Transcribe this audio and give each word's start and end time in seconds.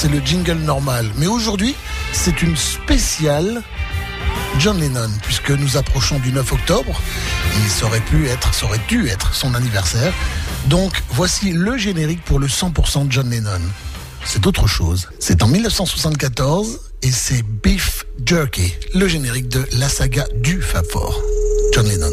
C'est 0.00 0.08
le 0.08 0.20
jingle 0.20 0.58
normal. 0.58 1.10
Mais 1.16 1.26
aujourd'hui, 1.26 1.74
c'est 2.12 2.42
une 2.42 2.56
spéciale 2.56 3.64
John 4.60 4.78
Lennon, 4.78 5.10
puisque 5.24 5.50
nous 5.50 5.76
approchons 5.76 6.20
du 6.20 6.30
9 6.30 6.52
octobre. 6.52 7.00
Il 7.56 7.84
aurait 7.84 7.98
pu 7.98 8.28
être, 8.28 8.54
ça 8.54 8.66
aurait 8.66 8.80
dû 8.86 9.08
être 9.08 9.34
son 9.34 9.56
anniversaire. 9.56 10.12
Donc, 10.66 11.02
voici 11.10 11.50
le 11.50 11.76
générique 11.76 12.22
pour 12.22 12.38
le 12.38 12.46
100% 12.46 13.10
John 13.10 13.28
Lennon. 13.28 13.60
C'est 14.24 14.46
autre 14.46 14.68
chose. 14.68 15.08
C'est 15.18 15.42
en 15.42 15.48
1974 15.48 16.78
et 17.02 17.10
c'est 17.10 17.42
Beef 17.42 18.06
Jerky, 18.24 18.72
le 18.94 19.08
générique 19.08 19.48
de 19.48 19.66
la 19.72 19.88
saga 19.88 20.26
du 20.36 20.62
Fab 20.62 20.84
Four. 20.92 21.20
John 21.74 21.88
Lennon. 21.88 22.12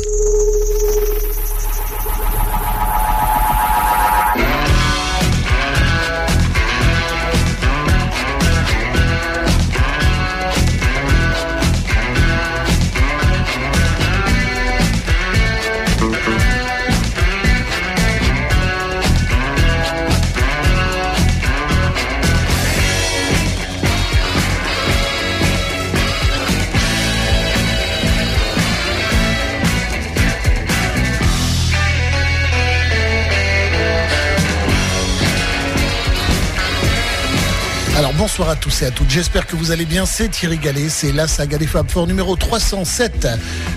Bonsoir 38.37 38.49
à 38.49 38.57
tous 38.57 38.81
et 38.81 38.85
à 38.87 38.91
toutes. 38.91 39.09
J'espère 39.09 39.47
que 39.47 39.55
vous 39.55 39.71
allez 39.71 39.85
bien. 39.85 40.05
C'est 40.05 40.27
Thierry 40.27 40.57
Gallet, 40.57 40.89
c'est 40.89 41.13
la 41.13 41.25
saga 41.25 41.57
des 41.57 41.67
Fab 41.67 41.89
Four 41.89 42.05
numéro 42.05 42.35
307. 42.35 43.29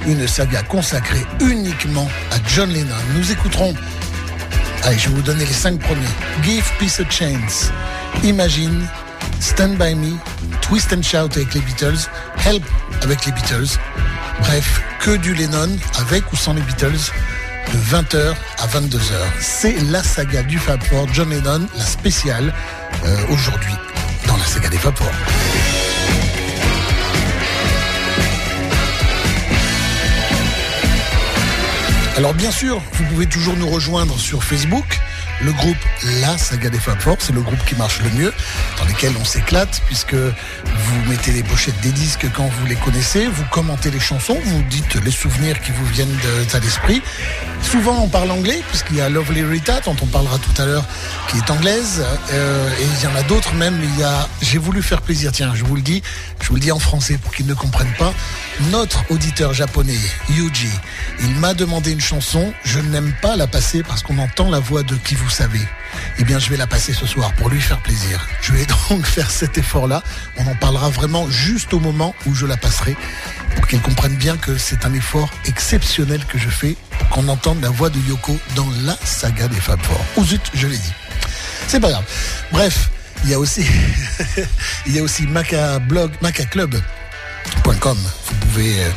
Une 0.08 0.26
saga 0.26 0.64
consacrée 0.64 1.24
uniquement 1.38 2.08
à 2.32 2.38
John 2.44 2.68
Lennon. 2.68 2.96
Nous 3.14 3.30
écouterons, 3.30 3.72
allez, 4.82 4.98
je 4.98 5.10
vais 5.10 5.14
vous 5.14 5.22
donner 5.22 5.46
les 5.46 5.52
cinq 5.52 5.78
premiers. 5.78 6.08
Give 6.42 6.64
Peace 6.80 6.98
a 6.98 7.08
Chance, 7.08 7.70
Imagine, 8.24 8.84
Stand 9.38 9.76
By 9.76 9.94
Me, 9.94 10.16
Twist 10.60 10.92
and 10.92 11.02
Shout 11.04 11.36
avec 11.36 11.54
les 11.54 11.60
Beatles, 11.60 12.08
Help 12.44 12.64
avec 13.02 13.26
les 13.26 13.30
Beatles. 13.30 13.78
Bref, 14.40 14.82
que 14.98 15.16
du 15.18 15.34
Lennon 15.34 15.70
avec 16.00 16.32
ou 16.32 16.36
sans 16.36 16.54
les 16.54 16.62
Beatles 16.62 17.12
de 17.72 17.96
20h 17.96 18.34
à 18.58 18.66
22h. 18.66 19.12
C'est 19.38 19.76
la 19.92 20.02
saga 20.02 20.42
du 20.42 20.58
Fab 20.58 20.82
Four, 20.82 21.06
John 21.12 21.30
Lennon, 21.30 21.68
la 21.76 21.86
spéciale 21.86 22.52
euh, 23.04 23.16
aujourd'hui 23.30 23.74
Alors 32.16 32.34
bien 32.34 32.50
sûr, 32.50 32.82
vous 32.94 33.04
pouvez 33.04 33.26
toujours 33.26 33.56
nous 33.56 33.68
rejoindre 33.68 34.18
sur 34.18 34.42
Facebook 34.42 34.98
le 35.42 35.52
groupe 35.52 35.76
La 36.20 36.36
Saga 36.36 36.68
des 36.68 36.78
Fab 36.78 36.98
Four, 37.00 37.16
c'est 37.20 37.32
le 37.32 37.40
groupe 37.40 37.62
qui 37.64 37.74
marche 37.76 38.00
le 38.02 38.10
mieux, 38.10 38.32
dans 38.78 38.84
lequel 38.84 39.12
on 39.20 39.24
s'éclate, 39.24 39.82
puisque 39.86 40.14
vous 40.14 41.04
mettez 41.08 41.32
les 41.32 41.42
pochettes 41.42 41.80
des 41.80 41.92
disques 41.92 42.26
quand 42.34 42.46
vous 42.46 42.66
les 42.66 42.74
connaissez, 42.76 43.26
vous 43.26 43.44
commentez 43.50 43.90
les 43.90 44.00
chansons, 44.00 44.38
vous 44.42 44.62
dites 44.64 44.96
les 44.96 45.10
souvenirs 45.10 45.60
qui 45.60 45.72
vous 45.72 45.86
viennent 45.86 46.08
de, 46.08 46.58
l'esprit. 46.58 47.02
Souvent 47.62 48.02
on 48.02 48.08
parle 48.08 48.30
anglais, 48.30 48.62
puisqu'il 48.68 48.96
y 48.96 49.00
a 49.00 49.08
Lovely 49.08 49.44
Rita, 49.44 49.80
dont 49.80 49.96
on 50.02 50.06
parlera 50.06 50.38
tout 50.38 50.60
à 50.60 50.66
l'heure, 50.66 50.84
qui 51.28 51.38
est 51.38 51.50
anglaise, 51.50 52.04
euh, 52.32 52.68
et 52.80 52.84
il 52.84 53.04
y 53.04 53.06
en 53.06 53.14
a 53.14 53.22
d'autres 53.22 53.54
même, 53.54 53.78
il 53.82 54.00
y 54.00 54.02
a... 54.02 54.28
J'ai 54.42 54.58
voulu 54.58 54.82
faire 54.82 55.02
plaisir, 55.02 55.30
tiens, 55.30 55.52
je 55.54 55.64
vous 55.64 55.76
le 55.76 55.82
dis, 55.82 56.02
je 56.40 56.48
vous 56.48 56.54
le 56.54 56.60
dis 56.60 56.72
en 56.72 56.78
français 56.78 57.16
pour 57.16 57.32
qu'ils 57.32 57.46
ne 57.46 57.54
comprennent 57.54 57.94
pas. 57.98 58.12
Notre 58.70 59.04
auditeur 59.10 59.52
japonais, 59.52 59.98
Yuji, 60.30 60.70
il 61.20 61.34
m'a 61.36 61.54
demandé 61.54 61.92
une 61.92 62.00
chanson, 62.00 62.52
je 62.64 62.80
n'aime 62.80 63.12
pas 63.22 63.36
la 63.36 63.46
passer 63.46 63.82
parce 63.82 64.02
qu'on 64.02 64.18
entend 64.18 64.50
la 64.50 64.58
voix 64.58 64.82
de 64.82 64.96
qui 64.96 65.14
vous 65.14 65.27
savez. 65.30 65.60
Eh 66.18 66.24
bien, 66.24 66.38
je 66.38 66.50
vais 66.50 66.56
la 66.56 66.66
passer 66.66 66.92
ce 66.92 67.06
soir 67.06 67.32
pour 67.34 67.48
lui 67.48 67.60
faire 67.60 67.80
plaisir. 67.80 68.26
Je 68.42 68.52
vais 68.52 68.66
donc 68.90 69.04
faire 69.04 69.30
cet 69.30 69.58
effort-là. 69.58 70.02
On 70.36 70.46
en 70.46 70.54
parlera 70.54 70.90
vraiment 70.90 71.28
juste 71.30 71.72
au 71.74 71.80
moment 71.80 72.14
où 72.26 72.34
je 72.34 72.46
la 72.46 72.56
passerai 72.56 72.96
pour 73.54 73.66
qu'elle 73.66 73.80
comprenne 73.80 74.14
bien 74.14 74.36
que 74.36 74.56
c'est 74.58 74.84
un 74.84 74.92
effort 74.94 75.30
exceptionnel 75.46 76.24
que 76.26 76.38
je 76.38 76.48
fais 76.48 76.76
pour 76.98 77.08
qu'on 77.08 77.28
entende 77.28 77.60
la 77.62 77.70
voix 77.70 77.90
de 77.90 77.98
Yoko 78.00 78.38
dans 78.56 78.68
la 78.82 78.96
saga 79.04 79.48
des 79.48 79.60
Fab 79.60 79.80
Four. 79.82 80.00
Ou 80.16 80.24
zut, 80.24 80.50
je 80.54 80.66
l'ai 80.66 80.78
dit. 80.78 80.92
C'est 81.66 81.80
pas 81.80 81.90
grave. 81.90 82.04
Bref, 82.52 82.90
il 83.24 83.30
y 83.30 83.34
a 83.34 83.38
aussi, 83.38 83.64
il 84.86 84.94
y 84.94 84.98
a 84.98 85.02
aussi 85.02 85.26
Maca 85.26 85.78
Blog, 85.80 86.12
Maca 86.22 86.44
Club 86.44 86.80
vous 87.90 88.34
pouvez 88.48 88.80
euh, 88.80 88.90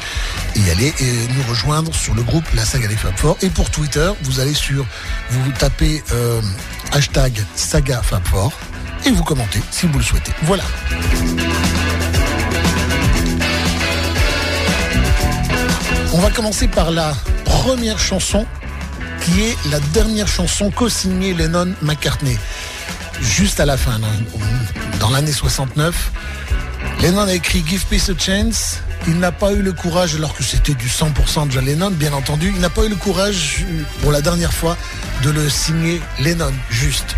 y 0.56 0.70
aller 0.70 0.94
et 1.00 1.28
nous 1.34 1.44
rejoindre 1.50 1.94
sur 1.94 2.14
le 2.14 2.24
groupe 2.24 2.44
La 2.56 2.66
Saga 2.66 2.88
des 2.88 2.96
Fab 2.96 3.16
Four. 3.16 3.38
Et 3.42 3.50
pour 3.50 3.70
Twitter, 3.70 4.12
vous 4.24 4.40
allez 4.40 4.54
sur, 4.54 4.86
vous 5.30 5.52
tapez 5.52 6.04
euh, 6.12 6.42
hashtag 6.92 7.34
Saga 7.56 8.02
et 9.06 9.12
vous 9.12 9.24
commentez 9.24 9.60
si 9.72 9.88
vous 9.88 9.98
le 9.98 10.04
souhaitez. 10.04 10.32
Voilà. 10.44 10.64
On 16.14 16.20
va 16.20 16.30
commencer 16.32 16.68
par 16.68 16.92
la 16.92 17.14
première 17.46 18.00
chanson 18.00 18.46
qui 19.22 19.42
est 19.42 19.58
la 19.70 19.80
dernière 19.94 20.28
chanson 20.28 20.72
co-signée 20.72 21.34
Lennon-McCartney. 21.34 22.38
Juste 23.22 23.60
à 23.60 23.66
la 23.66 23.78
fin, 23.78 24.00
dans 25.00 25.10
l'année 25.12 25.32
69, 25.32 26.12
Lennon 27.02 27.28
a 27.28 27.34
écrit 27.34 27.64
Give 27.68 27.86
Peace 27.86 28.09
a 28.09 28.18
Chance. 28.18 28.80
Il 29.08 29.18
n'a 29.19 29.31
pas 29.31 29.52
eu 29.53 29.62
le 29.62 29.74
courage, 29.74 30.16
alors 30.16 30.36
que 30.36 30.44
c'était 30.44 30.75
du 30.75 30.88
100% 30.88 31.47
de 31.47 31.52
John 31.52 31.66
Lennon, 31.66 31.90
bien 31.92 32.14
entendu, 32.14 32.52
il 32.53 32.62
n'a 32.62 32.69
pas 32.69 32.84
eu 32.86 32.90
le 32.90 32.96
courage 32.96 33.66
pour 34.02 34.12
la 34.12 34.22
dernière 34.22 34.53
fois 34.53 34.78
de 35.24 35.31
le 35.31 35.50
signer 35.50 36.00
Lennon, 36.20 36.53
juste. 36.70 37.16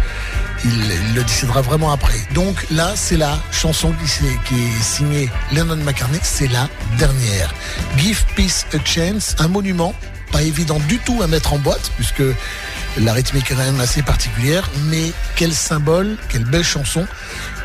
Il, 0.64 1.14
le 1.14 1.24
décidera 1.24 1.62
vraiment 1.62 1.92
après. 1.92 2.16
Donc 2.34 2.66
là, 2.72 2.94
c'est 2.96 3.18
la 3.18 3.38
chanson 3.52 3.92
qui, 3.92 4.06
qui 4.48 4.56
est 4.56 4.82
signée 4.82 5.30
Lennon 5.52 5.76
McCartney, 5.76 6.20
c'est 6.24 6.48
la 6.48 6.70
dernière. 6.98 7.54
Give 7.98 8.24
Peace 8.38 8.66
a 8.74 8.78
Chance, 8.86 9.36
un 9.40 9.50
monument, 9.50 9.94
pas 10.34 10.42
évident 10.42 10.80
du 10.90 10.98
tout 11.00 11.22
à 11.22 11.28
mettre 11.28 11.54
en 11.54 11.60
boîte, 11.60 11.92
puisque 11.96 12.24
la 12.98 13.14
rythmique 13.14 13.52
est 13.52 13.54
quand 13.54 13.64
même 13.64 13.80
assez 13.80 14.02
particulière, 14.02 14.68
mais 14.88 15.14
quel 15.36 15.54
symbole, 15.54 16.18
quelle 16.28 16.44
belle 16.44 16.64
chanson. 16.64 17.06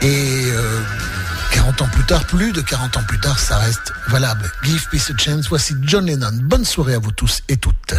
Et 0.03 0.45
euh, 0.53 0.81
40 1.55 1.83
ans 1.83 1.89
plus 1.91 2.05
tard, 2.05 2.25
plus 2.27 2.53
de 2.53 2.61
40 2.61 2.99
ans 2.99 3.03
plus 3.09 3.19
tard, 3.19 3.39
ça 3.39 3.57
reste 3.57 3.93
valable. 4.09 4.53
Give 4.63 4.87
peace 4.91 5.11
a 5.11 5.17
chance. 5.19 5.49
Voici 5.49 5.75
John 5.83 6.07
Lennon. 6.07 6.31
Bonne 6.43 6.65
soirée 6.65 6.95
à 6.95 6.99
vous 6.99 7.13
tous 7.13 7.43
et 7.49 7.57
toutes. 7.57 7.95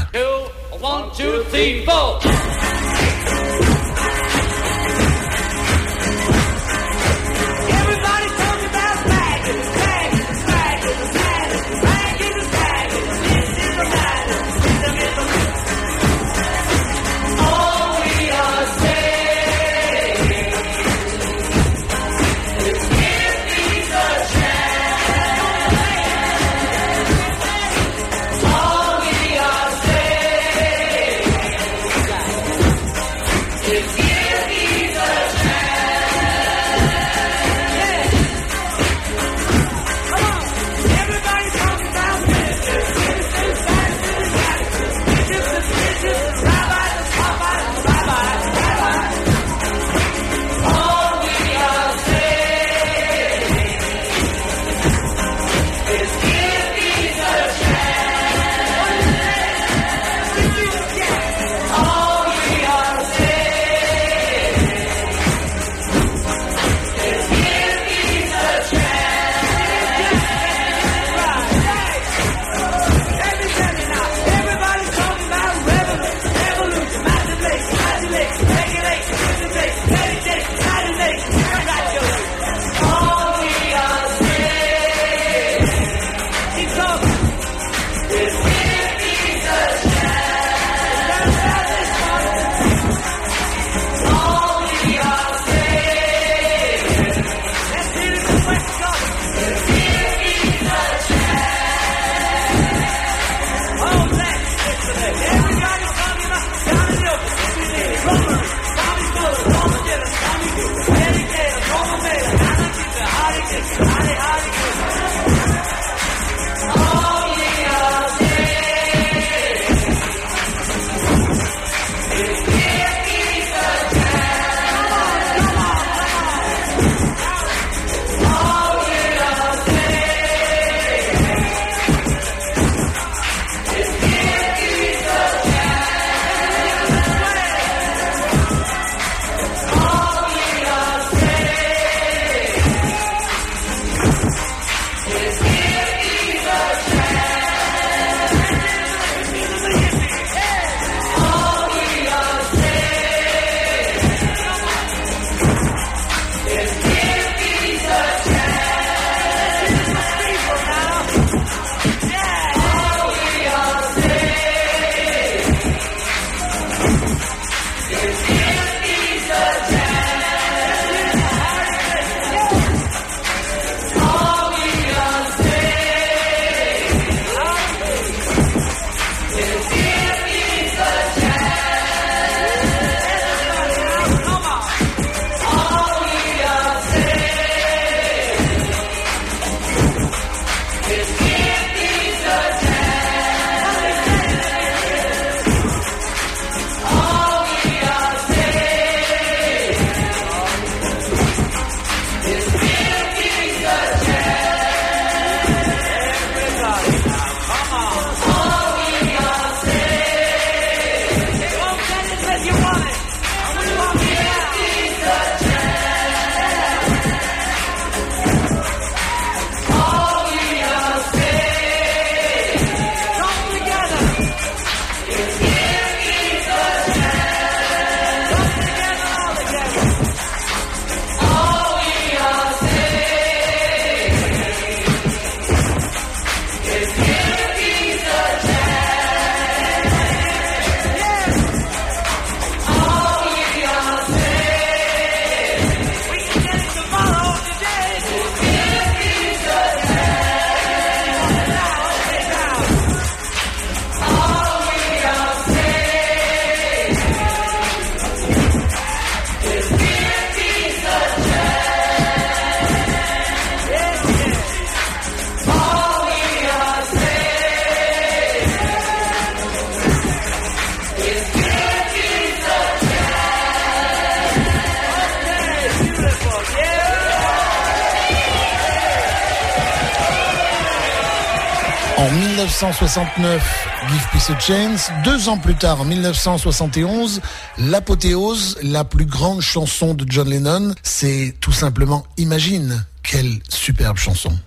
1969, 282.62 283.68
Give 283.88 284.08
Peace 284.12 284.30
a 284.30 284.38
Chance. 284.38 284.92
Deux 285.06 285.30
ans 285.30 285.38
plus 285.38 285.56
tard, 285.56 285.80
en 285.80 285.86
1971, 285.86 287.22
l'apothéose, 287.58 288.58
la 288.62 288.84
plus 288.84 289.06
grande 289.06 289.39
chanson 289.39 289.94
de 289.94 290.04
John 290.06 290.30
Lennon, 290.30 290.74
c'est 290.84 291.36
tout 291.39 291.54
simplement 291.54 292.06
Imagine. 292.18 292.86
Quelle 293.01 293.39
superbe 293.48 293.96
chanson. 293.96 294.38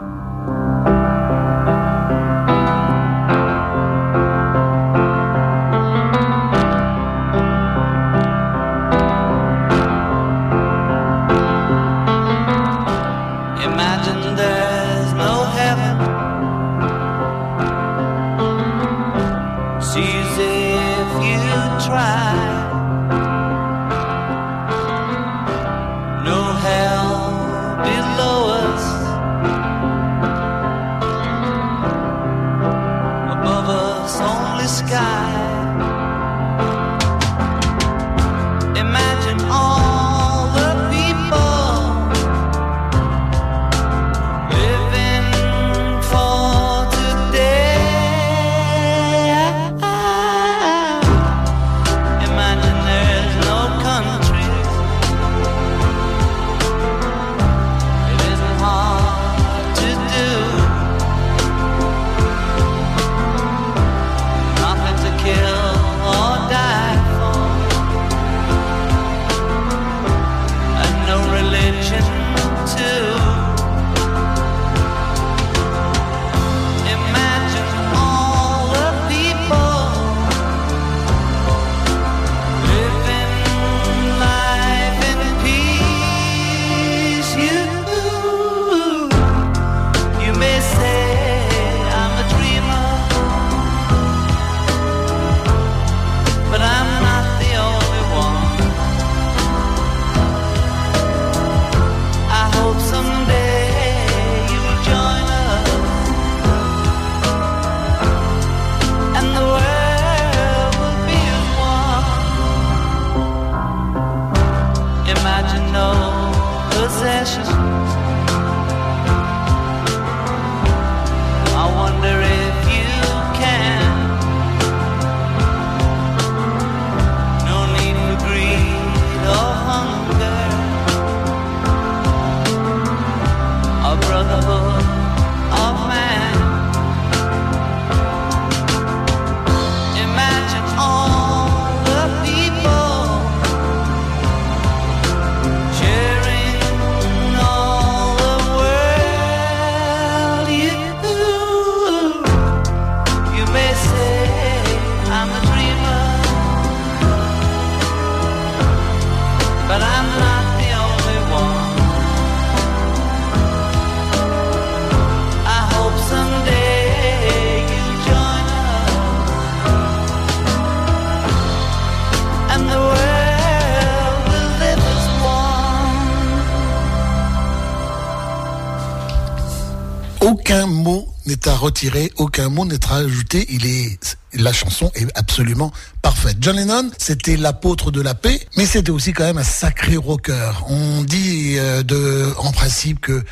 Aucun 182.17 182.49
mot 182.49 182.65
n'est 182.65 182.85
à 182.87 182.97
ajouter. 182.97 183.47
Il 183.51 183.67
est, 183.67 184.17
la 184.35 184.53
chanson 184.53 184.91
est 184.95 185.07
absolument 185.17 185.73
parfaite. 186.01 186.37
John 186.41 186.57
Lennon, 186.57 186.91
c'était 186.99 187.37
l'apôtre 187.37 187.91
de 187.91 188.01
la 188.01 188.15
paix, 188.15 188.41
mais 188.57 188.67
c'était 188.67 188.91
aussi 188.91 189.13
quand 189.13 189.25
même 189.25 189.39
un 189.39 189.45
sacré 189.45 189.97
rocker. 189.97 190.53
On 190.69 191.03
dit 191.03 191.57
euh, 191.59 192.33
en 192.39 192.53
principe 192.53 193.01
que 193.01 193.25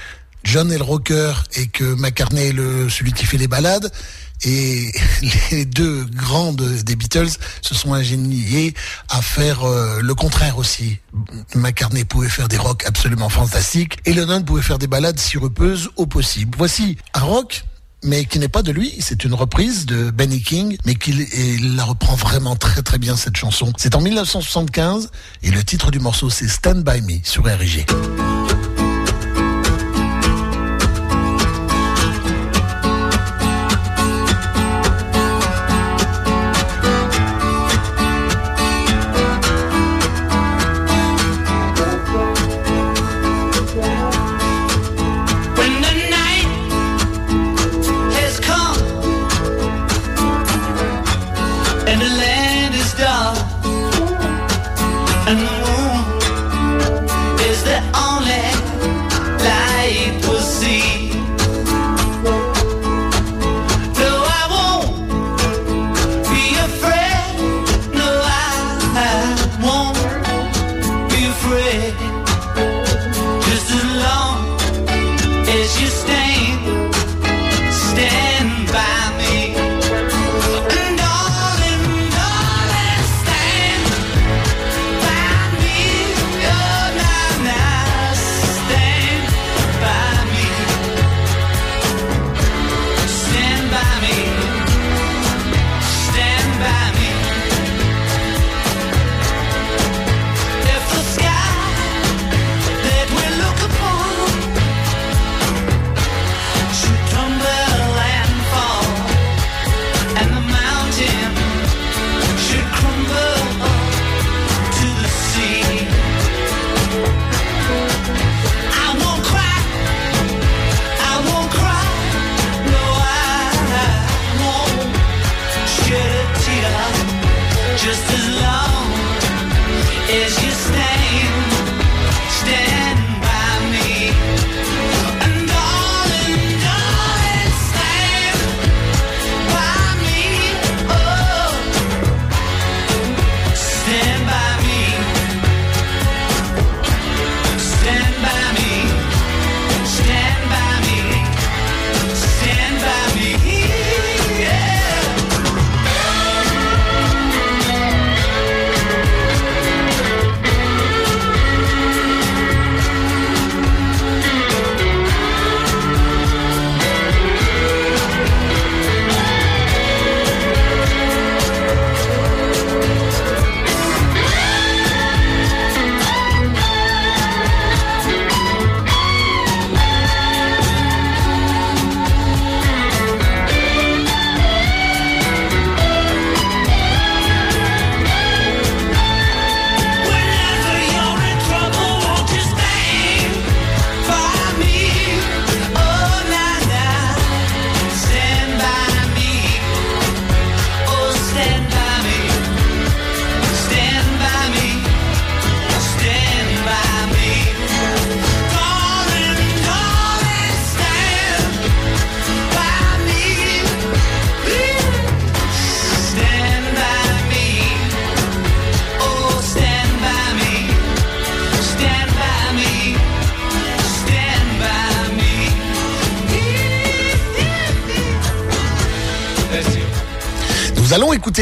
John 0.45 0.73
est 0.73 0.79
le 0.79 0.85
rocker 0.85 1.33
et 1.55 1.67
que 1.67 1.85
McCartney 1.85 2.49
est 2.49 2.53
le, 2.53 2.89
celui 2.89 3.13
qui 3.13 3.27
fait 3.27 3.37
les 3.37 3.49
balades. 3.49 3.91
Et 4.43 4.91
les 5.51 5.67
deux 5.67 6.05
grandes 6.05 6.63
des 6.63 6.97
Beatles 6.97 7.29
se 7.61 7.75
sont 7.75 7.93
ingéniés 7.93 8.75
à 9.11 9.21
faire 9.21 9.65
euh, 9.65 10.01
le 10.01 10.15
contraire 10.15 10.57
aussi. 10.57 10.99
McCartney 11.55 12.05
pouvait 12.05 12.31
faire 12.31 12.49
des 12.49 12.57
rocks 12.57 12.85
absolument 12.87 13.29
fantastiques 13.29 13.99
et 14.07 14.15
Lennon 14.15 14.43
pouvait 14.43 14.63
faire 14.63 14.79
des 14.79 14.87
balades 14.87 15.19
sirupeuses 15.19 15.91
au 15.97 16.07
possible. 16.07 16.55
Voici 16.57 16.97
un 17.13 17.21
rock 17.21 17.65
mais 18.03 18.25
qui 18.25 18.39
n'est 18.39 18.49
pas 18.49 18.63
de 18.63 18.73
lui. 18.73 18.95
C'est 19.01 19.25
une 19.25 19.35
reprise 19.35 19.87
de 19.87 20.11
Benny 20.11 20.43
King, 20.43 20.77
mais 20.85 20.95
qu'il 20.95 21.77
la 21.77 21.85
reprend 21.85 22.15
vraiment 22.15 22.57
très 22.57 22.83
très 22.83 22.99
bien 22.99 23.17
cette 23.17 23.37
chanson. 23.37 23.73
C'est 23.77 23.95
en 23.95 24.01
1975 24.01 25.11
et 25.43 25.51
le 25.51 25.63
titre 25.65 25.91
du 25.91 25.99
morceau 25.99 26.31
c'est 26.31 26.49
Stand 26.49 26.83
By 26.85 27.01
Me 27.03 27.21
sur 27.25 27.43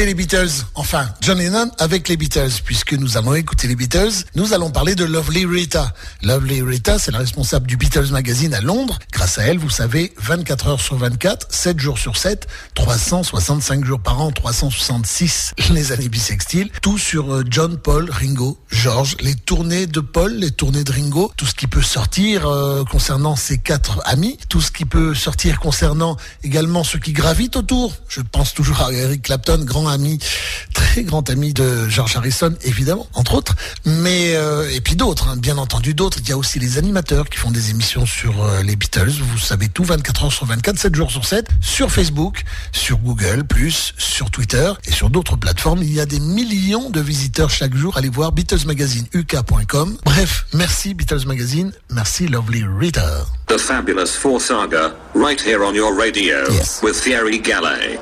Les 0.05 0.15
Beatles, 0.15 0.65
enfin 0.77 1.09
John 1.21 1.39
Lennon 1.39 1.73
avec 1.79 2.09
les 2.09 2.17
Beatles, 2.17 2.53
puisque 2.65 2.93
nous 2.93 3.17
allons 3.17 3.35
écouter 3.35 3.67
les 3.67 3.75
Beatles, 3.75 4.13
nous 4.37 4.53
allons 4.53 4.71
parler 4.71 4.95
de 4.95 5.05
Lovely 5.05 5.45
Rita. 5.45 5.93
Lovely 6.23 6.63
Rita, 6.63 7.01
c'est 7.01 7.11
la 7.11 7.19
responsable 7.19 7.67
du 7.67 7.77
Beatles 7.77 8.07
Magazine 8.13 8.55
à 8.55 8.61
Londres. 8.61 9.01
Grâce 9.13 9.39
à 9.39 9.43
elle, 9.43 9.59
vous 9.59 9.71
savez, 9.71 10.15
24 10.19 10.69
heures 10.69 10.81
sur 10.81 10.97
24, 10.97 11.49
7 11.51 11.81
jours 11.81 11.99
sur 11.99 12.17
7, 12.17 12.47
365 12.75 13.85
jours 13.85 13.99
par 13.99 14.21
an, 14.21 14.31
366 14.31 15.55
les 15.73 15.91
années 15.91 16.09
bissextiles, 16.09 16.71
tout 16.81 16.97
sur 16.97 17.35
euh, 17.35 17.45
John, 17.51 17.77
Paul, 17.77 18.09
Ringo, 18.09 18.57
George, 18.71 19.17
les 19.21 19.35
tournées 19.35 19.89
de 19.89 19.99
Paul, 19.99 20.33
les 20.33 20.53
tournées 20.53 20.85
de 20.85 20.93
Ringo, 20.93 21.33
tout 21.37 21.47
ce 21.47 21.55
qui 21.55 21.67
peut 21.67 21.83
sortir 21.83 22.47
euh, 22.47 22.85
concernant 22.85 23.35
ces 23.35 23.59
quatre 23.59 24.01
amis, 24.05 24.39
tout 24.49 24.61
ce 24.61 24.71
qui 24.71 24.85
peut 24.85 25.15
sortir 25.15 25.59
concernant 25.59 26.17
également 26.45 26.85
ceux 26.85 27.01
qui 27.01 27.13
gravitent 27.13 27.57
autour. 27.57 27.95
Je 28.09 28.21
pense 28.21 28.55
toujours 28.55 28.81
à 28.81 28.93
Eric 28.93 29.23
Clapton 29.23 29.65
grand 29.65 29.88
ami, 29.89 30.19
très 30.75 31.03
grand 31.03 31.29
ami 31.31 31.53
de 31.55 31.89
George 31.89 32.17
Harrison, 32.17 32.55
évidemment, 32.63 33.07
entre 33.15 33.35
autres, 33.35 33.55
mais 33.85 34.35
euh, 34.35 34.69
et 34.73 34.81
puis 34.81 34.97
d'autres, 34.97 35.29
hein, 35.29 35.37
bien 35.37 35.59
entendu 35.59 35.95
d'autres. 35.95 36.19
Il 36.23 36.29
y 36.29 36.33
a 36.33 36.37
aussi 36.39 36.59
les 36.59 36.79
animateurs 36.79 37.29
qui 37.29 37.39
font 37.39 37.51
des 37.51 37.71
émissions 37.71 38.07
sur 38.07 38.43
euh, 38.45 38.63
les 38.63 38.77
Beatles. 38.77 39.11
Vous 39.33 39.39
savez 39.39 39.69
tout, 39.69 39.85
24 39.85 40.25
heures 40.25 40.33
sur 40.33 40.47
24, 40.47 40.79
7 40.79 40.95
jours 40.95 41.11
sur 41.11 41.25
7, 41.25 41.47
sur 41.61 41.91
Facebook, 41.91 42.45
sur 42.73 42.99
Google, 42.99 43.45
plus 43.45 43.93
sur 43.99 44.31
Twitter 44.31 44.73
et 44.87 44.93
sur 44.93 45.11
d'autres 45.11 45.37
plateformes. 45.37 45.83
Il 45.83 45.93
y 45.93 46.01
a 46.01 46.07
des 46.07 46.21
millions 46.21 46.91
de 46.91 47.01
visiteurs 47.01 47.51
chaque 47.51 47.75
jour. 47.77 47.97
Allez 47.97 48.09
voir 48.11 48.33
Beatles 48.33 48.67
Magazine, 48.67 49.07
uk.com. 49.15 49.97
Bref, 50.05 50.47
merci 50.53 50.95
Beatles 50.95 51.27
Magazine, 51.27 51.73
merci 51.91 52.27
Lovely 52.29 52.65
Rita. 52.65 53.27
The 53.49 53.59
Fabulous 53.59 54.09
Four 54.19 54.41
Saga, 54.41 54.95
right 55.15 55.41
here 55.41 55.65
on 55.65 55.75
your 55.75 55.95
radio, 55.99 56.37
Yes. 56.51 56.81
with 56.83 56.97
Thierry 56.97 57.39
Gallet. 57.39 57.99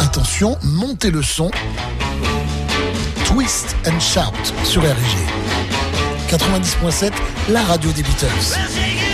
Attention, 0.00 0.58
montez 0.62 1.10
le 1.10 1.22
son. 1.22 1.50
Twist 3.24 3.76
and 3.86 4.00
Shout 4.00 4.20
sur 4.64 4.82
RG. 4.82 4.88
90.7, 6.28 7.12
la 7.50 7.62
radio 7.62 7.90
des 7.92 8.02
Beatles. 8.02 9.13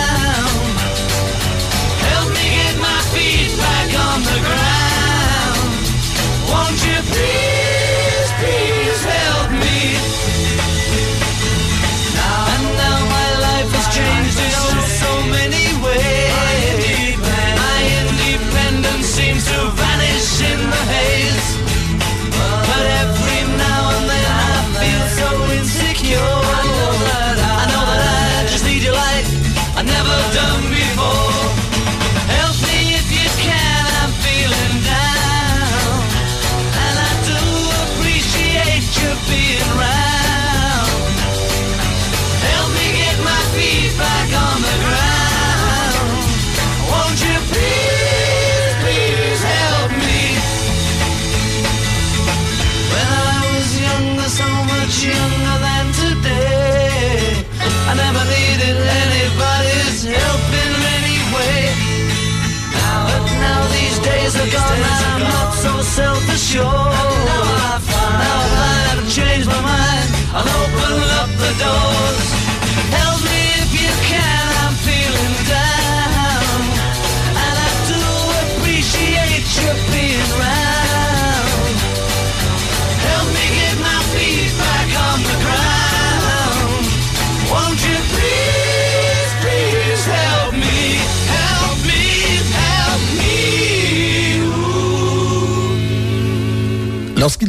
Now, 66.53 66.80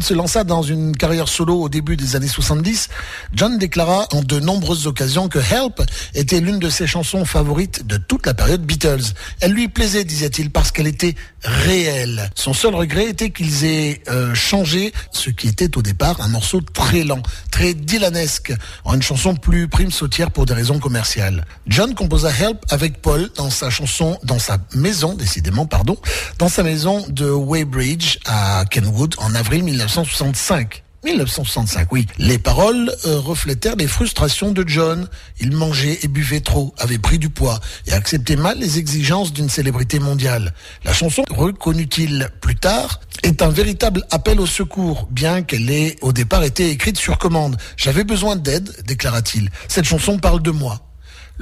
Se 0.03 0.15
lança 0.15 0.43
dans 0.43 0.62
une 0.62 0.97
carrière 0.97 1.29
solo 1.29 1.61
au 1.61 1.69
début 1.69 1.97
des 1.97 2.17
années 2.17 2.27
70, 2.27 2.88
John 3.35 3.57
déclara 3.57 4.09
en 4.11 4.23
de 4.23 4.41
nombreuses 4.41 4.88
occasions 4.88 5.29
que 5.29 5.38
Help 5.38 5.81
était 6.15 6.41
l'une 6.41 6.59
de 6.59 6.71
ses 6.71 6.88
chansons 6.88 7.25
favorites 7.25 7.87
de 7.87 7.99
toute 7.99 8.27
la 8.27 8.35
période 8.35 8.62
Beatles. 8.62 9.15
Elle 9.41 9.53
lui 9.53 9.69
plaisait, 9.69 10.03
disait-il, 10.03 10.51
parce 10.51 10.73
qu'elle 10.73 10.88
était 10.88 11.15
réelle. 11.45 12.31
Son 12.35 12.53
seul 12.53 12.75
regret 12.75 13.11
était 13.11 13.31
qu'ils 13.31 13.65
aient 13.65 14.03
euh, 14.09 14.35
changé 14.35 14.93
ce 15.12 15.31
qui 15.31 15.47
était 15.47 15.77
au 15.79 15.83
départ 15.83 16.21
un 16.21 16.29
morceau 16.29 16.61
très 16.61 17.05
lent, 17.05 17.23
très 17.53 17.73
dylanesque, 17.73 18.53
en 18.85 18.95
une 18.95 19.03
chanson 19.03 19.37
plus 19.37 19.69
prime 19.69 19.93
sautière 19.93 20.33
pour 20.33 20.47
des 20.47 20.55
raisons 20.55 20.81
commerciales. 20.81 21.45
John 21.69 21.95
composa 21.95 22.31
Help 22.31 22.59
avec 22.71 23.01
Paul 23.01 23.31
dans 23.37 23.51
sa 23.51 23.71
chanson, 23.71 24.19
dans 24.25 24.41
sa 24.41 24.59
maison, 24.75 25.15
décidément, 25.15 25.67
pardon, 25.67 25.97
dans 26.38 26.49
sa 26.49 26.65
maison 26.65 27.05
de 27.09 27.31
Weybridge 27.31 28.19
à 28.27 28.65
Kenwood 28.69 29.15
en 29.19 29.35
avril 29.37 29.62
1965. 29.93 30.83
1965, 31.05 31.93
oui. 31.93 32.07
Les 32.17 32.39
paroles 32.39 32.91
euh, 33.05 33.19
reflétèrent 33.19 33.77
les 33.77 33.87
frustrations 33.89 34.53
de 34.53 34.67
John. 34.67 35.07
Il 35.39 35.51
mangeait 35.51 35.99
et 36.03 36.09
buvait 36.09 36.41
trop, 36.41 36.73
avait 36.79 36.99
pris 36.99 37.19
du 37.19 37.29
poids 37.29 37.61
et 37.87 37.93
acceptait 37.93 38.37
mal 38.37 38.59
les 38.59 38.79
exigences 38.79 39.35
d'une 39.35 39.51
célébrité 39.51 39.99
mondiale. 39.99 40.55
La 40.85 40.95
chanson, 40.95 41.25
reconnut-il 41.29 42.31
plus 42.41 42.57
tard, 42.57 43.01
est 43.23 43.43
un 43.43 43.51
véritable 43.51 44.07
appel 44.11 44.41
au 44.41 44.47
secours, 44.47 45.09
bien 45.11 45.43
qu'elle 45.43 45.69
ait 45.71 45.97
au 46.01 46.13
départ 46.13 46.45
été 46.45 46.71
écrite 46.71 46.97
sur 46.97 47.19
commande. 47.19 47.59
J'avais 47.77 48.05
besoin 48.05 48.37
d'aide, 48.37 48.71
déclara-t-il. 48.87 49.51
Cette 49.69 49.85
chanson 49.85 50.19
parle 50.19 50.41
de 50.41 50.53
moi. 50.53 50.92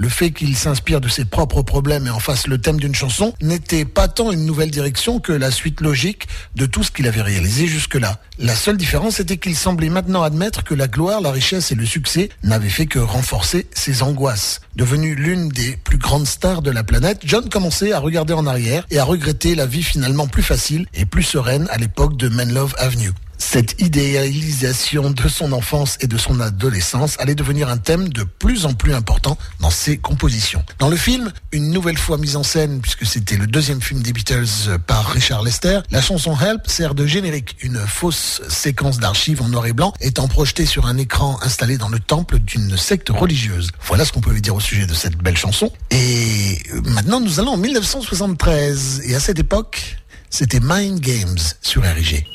Le 0.01 0.09
fait 0.09 0.31
qu'il 0.31 0.57
s'inspire 0.57 1.03
de 1.03 1.11
ses 1.11 1.27
propres 1.27 1.61
problèmes 1.61 2.07
et 2.07 2.11
en 2.11 2.21
fasse 2.21 2.47
le 2.47 2.57
thème 2.57 2.81
d'une 2.81 2.95
chanson 2.95 3.35
n'était 3.43 3.85
pas 3.85 4.09
tant 4.09 4.33
une 4.33 4.47
nouvelle 4.47 4.71
direction 4.71 5.21
que 5.21 5.31
la 5.31 5.51
suite 5.51 5.83
logique 5.83 6.27
de 6.55 6.65
tout 6.65 6.83
ce 6.83 6.91
qu'il 6.91 7.07
avait 7.07 7.21
réalisé 7.21 7.67
jusque-là. 7.67 8.19
La 8.39 8.55
seule 8.55 8.79
différence 8.79 9.21
était 9.21 9.37
qu'il 9.37 9.55
semblait 9.55 9.91
maintenant 9.91 10.23
admettre 10.23 10.65
que 10.65 10.73
la 10.73 10.89
gloire, 10.89 11.21
la 11.21 11.31
richesse 11.31 11.71
et 11.71 11.75
le 11.75 11.85
succès 11.85 12.31
n'avaient 12.43 12.71
fait 12.71 12.87
que 12.87 12.99
renforcer 12.99 13.67
ses 13.75 14.03
angoisses. 14.03 14.63
Devenu 14.75 15.15
l'une 15.15 15.51
des 15.51 15.77
plus 15.77 15.99
grandes 15.99 16.27
stars 16.27 16.63
de 16.63 16.71
la 16.71 16.83
planète, 16.83 17.21
John 17.27 17.51
commençait 17.51 17.93
à 17.93 17.99
regarder 17.99 18.33
en 18.33 18.47
arrière 18.47 18.87
et 18.91 18.99
à 18.99 19.05
regretter 19.05 19.55
la 19.55 19.67
vie 19.67 19.83
finalement 19.83 20.29
plus 20.29 20.43
facile 20.43 20.87
et 20.95 21.05
plus 21.05 21.25
sereine 21.25 21.69
à 21.69 21.77
l'époque 21.77 22.17
de 22.17 22.31
Men 22.31 22.55
Love 22.55 22.75
Avenue. 22.79 23.13
Cette 23.40 23.81
idéalisation 23.81 25.11
de 25.11 25.26
son 25.26 25.53
enfance 25.53 25.96
et 26.00 26.07
de 26.07 26.18
son 26.18 26.40
adolescence 26.40 27.16
allait 27.18 27.35
devenir 27.35 27.68
un 27.68 27.79
thème 27.79 28.11
de 28.11 28.22
plus 28.22 28.66
en 28.66 28.74
plus 28.74 28.94
important 28.94 29.38
dans 29.61 29.70
ses 29.70 29.96
compositions. 29.96 30.62
Dans 30.79 30.88
le 30.88 30.96
film, 30.96 31.33
une 31.50 31.70
nouvelle 31.70 31.96
fois 31.96 32.18
mise 32.18 32.37
en 32.37 32.42
scène, 32.42 32.81
puisque 32.81 33.07
c'était 33.07 33.37
le 33.37 33.46
deuxième 33.46 33.81
film 33.81 34.03
des 34.03 34.12
Beatles 34.12 34.79
par 34.87 35.11
Richard 35.11 35.42
Lester, 35.42 35.81
la 35.90 36.03
chanson 36.03 36.37
Help 36.38 36.68
sert 36.68 36.94
de 36.94 37.07
générique. 37.07 37.57
Une 37.62 37.79
fausse 37.79 38.42
séquence 38.48 38.98
d'archives 38.98 39.40
en 39.42 39.48
noir 39.48 39.66
et 39.66 39.72
blanc 39.72 39.94
étant 40.00 40.29
projetée 40.29 40.66
sur 40.66 40.87
un 40.87 40.98
écran 40.98 41.38
installé 41.42 41.79
dans 41.79 41.88
le 41.88 41.98
temple 41.98 42.38
d'une 42.38 42.76
secte 42.76 43.09
religieuse. 43.09 43.70
Voilà 43.87 44.05
ce 44.05 44.12
qu'on 44.12 44.20
pouvait 44.20 44.42
dire 44.42 44.55
au 44.55 44.61
sujet 44.61 44.87
de 44.87 44.94
cette 44.94 45.16
belle 45.16 45.38
chanson. 45.38 45.72
Et 45.90 46.62
maintenant, 46.85 47.20
nous 47.20 47.40
allons 47.40 47.53
en 47.53 47.57
1973. 47.57 49.00
Et 49.07 49.14
à 49.14 49.20
cette 49.20 49.38
époque, 49.38 49.96
c'était 50.29 50.61
Mind 50.61 51.00
Games 51.00 51.38
sur 51.62 51.83
RIG. 51.83 52.26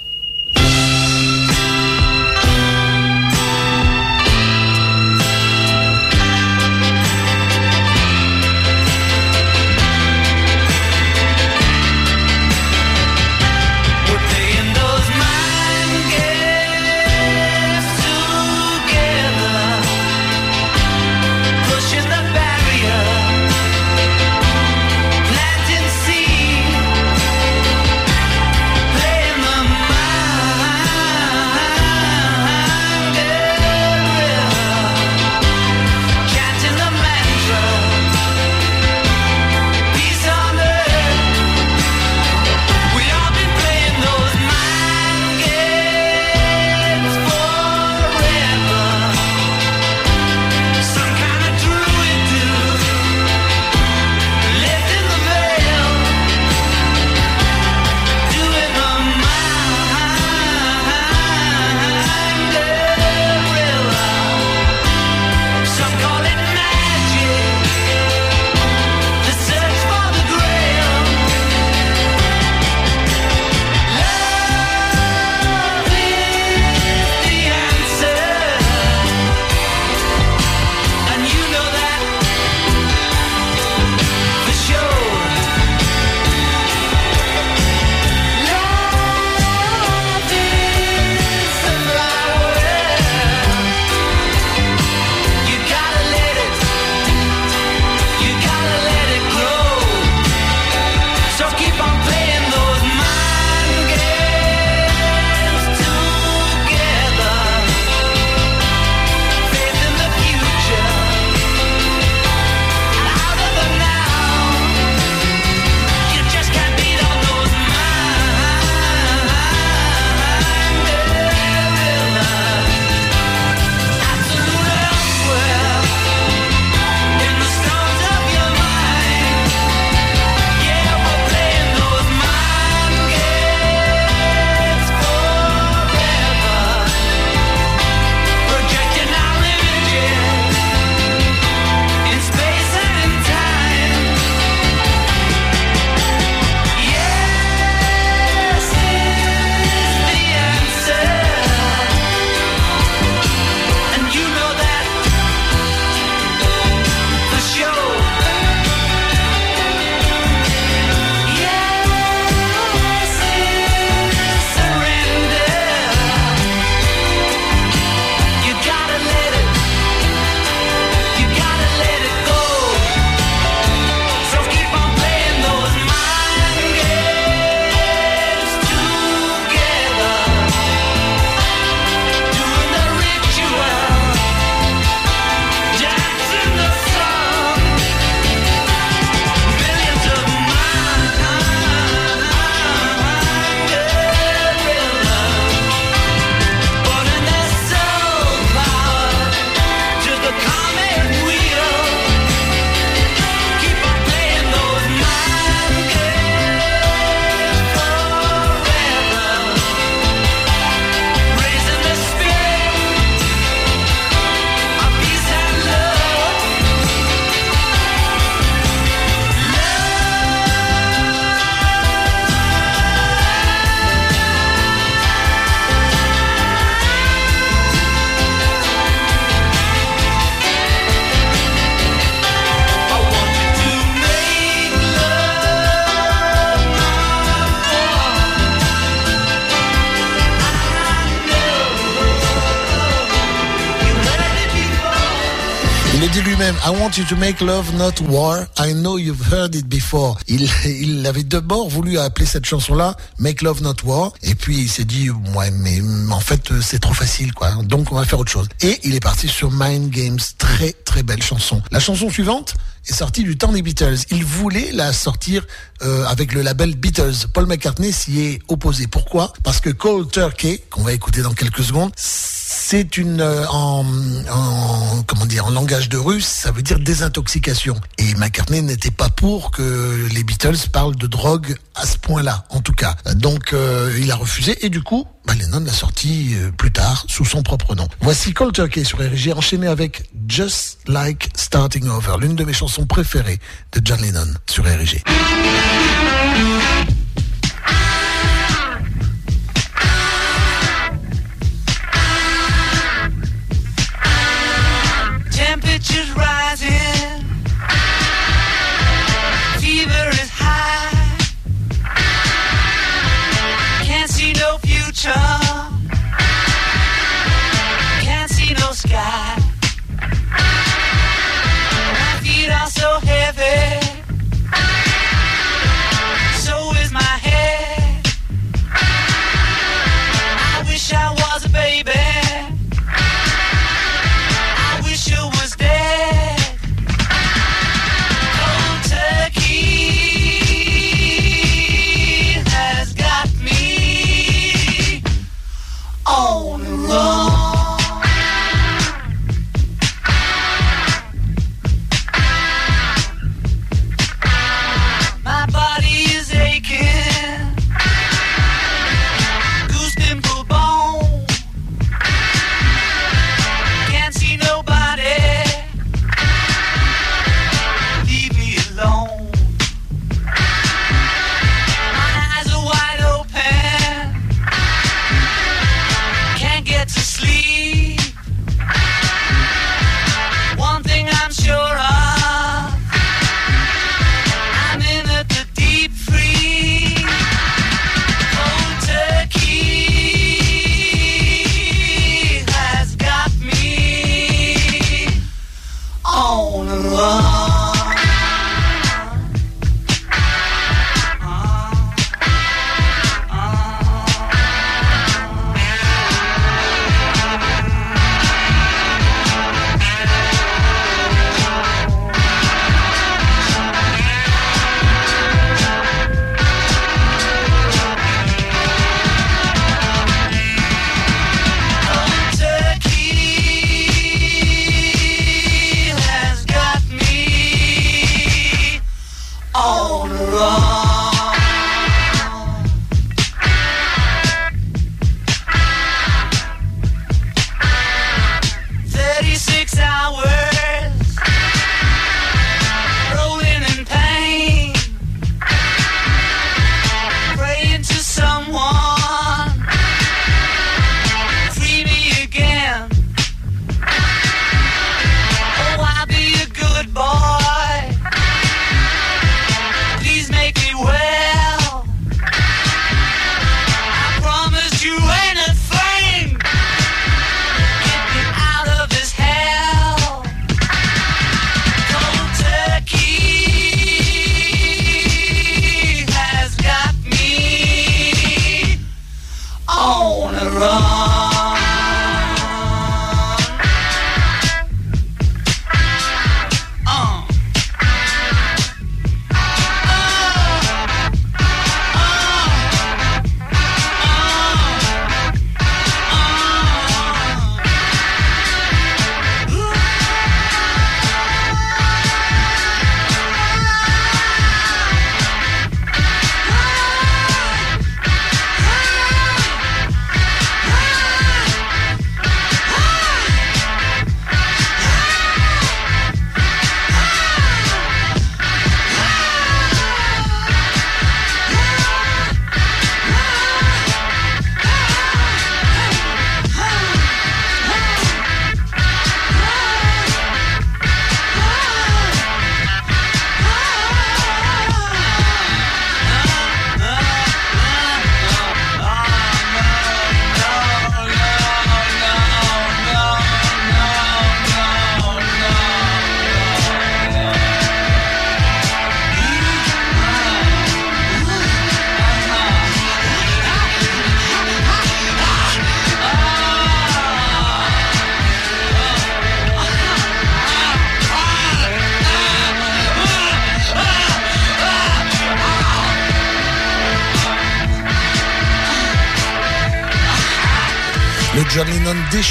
To 247.03 247.15
make 247.17 247.41
love, 247.41 247.75
not 247.75 247.99
war. 248.07 248.47
I 248.57 248.71
know 248.71 248.97
you've 248.97 249.21
heard 249.29 249.53
it 249.53 249.67
before. 249.67 250.17
Il, 250.27 250.49
il 250.65 251.05
avait 251.05 251.23
d'abord 251.23 251.67
voulu 251.67 251.97
appeler 251.99 252.25
cette 252.25 252.45
chanson-là 252.45 252.95
Make 253.19 253.41
Love 253.41 253.61
Not 253.61 253.83
War. 253.83 254.13
Et 254.23 254.33
puis 254.33 254.57
il 254.59 254.69
s'est 254.69 254.85
dit, 254.85 255.09
ouais, 255.09 255.51
mais 255.51 255.81
en 256.09 256.19
fait, 256.21 256.53
c'est 256.61 256.79
trop 256.79 256.93
facile, 256.93 257.33
quoi. 257.33 257.51
Donc 257.63 257.91
on 257.91 257.95
va 257.95 258.05
faire 258.05 258.19
autre 258.19 258.31
chose. 258.31 258.47
Et 258.61 258.79
il 258.83 258.95
est 258.95 259.01
parti 259.01 259.27
sur 259.27 259.51
Mind 259.51 259.89
Games. 259.89 260.19
Très, 260.37 260.71
très 260.71 261.03
belle 261.03 261.21
chanson. 261.21 261.61
La 261.71 261.81
chanson 261.81 262.09
suivante 262.09 262.55
est 262.87 262.93
sortie 262.93 263.23
du 263.23 263.37
temps 263.37 263.51
des 263.51 263.61
Beatles. 263.61 263.97
Il 264.11 264.23
voulait 264.23 264.71
la 264.71 264.93
sortir 264.93 265.45
euh, 265.81 266.05
avec 266.05 266.33
le 266.33 266.41
label 266.41 266.75
Beatles. 266.75 267.27
Paul 267.33 267.45
McCartney 267.45 267.91
s'y 267.91 268.21
est 268.21 268.39
opposé. 268.47 268.87
Pourquoi? 268.87 269.33
Parce 269.43 269.59
que 269.59 269.69
Cold 269.69 270.11
Turkey, 270.11 270.63
qu'on 270.69 270.83
va 270.83 270.93
écouter 270.93 271.21
dans 271.21 271.33
quelques 271.33 271.63
secondes, 271.63 271.91
c'est 271.95 272.97
une 272.97 273.21
euh, 273.21 273.47
en, 273.49 273.85
en 274.31 275.03
comment 275.03 275.25
dire 275.25 275.45
en 275.45 275.51
langage 275.51 275.89
de 275.89 275.97
russe, 275.97 276.25
ça 276.25 276.51
veut 276.51 276.61
dire 276.61 276.79
désintoxication. 276.79 277.75
Et 277.97 278.13
McCartney 278.15 278.61
n'était 278.61 278.91
pas 278.91 279.09
pour 279.09 279.51
que 279.51 280.07
les 280.13 280.23
Beatles 280.23 280.69
parlent 280.71 280.95
de 280.95 281.07
drogue 281.07 281.55
à 281.75 281.85
ce 281.85 281.97
point-là, 281.97 282.45
en 282.49 282.61
tout 282.61 282.73
cas. 282.73 282.95
Donc 283.15 283.53
euh, 283.53 283.95
il 283.99 284.11
a 284.11 284.15
refusé 284.15 284.65
et 284.65 284.69
du 284.69 284.81
coup, 284.81 285.07
bah, 285.25 285.33
Lennon 285.33 285.63
l'a 285.65 285.73
sorti 285.73 286.35
euh, 286.35 286.51
plus 286.51 286.71
tard 286.71 287.05
sous 287.07 287.25
son 287.25 287.43
propre 287.43 287.75
nom. 287.75 287.87
Voici 288.01 288.33
Cold 288.33 288.53
Turkey 288.53 288.83
sur 288.83 288.99
RG 288.99 289.33
enchaîné 289.35 289.67
avec 289.67 290.09
Just 290.27 290.79
Like 290.87 291.29
Starting 291.35 291.87
Over, 291.89 292.15
l'une 292.19 292.35
de 292.35 292.43
mes 292.43 292.53
chansons 292.53 292.85
préférées 292.85 293.39
de 293.73 293.81
John 293.83 294.01
Lennon 294.01 294.33
sur 294.47 294.63
RG. 294.63 295.03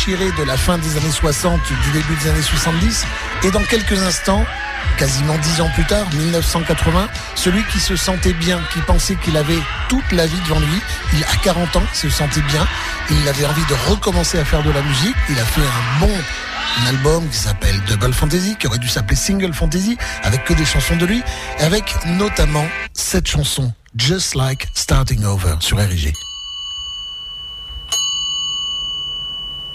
De 0.06 0.44
la 0.44 0.58
fin 0.58 0.76
des 0.76 0.98
années 0.98 1.10
60, 1.10 1.58
du 1.82 1.90
début 1.92 2.14
des 2.22 2.28
années 2.28 2.42
70. 2.42 3.06
Et 3.42 3.50
dans 3.50 3.62
quelques 3.62 4.02
instants, 4.02 4.44
quasiment 4.98 5.34
dix 5.38 5.62
ans 5.62 5.70
plus 5.74 5.86
tard, 5.86 6.06
1980, 6.12 7.08
celui 7.34 7.64
qui 7.72 7.80
se 7.80 7.96
sentait 7.96 8.34
bien, 8.34 8.60
qui 8.74 8.80
pensait 8.80 9.14
qu'il 9.16 9.34
avait 9.38 9.58
toute 9.88 10.12
la 10.12 10.26
vie 10.26 10.38
devant 10.46 10.60
lui, 10.60 10.78
il 11.14 11.24
a 11.24 11.34
40 11.42 11.76
ans, 11.76 11.82
se 11.94 12.10
sentait 12.10 12.42
bien, 12.42 12.66
il 13.10 13.26
avait 13.26 13.46
envie 13.46 13.64
de 13.64 13.90
recommencer 13.90 14.38
à 14.38 14.44
faire 14.44 14.62
de 14.62 14.70
la 14.70 14.82
musique. 14.82 15.16
Il 15.30 15.38
a 15.38 15.44
fait 15.46 15.62
un 15.62 16.00
bon 16.00 16.14
album 16.86 17.26
qui 17.30 17.38
s'appelle 17.38 17.80
Double 17.88 18.12
Fantasy, 18.12 18.56
qui 18.60 18.66
aurait 18.66 18.78
dû 18.78 18.88
s'appeler 18.88 19.16
Single 19.16 19.54
Fantasy, 19.54 19.96
avec 20.22 20.44
que 20.44 20.52
des 20.52 20.66
chansons 20.66 20.96
de 20.96 21.06
lui, 21.06 21.22
avec 21.60 21.94
notamment 22.04 22.66
cette 22.92 23.26
chanson, 23.26 23.72
Just 23.96 24.34
Like 24.34 24.68
Starting 24.74 25.24
Over, 25.24 25.54
sur 25.60 25.78
RIG. 25.78 26.12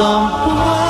someone 0.00 0.89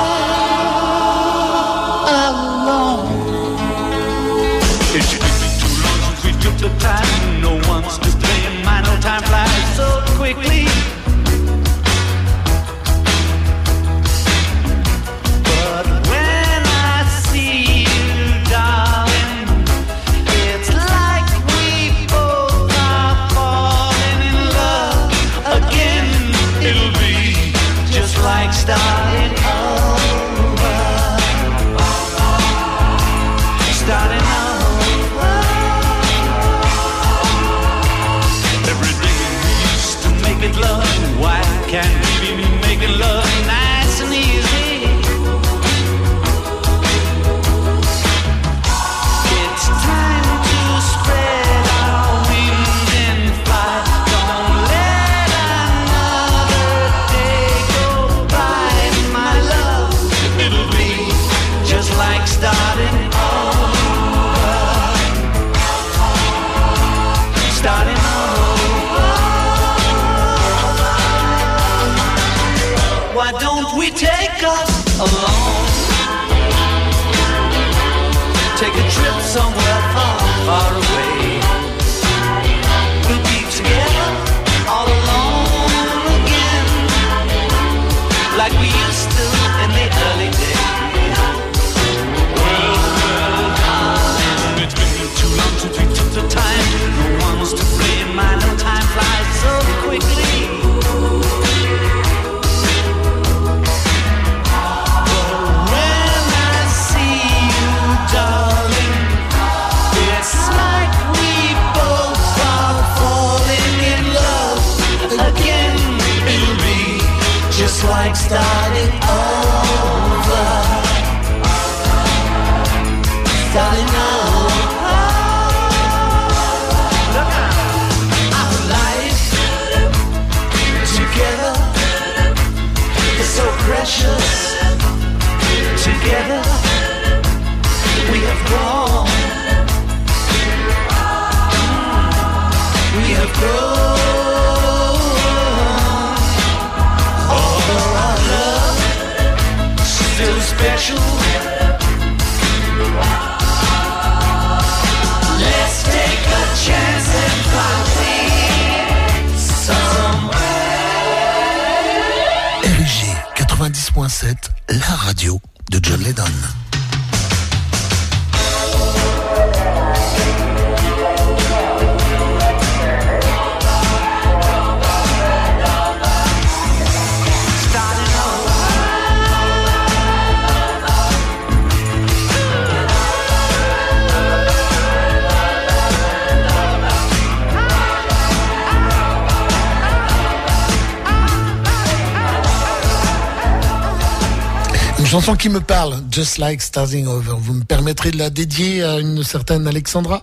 qui 195.35 195.49
me 195.49 195.61
parle, 195.61 196.01
Just 196.11 196.37
Like 196.37 196.61
Starting 196.61 197.07
Over. 197.07 197.35
Vous 197.37 197.53
me 197.53 197.63
permettrez 197.63 198.11
de 198.11 198.17
la 198.17 198.29
dédier 198.29 198.83
à 198.83 198.99
une 198.99 199.23
certaine 199.23 199.67
Alexandra 199.67 200.21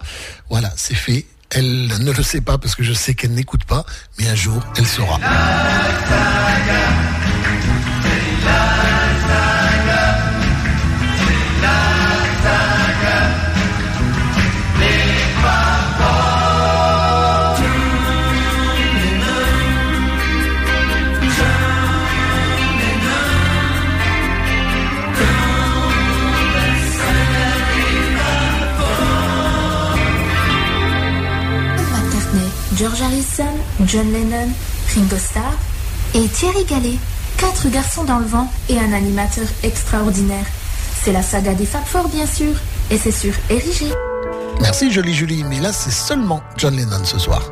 Voilà, 0.51 0.73
c'est 0.77 0.95
fait. 0.95 1.25
Elle 1.51 1.89
ne 2.01 2.13
le 2.13 2.23
sait 2.23 2.41
pas 2.41 2.59
parce 2.59 2.75
que 2.75 2.83
je 2.83 2.93
sais 2.93 3.15
qu'elle 3.15 3.33
n'écoute 3.33 3.65
pas, 3.65 3.87
mais 4.19 4.29
un 4.29 4.35
jour, 4.35 4.61
elle 4.77 4.87
saura. 4.87 5.19
George 32.79 33.03
Harrison, 33.03 33.43
John 33.87 34.13
Lennon, 34.13 34.53
Ringo 34.95 35.17
Starr 35.17 35.53
et 36.15 36.29
Thierry 36.29 36.65
Gallet. 36.65 36.97
quatre 37.37 37.69
garçons 37.71 38.05
dans 38.05 38.21
le 38.21 38.25
vent 38.25 38.49
et 38.69 38.79
un 38.79 38.93
animateur 38.93 39.47
extraordinaire. 39.65 40.47
C'est 41.03 41.11
la 41.11 41.23
saga 41.23 41.55
des 41.55 41.67
Fab 41.67 41.85
Four, 41.85 42.09
bien 42.09 42.27
sûr, 42.27 42.55
et 42.93 42.97
c'est 42.97 43.11
sur 43.11 43.33
Érigé. 43.51 43.93
Merci 44.61 44.93
jolie 44.93 45.15
Julie, 45.15 45.43
mais 45.43 45.59
là 45.59 45.73
c'est 45.73 45.91
seulement 45.91 46.41
John 46.57 46.77
Lennon 46.77 47.05
ce 47.05 47.19
soir. 47.19 47.51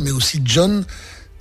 Mais 0.00 0.10
aussi 0.10 0.40
John 0.44 0.84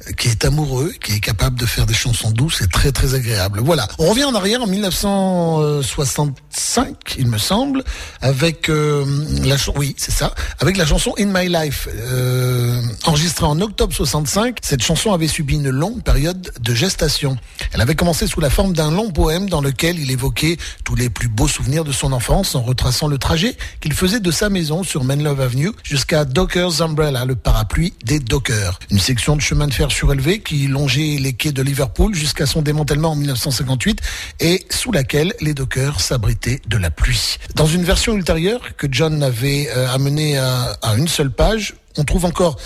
euh, 0.08 0.12
qui 0.14 0.30
est 0.30 0.46
amoureux, 0.46 0.94
qui 1.02 1.14
est 1.14 1.20
capable 1.20 1.60
de 1.60 1.66
faire 1.66 1.86
des 1.86 1.94
chansons 1.94 2.32
douces 2.32 2.62
et 2.62 2.68
très 2.68 2.92
très 2.92 3.16
agréables. 3.16 3.60
Voilà. 3.60 3.88
On 4.00 4.10
revient 4.10 4.26
en 4.26 4.36
arrière 4.36 4.62
en 4.62 4.68
1965, 4.68 7.16
il 7.18 7.28
me 7.28 7.38
semble, 7.38 7.86
avec 8.22 8.70
euh, 8.70 9.06
la 9.44 9.56
oui, 9.76 9.96
c'est 9.98 10.12
ça, 10.12 10.34
avec 10.60 10.76
la 10.78 10.86
chanson 10.86 11.14
In 11.20 11.28
My 11.28 11.48
Life, 11.48 11.88
euh, 11.90 12.82
enregistrée 13.06 13.46
en 13.46 13.62
octobre 13.62 13.94
65. 13.94 14.58
Cette 14.62 14.84
chanson 14.84 15.14
avait 15.14 15.28
subi 15.28 15.54
une 15.56 15.70
longue 15.70 16.04
période 16.04 16.52
de 16.60 16.74
gestation. 16.74 17.38
Elle 17.74 17.82
avait 17.82 17.96
commencé 17.96 18.28
sous 18.28 18.40
la 18.40 18.52
forme 18.52 18.74
d'un 18.74 18.92
long 18.92 19.10
poème 19.10 19.50
dans 19.50 19.62
lequel 19.62 19.98
il 19.98 20.12
évoquait 20.12 20.58
tous 20.84 20.94
les 20.94 21.10
plus 21.10 21.28
beaux 21.28 21.48
souvenirs 21.48 21.84
de 21.84 21.92
son 21.92 22.12
enfance 22.12 22.54
en 22.54 22.62
retraçant 22.62 23.08
le 23.08 23.18
trajet 23.18 23.58
qu'il 23.82 23.94
faisait 23.94 24.20
de 24.20 24.30
sa 24.30 24.50
maison 24.50 24.84
sur 24.84 25.04
Menlove 25.04 25.42
Avenue 25.42 25.72
jusqu'à 25.84 26.24
Docker's 26.24 26.82
Umbrella, 26.82 27.26
le 27.26 27.36
parapluie 27.36 27.94
des 28.06 28.20
Dockers. 28.20 28.78
Une 28.92 29.00
section 29.00 29.36
de 29.36 29.42
chemin 29.42 29.68
de 29.68 29.74
fer 29.74 29.92
surélevé 29.92 30.40
qui 30.40 30.68
longeait 30.68 31.18
les 31.20 31.34
quais 31.34 31.52
de 31.52 31.64
Liverpool 31.64 32.14
jusqu'à 32.14 32.46
son 32.46 32.62
démantèlement 32.62 33.12
en 33.12 33.16
1958 33.16 34.02
et 34.40 34.66
sous 34.70 34.92
laquelle 34.92 35.34
les 35.42 35.56
Dockers 35.56 36.00
s'abritaient 36.00 36.62
de 36.68 36.78
la 36.78 36.92
pluie. 36.92 37.38
Dans 37.56 37.66
une 37.66 37.84
version 37.84 38.14
ultérieure 38.14 38.76
que 38.78 38.88
John 38.90 39.24
avait 39.24 39.68
euh, 39.76 39.90
amenée 39.90 40.38
à, 40.38 40.78
à 40.84 40.96
une 40.96 41.08
seule 41.08 41.32
page, 41.32 41.74
on 41.98 42.04
trouve 42.04 42.26
encore 42.26 42.58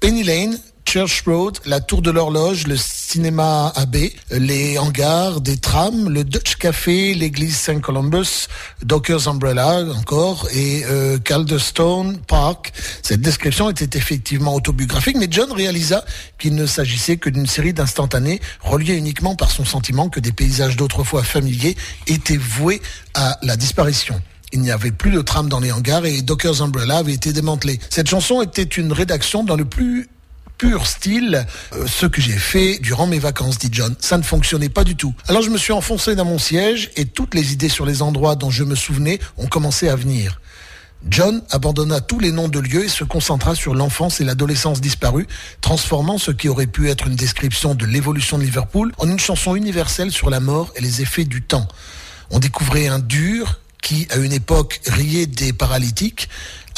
Penny 0.00 0.22
Lane, 0.22 0.58
Church 0.84 1.22
Road, 1.26 1.58
la 1.66 1.80
tour 1.80 2.02
de 2.02 2.10
l'horloge, 2.10 2.66
le 2.66 2.76
cinéma 2.76 3.72
AB, 3.76 3.96
les 4.30 4.78
hangars, 4.78 5.40
des 5.40 5.56
trams, 5.56 6.08
le 6.08 6.24
Dutch 6.24 6.56
Café, 6.56 7.14
l'église 7.14 7.56
Saint 7.56 7.80
Columbus, 7.80 8.48
Docker's 8.82 9.26
Umbrella 9.26 9.84
encore 9.96 10.48
et 10.52 10.84
euh, 10.86 11.18
Calderstone 11.18 12.18
Park. 12.26 12.72
Cette 13.02 13.20
description 13.20 13.70
était 13.70 13.96
effectivement 13.96 14.54
autobiographique, 14.54 15.16
mais 15.16 15.28
John 15.30 15.52
réalisa 15.52 16.04
qu'il 16.38 16.54
ne 16.54 16.66
s'agissait 16.66 17.18
que 17.18 17.30
d'une 17.30 17.46
série 17.46 17.72
d'instantanés 17.72 18.40
reliés 18.60 18.94
uniquement 18.94 19.36
par 19.36 19.50
son 19.50 19.64
sentiment 19.64 20.08
que 20.08 20.20
des 20.20 20.32
paysages 20.32 20.76
d'autrefois 20.76 21.22
familiers 21.22 21.76
étaient 22.06 22.36
voués 22.36 22.82
à 23.14 23.38
la 23.42 23.56
disparition. 23.56 24.20
Il 24.52 24.60
n'y 24.60 24.72
avait 24.72 24.90
plus 24.90 25.12
de 25.12 25.20
tram 25.20 25.48
dans 25.48 25.60
les 25.60 25.70
hangars 25.70 26.04
et 26.04 26.22
Docker's 26.22 26.60
Umbrella 26.60 26.98
avait 26.98 27.14
été 27.14 27.32
démantelé. 27.32 27.78
Cette 27.88 28.08
chanson 28.08 28.42
était 28.42 28.62
une 28.62 28.92
rédaction 28.92 29.44
dans 29.44 29.56
le 29.56 29.64
plus 29.64 30.08
pur 30.60 30.86
style, 30.86 31.46
euh, 31.72 31.86
ce 31.86 32.04
que 32.04 32.20
j'ai 32.20 32.36
fait 32.36 32.78
durant 32.82 33.06
mes 33.06 33.18
vacances, 33.18 33.56
dit 33.56 33.70
John. 33.72 33.94
Ça 33.98 34.18
ne 34.18 34.22
fonctionnait 34.22 34.68
pas 34.68 34.84
du 34.84 34.94
tout. 34.94 35.14
Alors 35.26 35.40
je 35.40 35.48
me 35.48 35.56
suis 35.56 35.72
enfoncé 35.72 36.14
dans 36.14 36.26
mon 36.26 36.36
siège 36.36 36.90
et 36.96 37.06
toutes 37.06 37.34
les 37.34 37.54
idées 37.54 37.70
sur 37.70 37.86
les 37.86 38.02
endroits 38.02 38.36
dont 38.36 38.50
je 38.50 38.62
me 38.64 38.74
souvenais 38.74 39.20
ont 39.38 39.46
commencé 39.46 39.88
à 39.88 39.96
venir. 39.96 40.38
John 41.08 41.40
abandonna 41.50 42.02
tous 42.02 42.18
les 42.18 42.30
noms 42.30 42.48
de 42.48 42.58
lieux 42.58 42.84
et 42.84 42.88
se 42.90 43.04
concentra 43.04 43.54
sur 43.54 43.74
l'enfance 43.74 44.20
et 44.20 44.24
l'adolescence 44.24 44.82
disparues, 44.82 45.26
transformant 45.62 46.18
ce 46.18 46.30
qui 46.30 46.50
aurait 46.50 46.66
pu 46.66 46.90
être 46.90 47.06
une 47.06 47.16
description 47.16 47.74
de 47.74 47.86
l'évolution 47.86 48.36
de 48.36 48.42
Liverpool 48.42 48.92
en 48.98 49.08
une 49.08 49.18
chanson 49.18 49.54
universelle 49.54 50.12
sur 50.12 50.28
la 50.28 50.40
mort 50.40 50.74
et 50.76 50.82
les 50.82 51.00
effets 51.00 51.24
du 51.24 51.40
temps. 51.40 51.68
On 52.30 52.38
découvrait 52.38 52.86
un 52.86 52.98
dur 52.98 53.60
qui, 53.80 54.06
à 54.10 54.16
une 54.16 54.32
époque, 54.32 54.80
riait 54.86 55.26
des 55.26 55.54
paralytiques, 55.54 56.28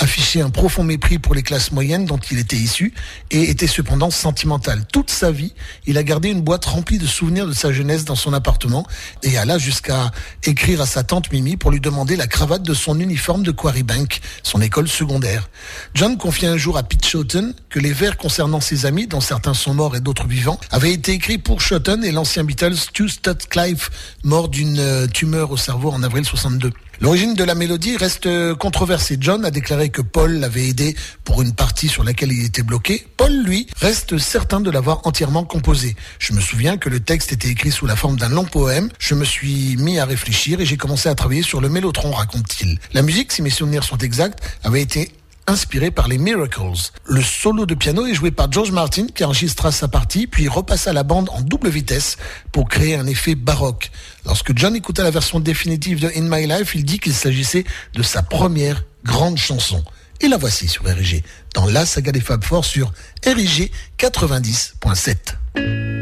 affichait 0.03 0.41
un 0.41 0.51
profond 0.51 0.83
mépris 0.83 1.21
pour 1.21 1.33
les 1.33 1.45
classes 1.45 1.71
moyennes 1.71 2.07
dont 2.07 2.19
il 2.31 2.39
était 2.39 2.57
issu 2.57 2.93
et 3.31 3.51
était 3.51 3.69
cependant 3.69 4.11
sentimental. 4.11 4.85
Toute 4.93 5.11
sa 5.11 5.31
vie, 5.31 5.55
il 5.87 5.97
a 5.97 6.03
gardé 6.03 6.29
une 6.29 6.43
boîte 6.43 6.65
remplie 6.65 6.99
de 6.99 7.07
souvenirs 7.07 7.47
de 7.47 7.53
sa 7.53 7.73
jeunesse 7.73 8.05
dans 8.05 8.17
son 8.17 8.33
appartement 8.33 8.85
et 9.23 9.39
alla 9.39 9.59
jusqu'à 9.59 10.11
écrire 10.43 10.81
à 10.81 10.87
sa 10.87 11.05
tante 11.05 11.31
Mimi 11.33 11.57
pour 11.57 11.71
lui 11.71 11.81
demander 11.81 12.17
la 12.17 12.27
cravate 12.27 12.63
de 12.63 12.75
son 12.75 12.99
uniforme 12.99 13.45
de 13.45 13.53
Quarry 13.53 13.85
Bank, 13.85 14.21
son 14.43 14.61
école 14.61 14.89
secondaire. 14.89 15.49
John 15.95 16.19
confia 16.19 16.51
un 16.51 16.57
jour 16.57 16.77
à 16.77 16.83
Pete 16.83 17.07
Shotton 17.07 17.55
que 17.71 17.79
les 17.79 17.93
vers 17.93 18.17
concernant 18.17 18.61
ses 18.61 18.87
amis, 18.87 19.07
dont 19.07 19.21
certains 19.21 19.55
sont 19.55 19.73
morts 19.73 19.95
et 19.95 20.01
d'autres 20.01 20.27
vivants, 20.27 20.59
avaient 20.73 20.93
été 20.93 21.13
écrits 21.13 21.39
pour 21.39 21.61
Shotton 21.61 22.03
et 22.03 22.11
l'ancien 22.11 22.43
Beatles 22.43 22.77
Stu 22.77 23.09
Sutcliffe, 23.09 23.91
mort 24.25 24.49
d'une 24.49 24.81
euh, 24.81 25.07
tumeur 25.07 25.53
au 25.53 25.57
cerveau 25.57 25.93
en 25.93 26.03
avril 26.03 26.25
62. 26.25 26.73
L'origine 27.03 27.35
de 27.35 27.43
la 27.43 27.57
mélodie 27.57 27.97
reste 27.97 28.27
euh, 28.27 28.55
controversée. 28.55 29.17
John 29.19 29.45
a 29.45 29.51
déclaré 29.51 29.89
que 29.89 30.03
Paul 30.03 30.35
l'avait 30.35 30.69
aidé 30.69 30.95
pour 31.25 31.43
une 31.43 31.53
partie 31.53 31.89
sur 31.89 32.05
laquelle 32.05 32.31
il 32.31 32.45
était 32.45 32.63
bloqué. 32.63 33.05
Paul, 33.17 33.43
lui, 33.43 33.67
reste 33.81 34.19
certain 34.19 34.61
de 34.61 34.71
l'avoir 34.71 35.05
entièrement 35.05 35.43
composé. 35.43 35.97
Je 36.21 36.33
me 36.33 36.41
souviens 36.41 36.77
que 36.77 36.89
le 36.89 37.01
texte 37.01 37.33
était 37.33 37.49
écrit 37.49 37.73
sous 37.73 37.87
la 37.87 37.97
forme 37.97 38.19
d'un 38.19 38.29
long 38.29 38.45
poème. 38.45 38.89
Je 39.01 39.17
me 39.17 39.25
suis 39.25 39.77
mis 39.79 39.99
à 39.99 40.05
réfléchir 40.05 40.61
et 40.61 40.65
j'ai 40.65 40.77
commencé 40.77 41.09
à 41.09 41.17
travailler 41.17 41.43
sur 41.43 41.61
le 41.61 41.69
mélotron, 41.69 42.13
raconte-t-il. 42.13 42.79
La 42.93 43.03
musique, 43.03 43.33
si 43.33 43.43
mes 43.43 43.51
souvenirs 43.51 43.83
sont 43.83 43.99
exacts, 43.99 44.39
avait 44.63 44.83
été 44.83 45.11
inspiré 45.47 45.91
par 45.91 46.09
les 46.09 46.19
Miracles. 46.19 46.93
Le 47.05 47.21
solo 47.21 47.67
de 47.67 47.75
piano 47.75 48.07
est 48.07 48.15
joué 48.15 48.31
par 48.31 48.51
George 48.51 48.71
Martin 48.71 49.07
qui 49.13 49.25
enregistra 49.25 49.73
sa 49.73 49.89
partie 49.89 50.27
puis 50.27 50.49
repassa 50.49 50.93
la 50.93 51.03
bande 51.03 51.29
en 51.31 51.41
double 51.41 51.69
vitesse 51.69 52.17
pour 52.53 52.69
créer 52.69 52.95
un 52.95 53.07
effet 53.07 53.35
baroque. 53.35 53.91
Lorsque 54.25 54.57
John 54.57 54.77
écouta 54.77 55.03
la 55.03 55.11
version 55.11 55.41
définitive 55.41 56.01
de 56.01 56.11
In 56.17 56.29
My 56.29 56.47
Life, 56.47 56.75
il 56.75 56.85
dit 56.85 56.99
qu'il 56.99 57.15
s'agissait 57.15 57.65
de 57.95 58.03
sa 58.03 58.23
première 58.23 58.85
grande 59.05 59.39
chanson. 59.39 59.83
Et 60.21 60.29
la 60.29 60.37
voici 60.37 60.69
sur 60.69 60.85
RG, 60.85 61.23
dans 61.55 61.67
la 61.67 61.85
saga 61.85 62.13
des 62.13 62.21
Fab 62.21 62.45
Four 62.45 62.65
sur 62.65 62.93
RG 63.27 63.71
90.7. 63.99 66.02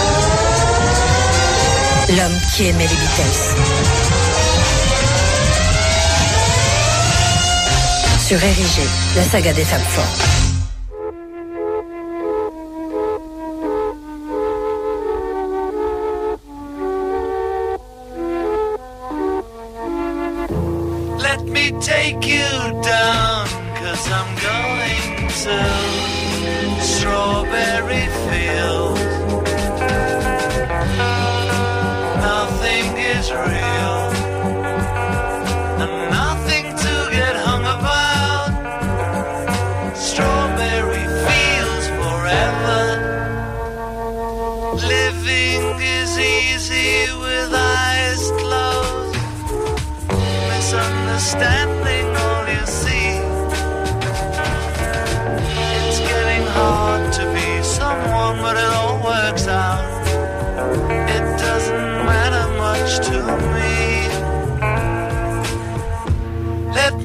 L'homme 2.17 2.37
qui 2.53 2.67
aimait 2.67 2.87
les 2.87 2.95
Beatles. 2.95 3.55
Sur 8.19 8.43
Érigé, 8.43 8.81
la 9.15 9.23
saga 9.23 9.53
des 9.53 9.63
Fab 9.63 9.81
Four. 9.81 10.40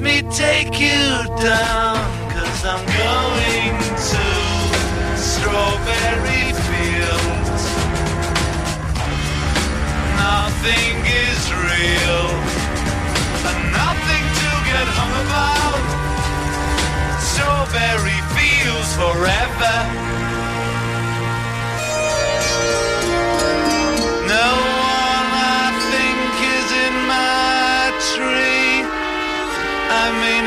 Me 0.07 0.21
take 0.31 0.79
you 0.79 1.03
down, 1.43 1.97
cause 2.31 2.63
I'm 2.63 2.83
going 3.03 3.75
to 4.11 4.25
strawberry 5.19 6.47
fields. 6.67 7.63
Nothing 10.15 10.95
is 11.27 11.41
real, 11.67 12.23
and 13.49 13.59
nothing 13.83 14.25
to 14.41 14.49
get 14.71 14.87
hung 14.97 15.15
about. 15.25 15.83
Strawberry 17.19 18.19
fields 18.35 18.91
forever. 18.95 20.06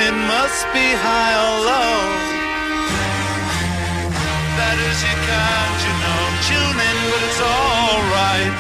It 0.01 0.17
must 0.35 0.65
be 0.73 0.87
high 1.05 1.35
or 1.45 1.57
low. 1.69 1.97
That 4.59 4.77
is, 4.89 4.99
you 5.05 5.17
can't, 5.29 5.79
you 5.87 5.95
know, 6.03 6.23
tune 6.49 6.79
in, 6.89 6.97
but 7.11 7.23
it's 7.29 7.41
alright. 7.41 8.55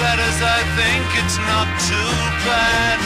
That 0.00 0.18
is, 0.28 0.38
I 0.40 0.60
think 0.80 1.04
it's 1.20 1.38
not 1.44 1.68
too 1.88 2.12
bad. 2.48 2.98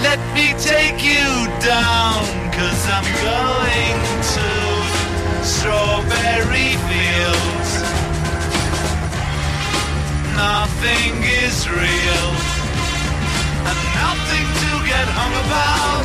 Let 0.00 0.20
me 0.32 0.56
take 0.56 1.04
you 1.04 1.28
down, 1.60 2.24
cause 2.56 2.82
I'm 2.88 3.08
going 3.20 4.00
to 4.34 4.48
strawberry 5.44 6.72
fields. 6.88 7.70
Nothing 10.32 11.12
is 11.44 11.68
real, 11.68 12.28
and 13.68 13.80
nothing 14.00 14.46
to 14.64 14.69
get 14.90 15.06
hung 15.18 15.34
about. 15.46 16.04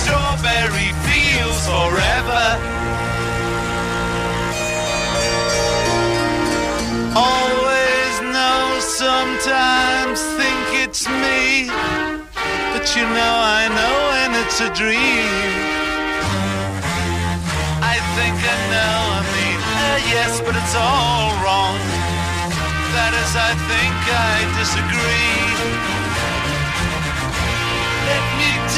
Strawberry 0.00 0.90
fields 1.06 1.62
forever. 1.72 2.46
Always 7.16 8.14
know, 8.36 8.62
sometimes 9.04 10.18
think 10.38 10.64
it's 10.84 11.02
me, 11.08 11.72
but 12.72 12.84
you 12.94 13.04
know 13.18 13.34
I 13.60 13.62
know 13.78 13.96
when 14.12 14.30
it's 14.42 14.58
a 14.68 14.70
dream. 14.80 15.70
I 17.94 17.96
think 18.16 18.36
I 18.54 18.58
know, 18.74 18.96
I 19.18 19.22
mean, 19.34 19.60
uh, 19.80 19.98
yes, 20.14 20.32
but 20.44 20.54
it's 20.60 20.74
all 20.76 21.32
wrong. 21.42 21.78
That 22.96 23.12
is, 23.22 23.32
I 23.48 23.52
think 23.70 23.96
I 24.28 24.36
disagree. 24.60 26.09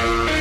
Certains 0.00 0.39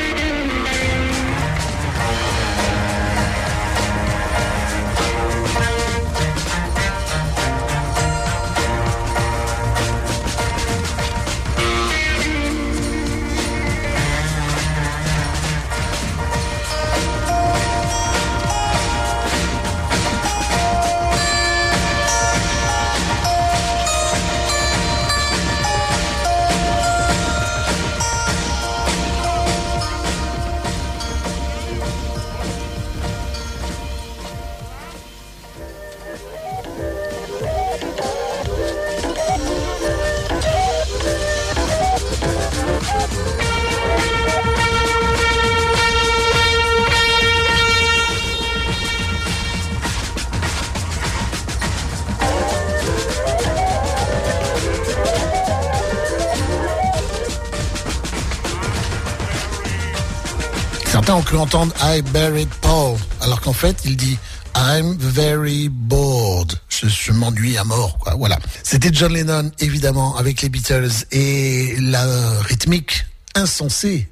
cru 61.30 61.38
entendre 61.38 61.76
I 61.80 62.02
buried 62.12 62.50
Paul, 62.62 62.98
alors 63.22 63.40
qu'en 63.40 63.54
fait, 63.54 63.82
il 63.86 63.96
dit 63.96 64.18
I'm 64.56 64.98
very 64.98 65.70
bored. 65.70 66.56
Je, 66.70 66.88
je 66.88 67.12
m'ennuie 67.12 67.56
à 67.56 67.64
mort, 67.64 68.00
quoi. 68.00 68.16
Voilà. 68.16 68.40
C'était 68.64 68.90
John 68.92 69.14
Lennon, 69.14 69.52
évidemment, 69.60 70.18
avec 70.18 70.42
les 70.42 70.50
Beatles 70.50 70.90
et 71.12 71.76
la 71.82 72.04
rythmique 72.42 73.06
insensée 73.36 74.10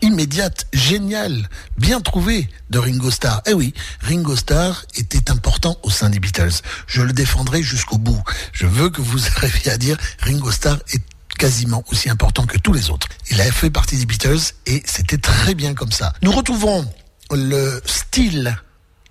immédiate, 0.00 0.66
géniale, 0.72 1.46
bien 1.76 2.00
trouvée 2.00 2.48
de 2.70 2.78
Ringo 2.78 3.10
Starr. 3.10 3.42
Eh 3.46 3.52
oui, 3.52 3.74
Ringo 4.00 4.34
Starr 4.34 4.86
était 4.96 5.30
important 5.30 5.76
au 5.82 5.90
sein 5.90 6.08
des 6.08 6.20
Beatles. 6.20 6.62
Je 6.86 7.02
le 7.02 7.12
défendrai 7.12 7.62
jusqu'au 7.62 7.98
bout. 7.98 8.22
Je 8.54 8.66
veux 8.66 8.88
que 8.88 9.02
vous 9.02 9.26
arriviez 9.36 9.72
à 9.72 9.76
dire 9.76 9.98
Ringo 10.20 10.50
Starr 10.50 10.78
est 10.94 11.02
quasiment 11.40 11.82
aussi 11.90 12.10
important 12.10 12.44
que 12.44 12.58
tous 12.58 12.74
les 12.74 12.90
autres. 12.90 13.08
Il 13.30 13.40
a 13.40 13.50
fait 13.50 13.70
partie 13.70 13.96
des 13.96 14.04
Beatles 14.04 14.52
et 14.66 14.82
c'était 14.84 15.16
très 15.16 15.54
bien 15.54 15.72
comme 15.72 15.90
ça. 15.90 16.12
Nous 16.20 16.32
retrouvons 16.32 16.86
le 17.30 17.80
style 17.86 18.54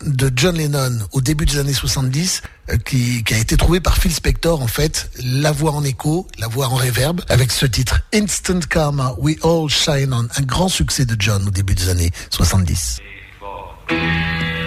de 0.05 0.31
John 0.35 0.55
Lennon 0.55 0.99
au 1.11 1.21
début 1.21 1.47
des 1.47 1.57
années 1.57 1.73
70 1.73 2.43
euh, 2.69 2.77
qui, 2.77 3.23
a 3.31 3.37
été 3.37 3.57
trouvé 3.57 3.79
par 3.79 3.97
Phil 3.97 4.13
Spector 4.13 4.61
en 4.61 4.67
fait 4.67 5.09
la 5.23 5.51
voix 5.51 5.71
en 5.71 5.83
écho 5.83 6.27
la 6.37 6.47
voix 6.47 6.67
en 6.67 6.75
réverb 6.75 7.19
avec 7.27 7.51
ce 7.51 7.65
titre 7.65 7.99
Instant 8.13 8.59
Karma 8.59 9.15
We 9.17 9.35
All 9.43 9.67
Shine 9.67 10.13
On 10.13 10.27
un 10.33 10.43
grand 10.43 10.69
succès 10.69 11.05
de 11.05 11.17
John 11.19 11.45
au 11.47 11.51
début 11.51 11.75
des 11.75 11.89
années 11.89 12.11
70 12.29 12.99
Karma's 13.89 14.58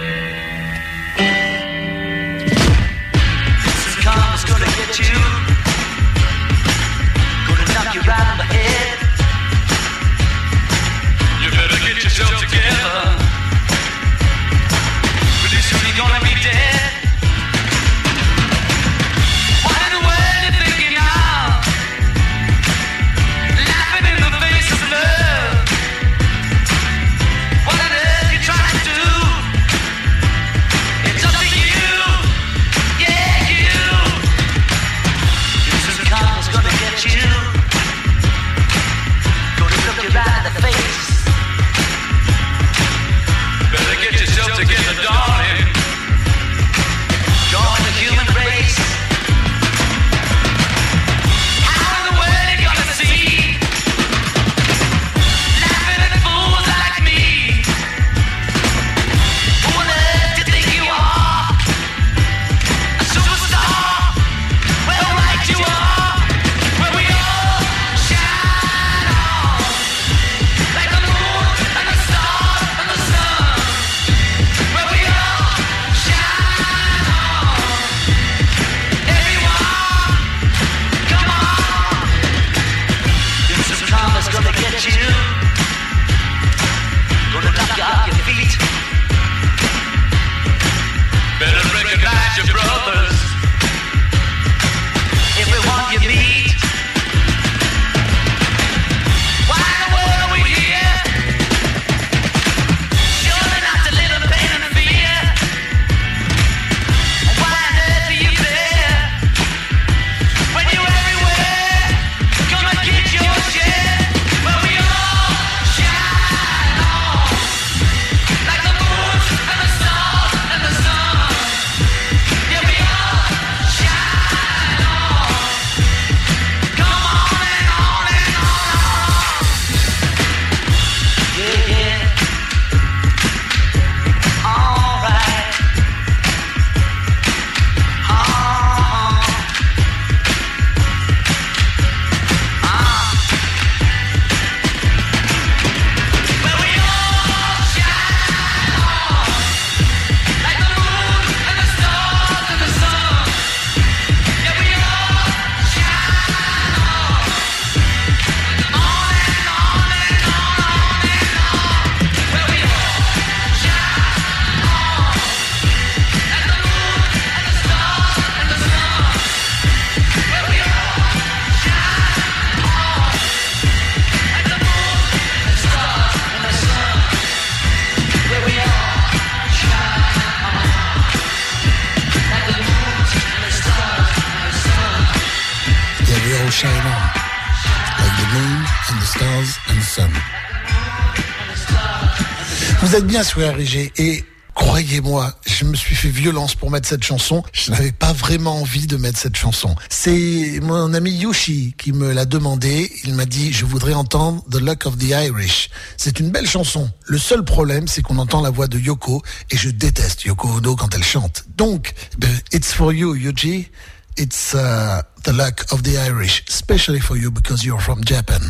Sur 193.32 193.50
RG 193.50 193.90
et 193.96 194.24
croyez-moi, 194.54 195.32
je 195.46 195.64
me 195.64 195.74
suis 195.74 195.94
fait 195.94 196.10
violence 196.10 196.54
pour 196.54 196.70
mettre 196.70 196.86
cette 196.86 197.02
chanson. 197.02 197.42
Je 197.54 197.70
n'avais 197.70 197.90
pas 197.90 198.12
vraiment 198.12 198.60
envie 198.60 198.86
de 198.86 198.98
mettre 198.98 199.18
cette 199.18 199.36
chanson. 199.36 199.74
C'est 199.88 200.60
mon 200.60 200.92
ami 200.92 201.12
Yoshi 201.12 201.74
qui 201.78 201.92
me 201.92 202.12
l'a 202.12 202.26
demandé. 202.26 202.92
Il 203.04 203.14
m'a 203.14 203.24
dit, 203.24 203.50
je 203.50 203.64
voudrais 203.64 203.94
entendre 203.94 204.44
The 204.50 204.60
Luck 204.60 204.84
of 204.84 204.98
the 204.98 205.04
Irish. 205.04 205.70
C'est 205.96 206.20
une 206.20 206.30
belle 206.30 206.46
chanson. 206.46 206.90
Le 207.06 207.16
seul 207.16 207.42
problème, 207.42 207.88
c'est 207.88 208.02
qu'on 208.02 208.18
entend 208.18 208.42
la 208.42 208.50
voix 208.50 208.66
de 208.66 208.78
Yoko 208.78 209.22
et 209.50 209.56
je 209.56 209.70
déteste 209.70 210.24
Yoko 210.24 210.48
Ono 210.58 210.76
quand 210.76 210.94
elle 210.94 211.02
chante. 211.02 211.46
Donc, 211.56 211.94
ben, 212.18 212.38
it's 212.52 212.74
for 212.74 212.92
you, 212.92 213.16
Yuji. 213.16 213.70
It's 214.18 214.52
uh, 214.52 215.00
The 215.22 215.32
Luck 215.32 215.64
of 215.70 215.84
the 215.84 215.96
Irish, 215.96 216.44
especially 216.50 217.00
for 217.00 217.16
you 217.16 217.30
because 217.30 217.64
you're 217.64 217.80
from 217.80 218.04
Japan. 218.04 218.42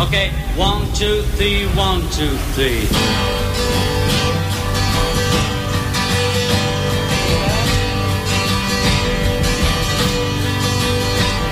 Okay, 0.00 0.30
one, 0.56 0.90
two, 0.94 1.20
three, 1.36 1.66
one, 1.76 2.00
two, 2.16 2.34
three. 2.56 2.88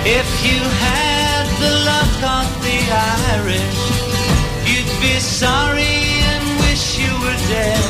If 0.09 0.29
you 0.49 0.61
had 0.81 1.45
the 1.61 1.73
luck 1.85 2.17
of 2.41 2.49
the 2.65 2.79
Irish, 3.37 3.81
you'd 4.65 4.97
be 5.03 5.21
sorry 5.21 6.01
and 6.33 6.45
wish 6.65 6.99
you 6.99 7.13
were 7.21 7.41
dead. 7.53 7.85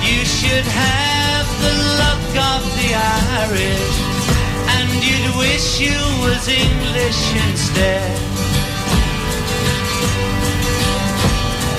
You 0.00 0.24
should 0.24 0.64
have 0.64 1.46
the 1.60 1.74
luck 2.00 2.28
of 2.56 2.62
the 2.80 2.90
Irish, 3.44 3.96
and 4.74 4.88
you'd 5.04 5.36
wish 5.36 5.78
you 5.78 5.98
was 6.24 6.48
English 6.48 7.20
instead. 7.50 8.49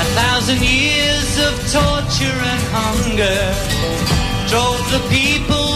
A 0.04 0.08
thousand 0.20 0.62
years 0.62 1.32
of 1.48 1.54
torture 1.72 2.40
and 2.54 2.64
hunger 2.76 3.44
drove 4.52 4.84
the 4.92 5.02
people 5.10 5.70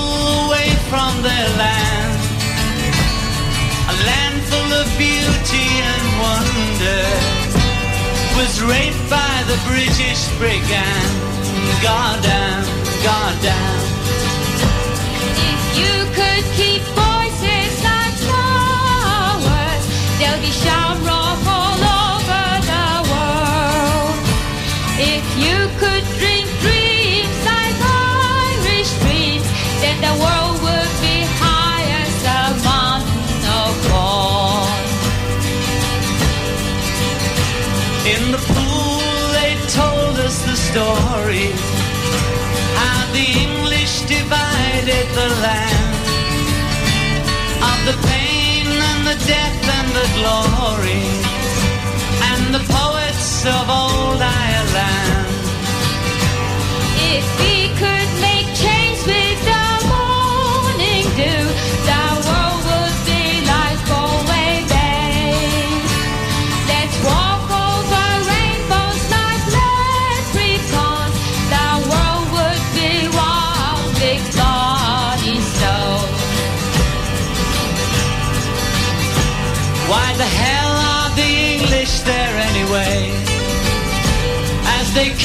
away 0.45 0.69
from 0.89 1.11
their 1.21 1.49
land. 1.61 2.19
A 3.93 3.95
land 4.09 4.39
full 4.51 4.71
of 4.81 4.87
beauty 4.97 5.67
and 5.91 6.05
wonder 6.25 7.05
was 8.37 8.61
raped 8.63 9.05
by 9.09 9.35
the 9.47 9.57
British 9.69 10.27
brigand. 10.37 11.11
Goddamn, 11.81 12.65
goddamn. 13.03 13.83
If 15.51 15.61
you 15.79 15.95
could 16.17 16.45
keep 16.59 16.81
voices 16.93 17.73
like 17.83 18.15
flowers, 18.27 19.83
they'll 20.19 20.41
be 20.41 20.51
shamrock 20.51 20.84
How 42.79 43.13
the 43.13 43.27
English 43.45 44.01
divided 44.01 45.07
the 45.15 45.29
land 45.45 45.95
Of 47.63 47.79
the 47.87 47.95
pain 48.07 48.67
and 48.67 49.07
the 49.07 49.17
death 49.25 49.61
and 49.77 49.89
the 49.99 50.07
glory. 50.19 51.05
And 52.29 52.53
the 52.53 52.63
poets 52.73 53.45
of 53.45 53.69
old 53.69 54.21
Ireland 54.21 54.44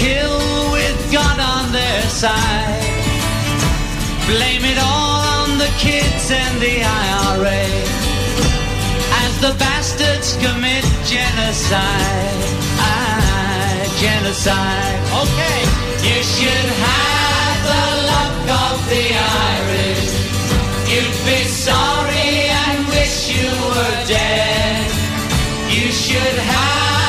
kill 0.01 0.41
with 0.73 0.99
God 1.13 1.39
on 1.39 1.73
their 1.73 2.03
side. 2.09 2.89
Blame 4.33 4.65
it 4.65 4.79
all 4.81 5.21
on 5.41 5.59
the 5.59 5.71
kids 5.77 6.25
and 6.33 6.55
the 6.67 6.77
IRA. 6.81 7.65
As 9.23 9.33
the 9.45 9.53
bastards 9.61 10.29
commit 10.45 10.85
genocide. 11.05 12.41
Ah, 12.81 13.77
genocide. 14.01 15.01
Okay. 15.23 15.61
You 16.09 16.21
should 16.35 16.69
have 16.89 17.59
the 17.71 17.87
luck 18.11 18.45
of 18.69 18.77
the 18.93 19.07
Irish. 19.53 20.09
You'd 20.91 21.21
be 21.29 21.41
sorry 21.45 22.33
and 22.65 22.79
wish 22.89 23.17
you 23.37 23.51
were 23.73 23.99
dead. 24.09 24.89
You 25.77 25.93
should 25.93 26.39
have 26.53 27.00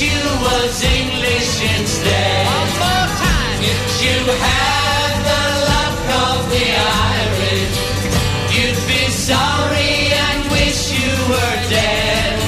wish 0.00 0.12
you 0.12 0.22
was 0.40 0.82
English 0.82 1.60
instead. 1.78 2.46
One 2.46 2.72
more 2.80 3.08
time. 3.20 3.60
If 3.60 4.02
you 4.02 4.18
had 4.32 5.12
the 5.28 5.44
luck 5.70 6.00
of 6.28 6.50
the 6.50 6.68
Irish, 7.16 7.76
you'd 8.54 8.80
be 8.88 9.10
sorry 9.10 10.12
and 10.24 10.50
wish 10.50 10.92
you 10.92 11.12
were 11.28 11.58
dead. 11.68 12.40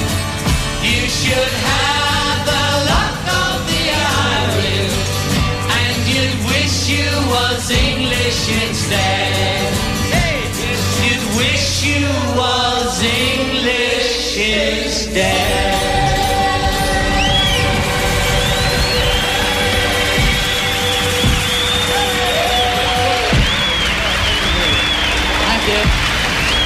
You 0.82 1.02
should 1.08 1.52
have 1.68 2.38
the 2.52 2.64
luck 2.90 3.20
of 3.44 3.58
the 3.70 3.84
Irish, 4.38 4.96
and 5.78 5.96
you'd 6.08 6.38
wish 6.52 6.88
you 6.88 7.10
was 7.28 7.70
English 7.70 8.40
instead. 8.64 9.31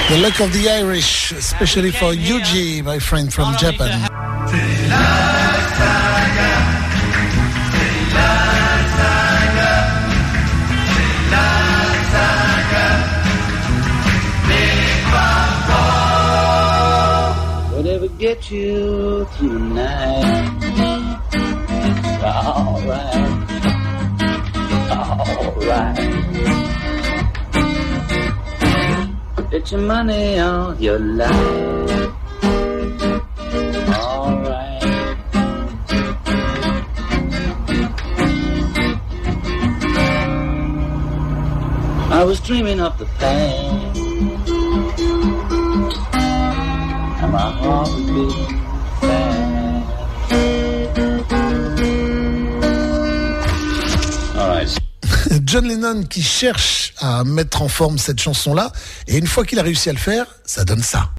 The 0.08 0.18
Luck 0.18 0.40
of 0.40 0.52
the 0.52 0.70
Irish, 0.70 1.32
especially 1.32 1.90
for 1.90 2.12
Yuji, 2.12 2.84
my 2.84 3.00
friend 3.00 3.32
from 3.34 3.56
Japan. 3.56 4.08
Whatever 17.74 18.06
gets 18.06 18.50
you 18.52 19.24
through 19.32 19.48
the 19.48 19.58
night. 19.58 20.62
Alright. 22.22 23.46
Alright. 24.88 26.25
Get 29.56 29.72
your 29.72 29.80
money 29.80 30.38
on 30.38 30.78
your 30.78 30.98
life. 30.98 31.32
I 42.12 42.22
was 42.22 42.38
dreaming 42.40 42.80
of 42.80 42.98
the 42.98 43.06
past. 43.16 43.98
And 47.22 47.32
my 47.32 47.50
heart 47.50 47.88
was 47.88 48.04
beating 48.12 48.60
fast. 49.00 50.36
Alright. 54.36 54.78
John 55.46 55.66
Lennon 55.66 56.04
qui 56.04 56.20
cherche 56.20 56.85
à 57.06 57.24
mettre 57.24 57.62
en 57.62 57.68
forme 57.68 57.98
cette 57.98 58.20
chanson-là, 58.20 58.72
et 59.06 59.16
une 59.16 59.26
fois 59.26 59.44
qu'il 59.44 59.58
a 59.58 59.62
réussi 59.62 59.88
à 59.90 59.92
le 59.92 59.98
faire, 59.98 60.26
ça 60.44 60.64
donne 60.64 60.82
ça. 60.82 61.10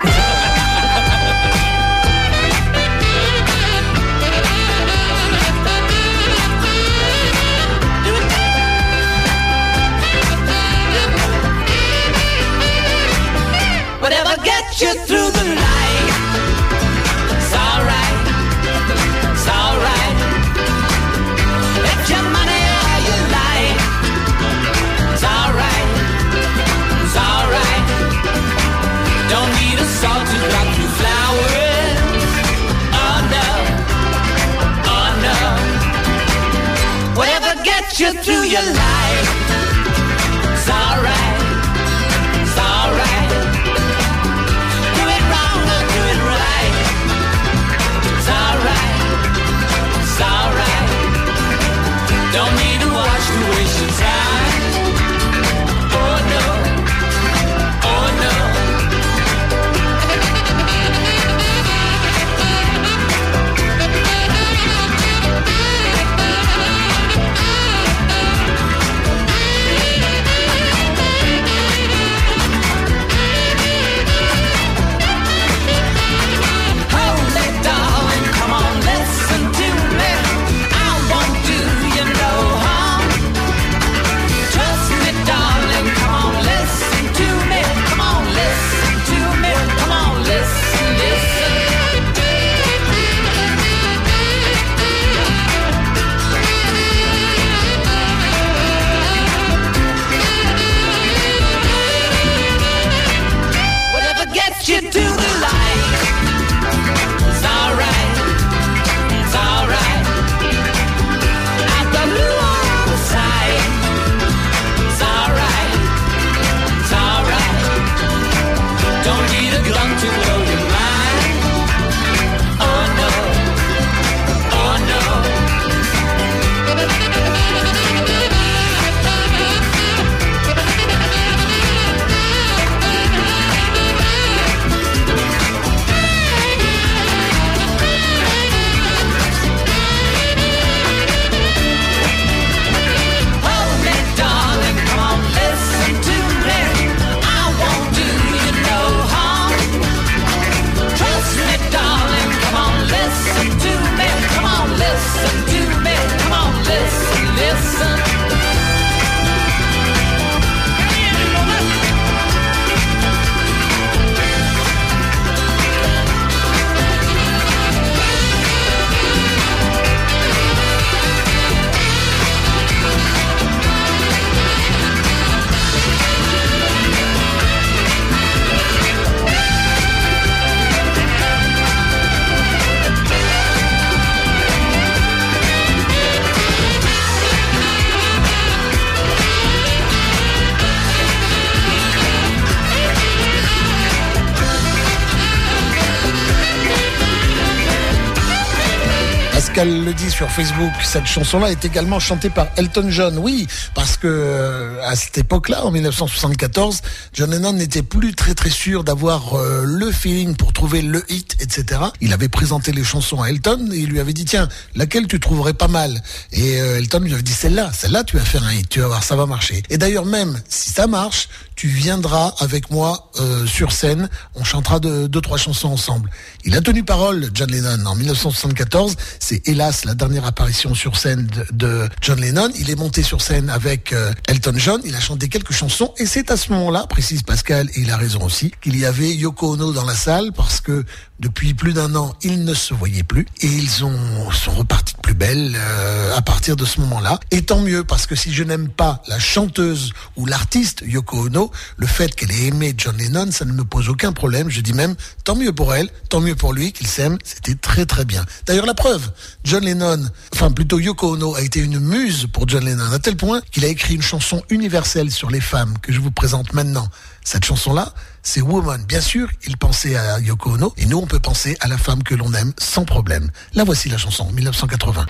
Pascal 199.58 199.86
le 199.86 199.94
dit 199.96 200.12
sur 200.12 200.30
Facebook, 200.30 200.72
cette 200.84 201.08
chanson-là 201.08 201.50
est 201.50 201.66
également 201.66 202.00
chantée 202.00 202.30
par 202.30 202.46
Elton 202.58 202.92
John. 202.92 203.18
Oui, 203.18 203.48
parce 203.74 203.98
que 203.98 204.06
euh, 204.06 204.80
à 204.84 204.96
cette 204.96 205.18
époque-là, 205.18 205.66
en 205.66 205.72
1974, 205.72 206.82
John 207.14 207.32
Lennon 207.32 207.54
n'était 207.54 207.82
plus 207.82 208.14
très 208.14 208.36
très 208.36 208.52
sûr 208.52 208.84
d'avoir 208.84 209.34
euh, 209.34 209.64
le 209.66 209.92
feeling 209.92 210.36
pour 210.36 210.54
trouver 210.54 210.84
le 210.84 211.04
hit, 211.12 211.38
etc. 211.40 211.82
Il 212.02 212.14
avait 212.14 212.30
présenté 212.30 212.72
les 212.72 212.84
chansons 212.84 213.20
à 213.24 213.30
Elton 213.30 213.72
et 213.74 213.78
il 213.78 213.90
lui 213.90 214.00
avait 214.00 214.14
dit 214.14 214.26
tiens, 214.26 214.48
laquelle 214.76 215.08
tu 215.08 215.20
trouverais 215.20 215.56
pas 215.56 215.68
mal? 215.68 216.04
Et 216.34 216.62
euh, 216.62 216.78
Elton 216.78 217.00
lui 217.00 217.14
avait 217.14 217.24
dit 217.24 217.34
celle-là, 217.34 217.72
celle-là 217.74 218.04
tu 218.04 218.18
vas 218.18 218.26
faire 218.26 218.44
un 218.44 218.54
hit, 218.54 218.70
tu 218.70 218.82
vas 218.82 218.90
voir, 218.90 219.04
ça 219.04 219.16
va 219.16 219.26
marcher. 219.26 219.64
Et 219.72 219.80
d'ailleurs 219.80 220.06
même 220.06 220.40
si 220.48 220.70
ça 220.70 220.86
marche, 220.86 221.30
tu 221.56 221.68
viendras 221.68 222.36
avec 222.38 222.70
moi 222.70 223.10
euh, 223.20 223.48
sur 223.48 223.72
scène, 223.72 224.08
on 224.36 224.44
chantera 224.44 224.80
deux 224.80 225.22
trois 225.22 225.40
chansons 225.40 225.70
ensemble. 225.70 226.12
Il 226.48 226.56
a 226.56 226.62
tenu 226.62 226.82
parole, 226.82 227.30
John 227.34 227.52
Lennon, 227.52 227.86
en 227.86 227.94
1974. 227.96 228.96
C'est 229.20 229.46
hélas 229.50 229.84
la 229.84 229.96
dernière 229.96 230.26
apparition 230.26 230.74
sur 230.74 230.96
scène 230.96 231.28
de, 231.52 231.90
John 232.00 232.22
Lennon. 232.22 232.50
Il 232.58 232.70
est 232.70 232.76
monté 232.76 233.04
sur 233.04 233.22
scène 233.22 233.50
avec 233.50 233.92
euh, 233.92 234.14
Elton 234.30 234.54
John. 234.56 234.80
Il 234.86 234.96
a 234.96 235.02
chanté 235.02 235.28
quelques 235.28 235.52
chansons 235.52 235.94
et 235.98 236.06
c'est 236.06 236.32
à 236.32 236.38
ce 236.38 236.54
moment-là, 236.54 236.88
précise 236.88 237.22
Pascal, 237.24 237.68
et 237.76 237.82
il 237.82 237.92
a 237.92 237.98
raison 237.98 238.24
aussi, 238.24 238.54
qu'il 238.62 238.80
y 238.80 238.86
avait 238.86 239.14
Yoko 239.14 239.56
Ono 239.56 239.74
dans 239.74 239.84
la 239.84 239.94
salle 239.94 240.32
parce 240.32 240.62
que 240.62 240.86
depuis 241.20 241.54
plus 241.54 241.74
d'un 241.74 241.94
an, 241.96 242.16
ils 242.22 242.46
ne 242.46 242.54
se 242.54 242.74
voyaient 242.74 243.04
plus 243.04 243.26
et 243.42 243.48
ils 243.48 243.84
ont 243.84 244.32
sont 244.32 244.54
repartis 244.54 244.96
plus 245.08 245.14
belle 245.14 245.56
euh, 245.56 246.18
à 246.18 246.22
partir 246.22 246.58
de 246.58 246.66
ce 246.66 246.82
moment-là. 246.82 247.18
Et 247.32 247.42
tant 247.42 247.62
mieux 247.62 247.86
parce 247.86 248.06
que 248.08 248.14
si 248.14 248.34
je 248.34 248.44
n'aime 248.44 248.68
pas 248.68 249.02
la 249.08 249.20
chanteuse 249.20 249.94
ou 250.18 250.26
l'artiste 250.26 250.84
Yoko 250.86 251.28
Ono, 251.28 251.50
le 251.78 251.88
fait 251.88 252.14
qu'elle 252.14 252.32
ait 252.32 252.48
aimé 252.48 252.76
John 252.78 252.98
Lennon, 252.98 253.32
ça 253.32 253.46
ne 253.46 253.54
me 253.54 253.64
pose 253.64 253.88
aucun 253.88 254.12
problème. 254.12 254.50
Je 254.50 254.60
dis 254.60 254.74
même 254.74 254.96
tant 255.24 255.38
mieux 255.38 255.54
pour 255.54 255.74
elle, 255.74 255.90
tant 256.10 256.20
mieux 256.20 256.36
pour 256.36 256.52
lui 256.52 256.74
qu'ils 256.74 256.88
s'aiment. 256.88 257.18
C'était 257.24 257.56
très 257.56 257.86
très 257.86 258.04
bien. 258.04 258.26
D'ailleurs 258.46 258.66
la 258.66 258.74
preuve, 258.74 259.10
John 259.46 259.64
Lennon, 259.64 260.10
enfin 260.34 260.52
plutôt 260.52 260.78
Yoko 260.78 261.14
Ono 261.14 261.36
a 261.36 261.42
été 261.42 261.62
une 261.62 261.80
muse 261.80 262.28
pour 262.34 262.46
John 262.50 262.66
Lennon 262.66 262.92
à 262.92 263.00
tel 263.00 263.16
point 263.16 263.40
qu'il 263.54 263.64
a 263.64 263.70
écrit 263.70 263.96
une 263.96 264.02
chanson 264.02 264.44
universelle 264.50 265.10
sur 265.10 265.30
les 265.30 265.42
femmes 265.42 265.78
que 265.82 265.94
je 265.94 266.02
vous 266.02 266.12
présente 266.12 266.52
maintenant. 266.52 266.90
Cette 267.24 267.46
chanson-là, 267.46 267.94
c'est 268.28 268.42
Woman. 268.42 268.84
Bien 268.86 269.00
sûr, 269.00 269.30
il 269.48 269.56
pensait 269.56 269.96
à 269.96 270.20
Yoko 270.20 270.52
Ono, 270.52 270.74
et 270.76 270.86
nous, 270.86 270.98
on 270.98 271.08
peut 271.08 271.20
penser 271.20 271.56
à 271.62 271.70
la 271.70 271.78
femme 271.78 272.04
que 272.04 272.14
l'on 272.14 272.34
aime 272.34 272.52
sans 272.58 272.84
problème. 272.84 273.32
La 273.54 273.64
voici 273.64 273.88
la 273.88 273.98
chanson, 273.98 274.30
1980. 274.34 275.06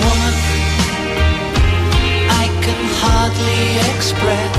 Woman, 0.00 0.34
I 2.30 2.48
can 2.62 2.80
hardly 3.00 3.94
express 3.94 4.55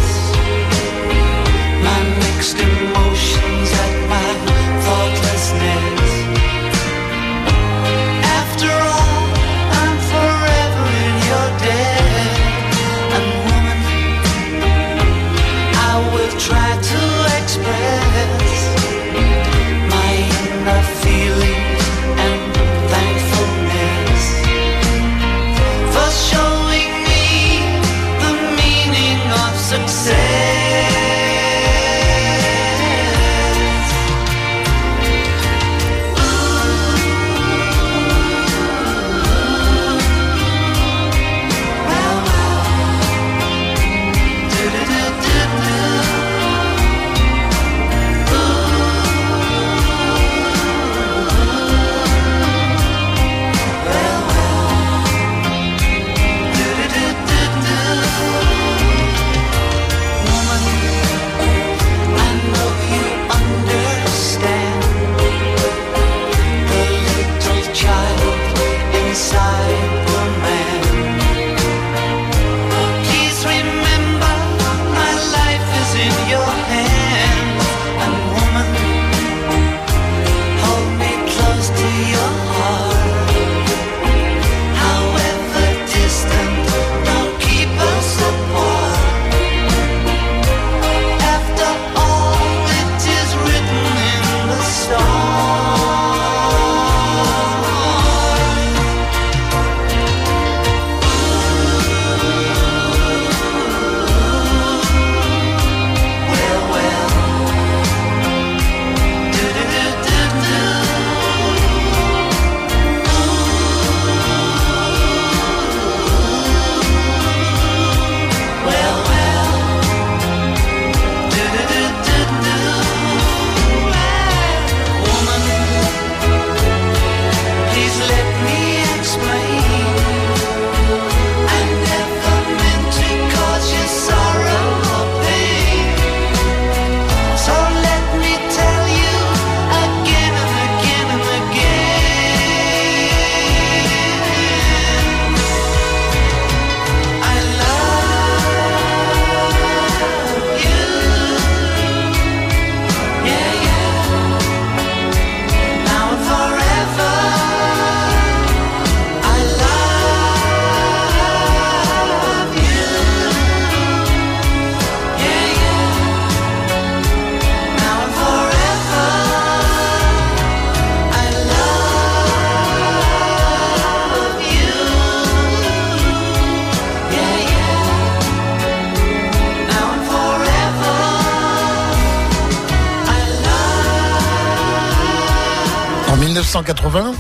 1980, 186.57 187.13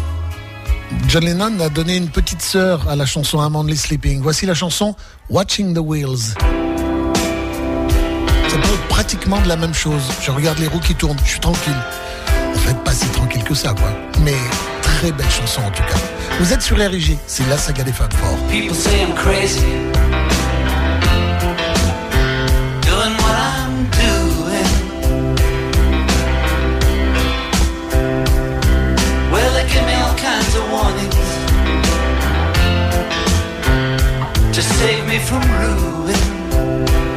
John 1.07 1.23
Lennon 1.23 1.59
a 1.59 1.69
donné 1.69 1.95
une 1.95 2.09
petite 2.09 2.41
sœur 2.41 2.89
à 2.89 2.95
la 2.95 3.05
chanson 3.05 3.39
I'm 3.39 3.55
Only 3.55 3.77
Sleeping. 3.77 4.19
Voici 4.19 4.47
la 4.47 4.55
chanson 4.55 4.95
Watching 5.29 5.75
the 5.75 5.79
Wheels. 5.79 6.33
Ça 8.49 8.57
être 8.57 8.87
pratiquement 8.89 9.39
de 9.41 9.47
la 9.47 9.55
même 9.55 9.75
chose. 9.75 10.01
Je 10.23 10.31
regarde 10.31 10.57
les 10.57 10.65
roues 10.65 10.79
qui 10.79 10.95
tournent, 10.95 11.19
je 11.23 11.29
suis 11.29 11.39
tranquille. 11.39 11.77
En 12.55 12.57
fait, 12.57 12.73
pas 12.83 12.93
si 12.93 13.05
tranquille 13.09 13.43
que 13.43 13.53
ça, 13.53 13.75
quoi. 13.75 13.91
Mais 14.23 14.37
très 14.81 15.11
belle 15.11 15.29
chanson 15.29 15.61
en 15.61 15.69
tout 15.69 15.83
cas. 15.83 15.99
Vous 16.39 16.51
êtes 16.51 16.63
sur 16.63 16.77
RIG, 16.77 17.19
c'est 17.27 17.47
la 17.47 17.59
saga 17.59 17.83
des 17.83 17.93
Fab 17.93 18.11
Four. 18.13 18.35
People 18.49 18.75
say 18.75 19.03
I'm 19.03 19.13
crazy. 19.13 19.86
To 34.57 34.63
save 34.63 35.05
me 35.05 35.19
from 35.19 35.41
ruin. 35.51 37.16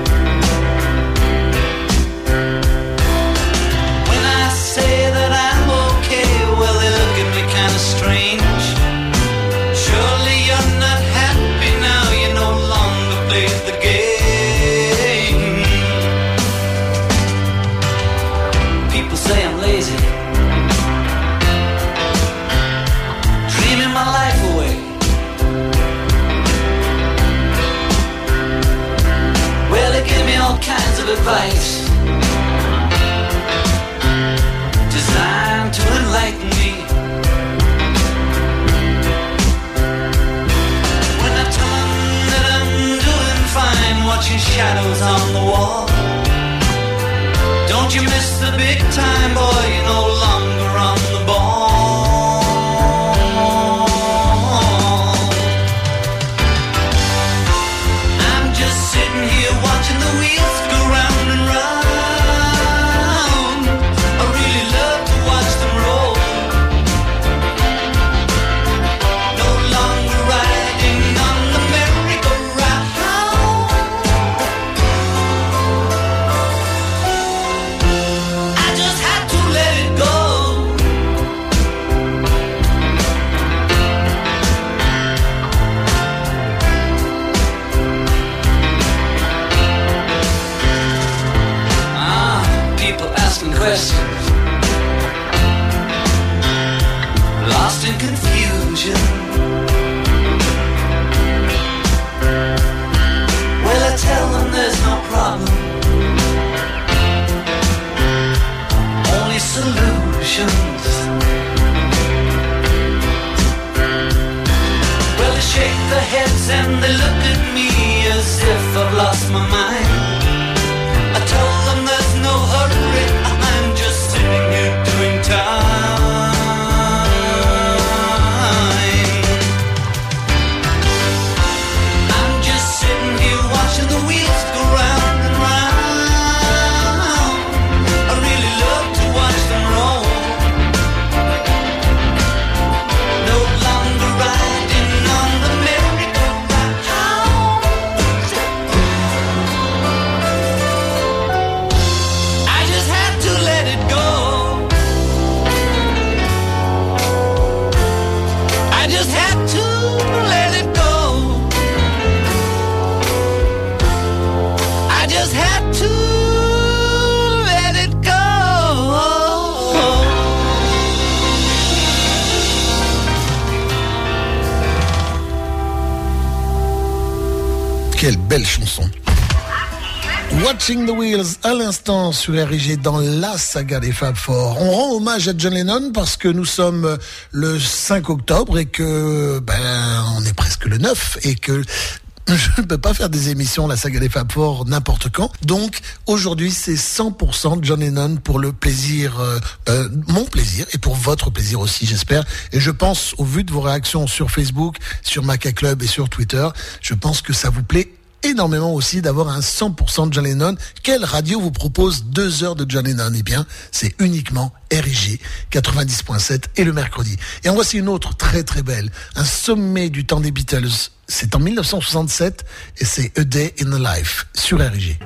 The 180.71 180.97
Wheels 180.97 181.39
à 181.43 181.53
l'instant 181.53 182.13
sur 182.13 182.35
RIG 182.35 182.81
dans 182.81 183.01
la 183.01 183.37
saga 183.37 183.81
des 183.81 183.91
Fab 183.91 184.15
Four. 184.15 184.57
On 184.61 184.71
rend 184.71 184.97
hommage 184.97 185.27
à 185.27 185.33
John 185.37 185.53
Lennon 185.53 185.91
parce 185.93 186.17
que 186.17 186.29
nous 186.29 186.45
sommes 186.45 186.97
le 187.33 187.59
5 187.59 188.09
octobre 188.09 188.57
et 188.57 188.67
que 188.67 189.41
ben 189.41 190.05
on 190.17 190.25
est 190.25 190.33
presque 190.33 190.67
le 190.67 190.79
9 190.79 191.19
et 191.25 191.35
que 191.35 191.65
je 192.29 192.61
ne 192.61 192.67
peux 192.67 192.79
pas 192.79 192.95
faire 192.95 193.09
des 193.09 193.31
émissions 193.31 193.67
la 193.67 193.77
saga 193.77 193.99
des 193.99 194.09
Fab 194.09 194.31
Four 194.31 194.65
n'importe 194.65 195.11
quand. 195.11 195.33
Donc 195.45 195.81
aujourd'hui 196.07 196.53
c'est 196.53 196.75
100% 196.75 197.59
John 197.63 197.81
Lennon 197.81 198.19
pour 198.23 198.39
le 198.39 198.53
plaisir, 198.53 199.19
euh, 199.19 199.41
euh, 199.69 199.89
mon 200.07 200.25
plaisir 200.25 200.67
et 200.73 200.79
pour 200.79 200.95
votre 200.95 201.31
plaisir 201.31 201.59
aussi 201.59 201.85
j'espère. 201.85 202.25
Et 202.53 202.61
je 202.61 202.71
pense 202.71 203.17
au 203.19 203.25
vu 203.25 203.43
de 203.43 203.53
vos 203.53 203.61
réactions 203.61 204.07
sur 204.07 204.31
Facebook, 204.31 204.77
sur 205.03 205.25
Maca 205.25 205.51
Club 205.51 205.83
et 205.83 205.89
sur 205.89 206.09
Twitter, 206.09 206.47
je 206.81 206.95
pense 206.95 207.23
que 207.23 207.33
ça 207.33 207.51
vous 207.51 207.65
plaît 207.65 207.91
énormément 208.23 208.73
aussi 208.75 209.03
d'avoir 209.03 209.29
un 209.29 209.41
100% 209.41 210.09
de 210.09 210.13
John 210.13 210.25
Lennon. 210.25 210.55
Quelle 210.83 211.05
radio 211.05 211.41
vous 211.41 211.51
propose 211.51 212.05
deux 212.05 212.45
heures 212.45 212.57
de 212.57 212.65
John 212.69 212.85
Lennon? 212.85 213.13
Eh 213.17 213.23
bien, 213.23 213.47
c'est 213.73 213.95
uniquement 214.01 214.53
RIG 214.73 215.21
90.7 215.53 216.45
et 216.57 216.65
le 216.65 216.73
mercredi. 216.73 217.17
Et 217.45 217.49
en 217.49 217.55
voici 217.55 217.79
une 217.79 217.89
autre 217.89 218.17
très 218.17 218.43
très 218.43 218.63
belle. 218.63 218.91
Un 219.17 219.25
sommet 219.25 219.91
du 219.91 220.07
temps 220.07 220.21
des 220.21 220.31
Beatles. 220.31 220.91
C'est 221.09 221.35
en 221.35 221.41
1967 221.41 222.45
et 222.79 222.85
c'est 222.85 223.19
A 223.19 223.25
Day 223.25 223.55
in 223.61 223.71
the 223.71 223.81
Life 223.81 224.27
sur 224.35 224.59
RIG. 224.59 224.99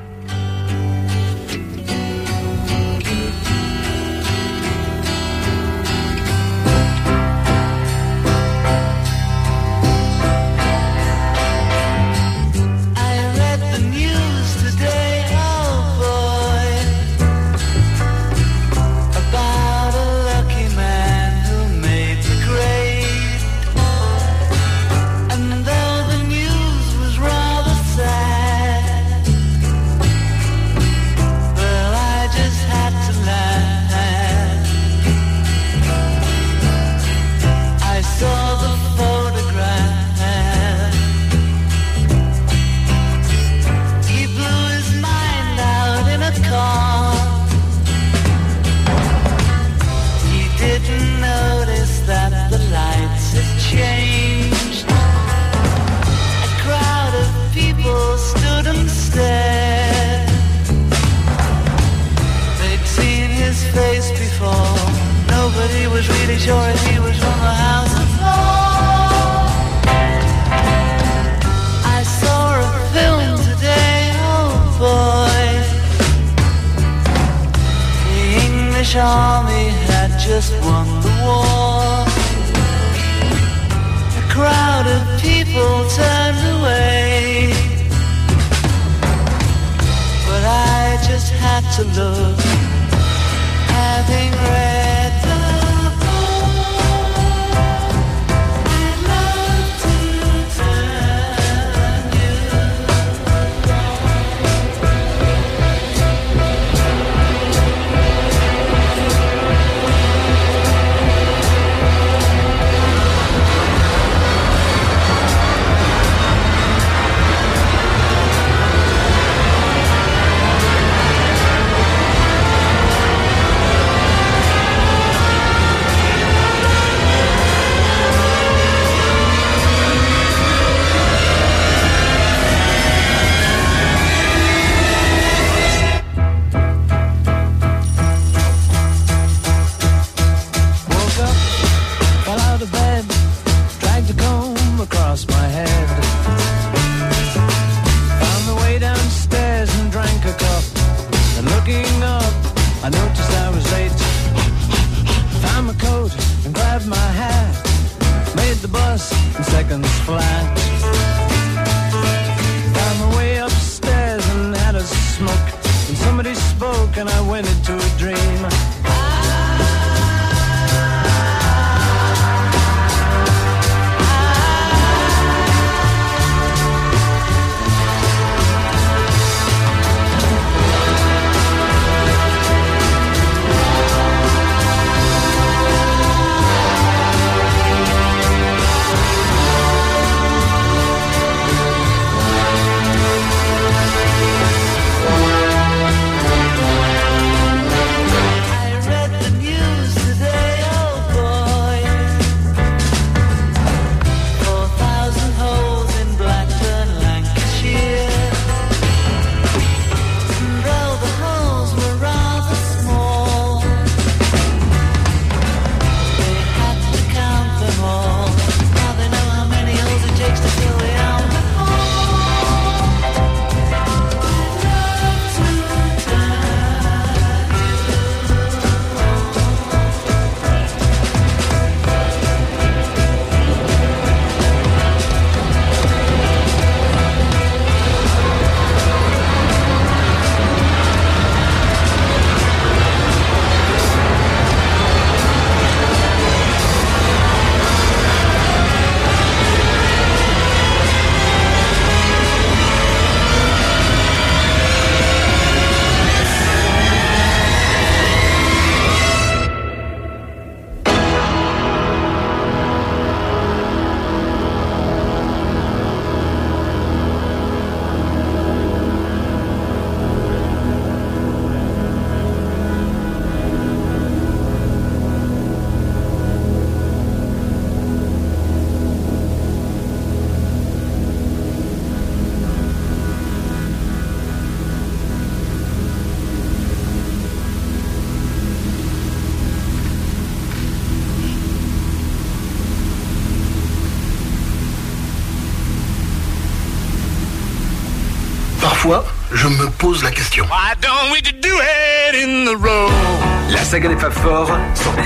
Saga 304.25 304.57
des 304.97 305.04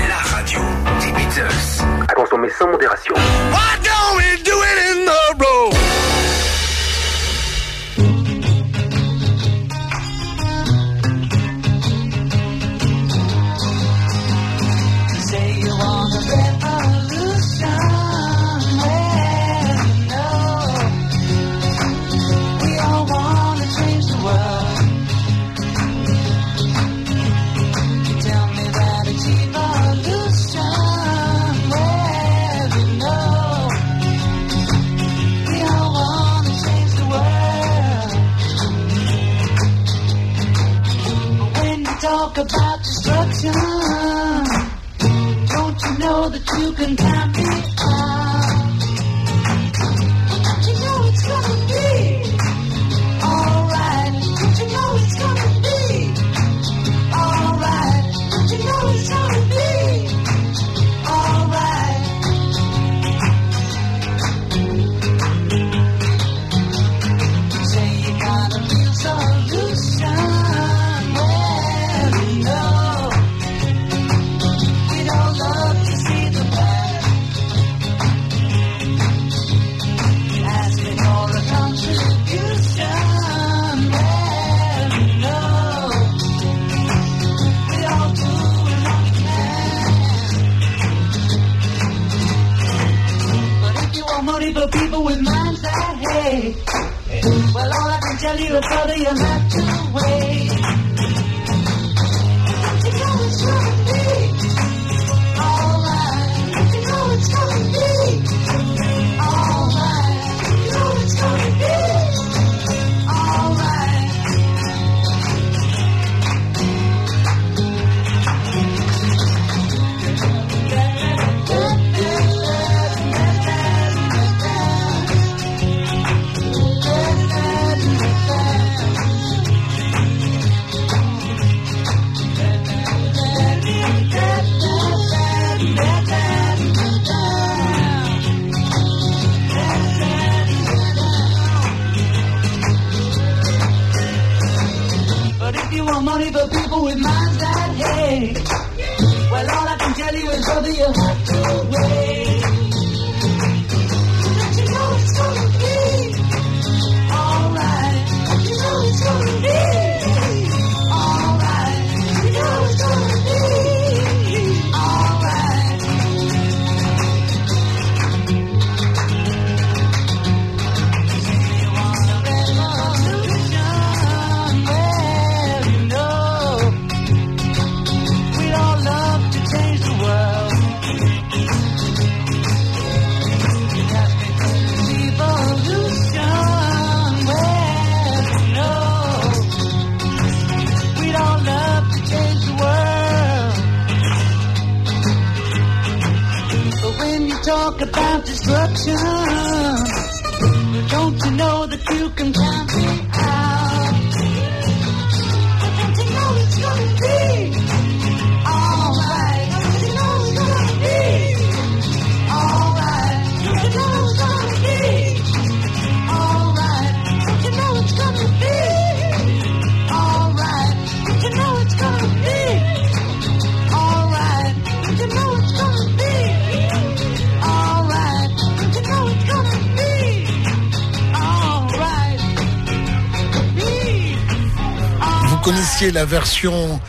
la 235.91 236.05
version 236.05 236.79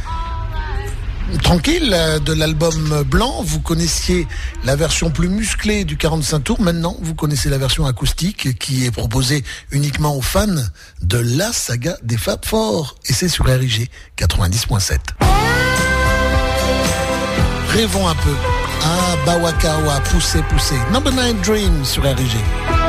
tranquille 1.43 1.97
de 2.24 2.32
l'album 2.32 3.02
blanc. 3.05 3.43
Vous 3.43 3.60
connaissiez 3.60 4.27
la 4.64 4.77
version 4.77 5.10
plus 5.10 5.28
musclée 5.28 5.85
du 5.85 5.97
45 5.97 6.40
tours. 6.40 6.60
Maintenant, 6.60 6.97
vous 7.01 7.14
connaissez 7.14 7.48
la 7.48 7.59
version 7.59 7.86
acoustique 7.86 8.59
qui 8.59 8.86
est 8.86 8.90
proposée 8.90 9.44
uniquement 9.70 10.16
aux 10.16 10.22
fans 10.22 10.47
de 11.02 11.18
la 11.18 11.52
saga 11.52 11.97
des 12.02 12.16
Fab 12.16 12.44
Four. 12.44 12.97
Et 13.06 13.12
c'est 13.12 13.28
sur 13.28 13.47
RIG 13.47 13.89
90.7. 14.18 14.98
Rêvons 17.68 18.09
un 18.09 18.14
peu. 18.14 18.35
Ah, 18.82 19.16
Bawakawa, 19.27 20.01
poussez, 20.10 20.43
poussez. 20.48 20.78
Number 20.93 21.12
9 21.12 21.40
Dream 21.43 21.85
sur 21.85 22.02
RIG. 22.02 22.80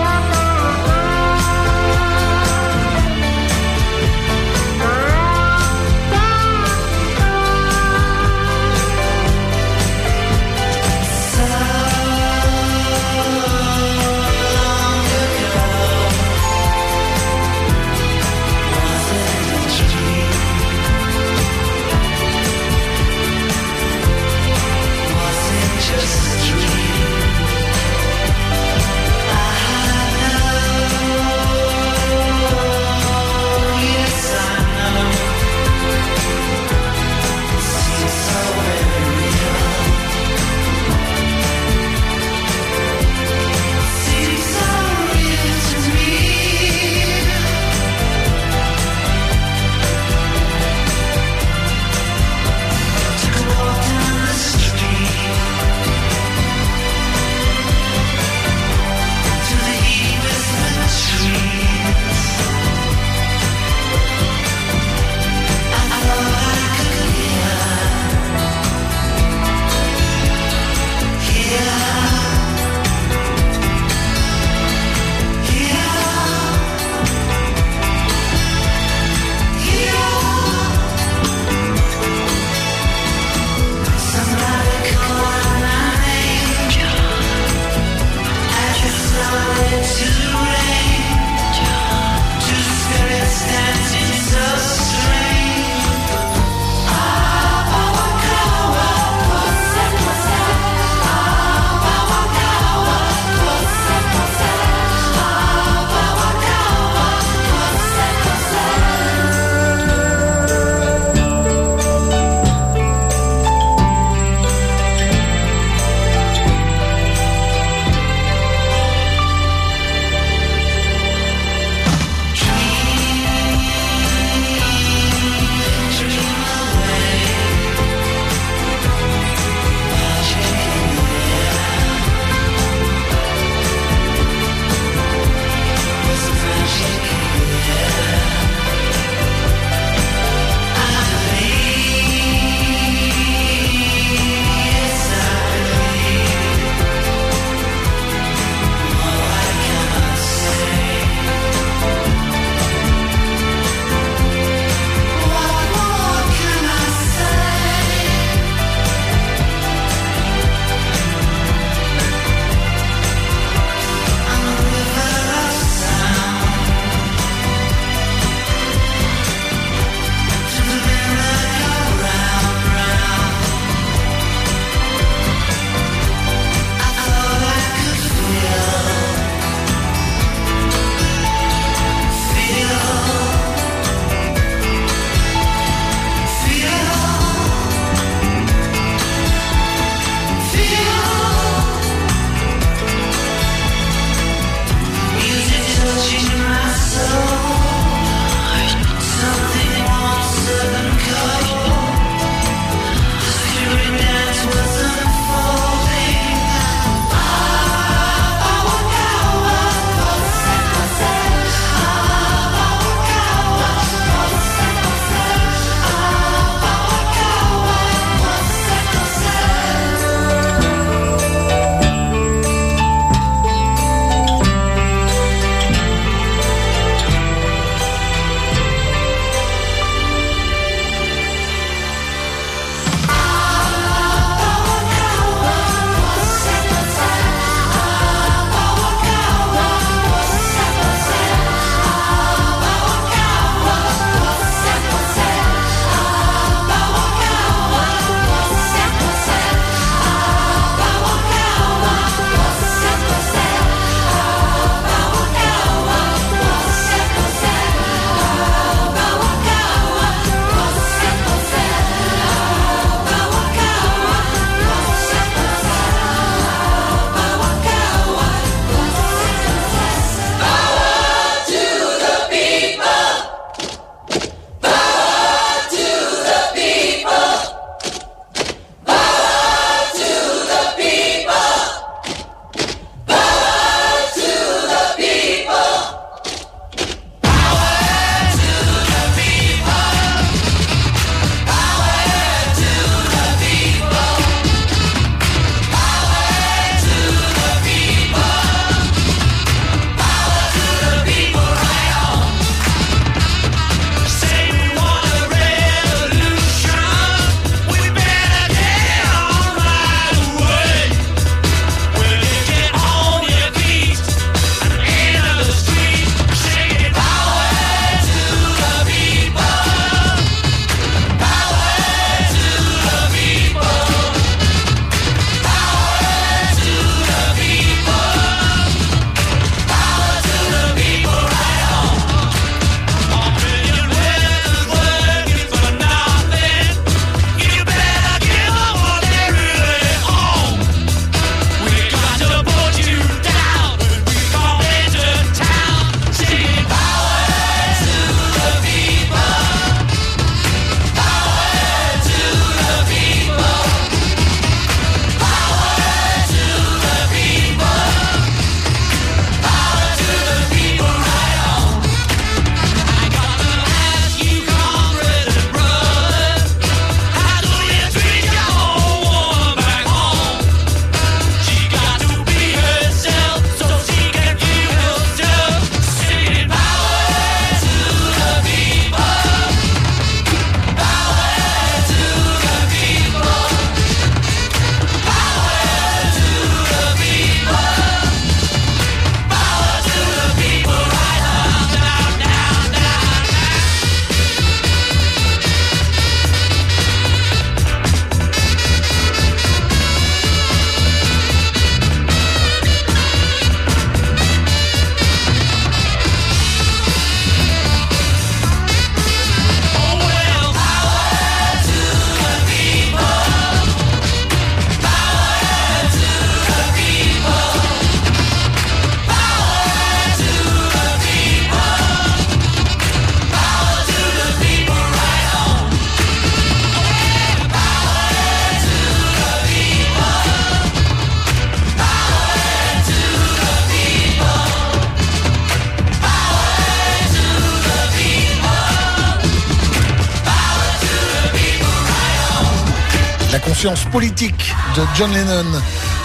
Politique 443.92 444.54
de 444.76 444.82
John 444.96 445.12
Lennon 445.12 445.46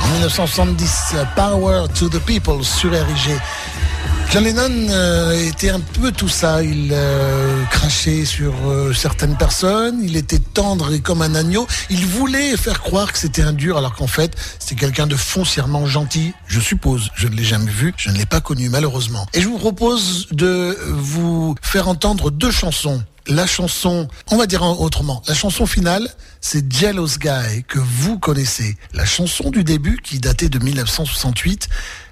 en 0.03 0.09
1970, 0.09 1.15
Power 1.37 1.87
to 1.95 2.09
the 2.09 2.19
People 2.19 2.65
sur 2.65 2.91
RIG. 2.91 3.39
John 4.33 4.43
Lennon 4.43 4.89
euh, 4.91 5.49
était 5.49 5.71
un 5.71 5.79
peu 5.79 6.11
tout 6.11 6.29
ça. 6.29 6.63
Il 6.63 6.91
euh, 6.93 7.65
crachait 7.71 8.25
sur 8.25 8.53
euh, 8.67 8.93
certaines 8.93 9.37
personnes. 9.37 10.01
Il 10.03 10.17
était 10.17 10.41
tendre 10.41 10.93
et 10.93 11.01
comme 11.01 11.23
un 11.23 11.35
agneau. 11.37 11.67
Il 11.91 12.05
voulait 12.07 12.57
faire 12.57 12.83
croire 12.83 13.13
que 13.13 13.19
c'était 13.19 13.43
un 13.43 13.53
dur, 13.53 13.79
alors 13.79 13.95
qu'en 13.95 14.09
fait, 14.09 14.35
c'était 14.59 14.75
quelqu'un 14.75 15.07
de 15.07 15.17
foncièrement 15.17 15.87
gentil. 15.87 16.33
Je 16.49 16.61
suppose. 16.61 17.11
Je 17.15 17.29
ne 17.29 17.37
l'ai 17.37 17.45
jamais 17.45 17.71
vu. 17.71 17.95
Je 17.97 18.11
ne 18.11 18.17
l'ai 18.17 18.27
pas 18.27 18.41
connu, 18.41 18.69
malheureusement. 18.69 19.27
Et 19.33 19.41
je 19.41 19.47
vous 19.47 19.59
propose 19.59 20.27
de 20.33 20.77
vous 20.89 21.55
faire 21.63 21.89
entendre 21.89 22.31
deux 22.31 22.51
chansons. 22.51 23.03
La 23.29 23.47
chanson, 23.47 24.07
on 24.31 24.37
va 24.37 24.47
dire 24.47 24.63
autrement, 24.63 25.21
la 25.27 25.35
chanson 25.35 25.67
finale, 25.67 26.09
c'est 26.41 26.73
Jealous 26.73 27.19
Guy 27.19 27.65
que 27.67 27.81
vous 27.81 28.21
connaissez. 28.21 28.77
La 28.93 29.05
chanson 29.05 29.51
du 29.51 29.65
début 29.65 29.99
qui 30.01 30.21
datait 30.21 30.49
de 30.49 30.61
1968 30.61 31.69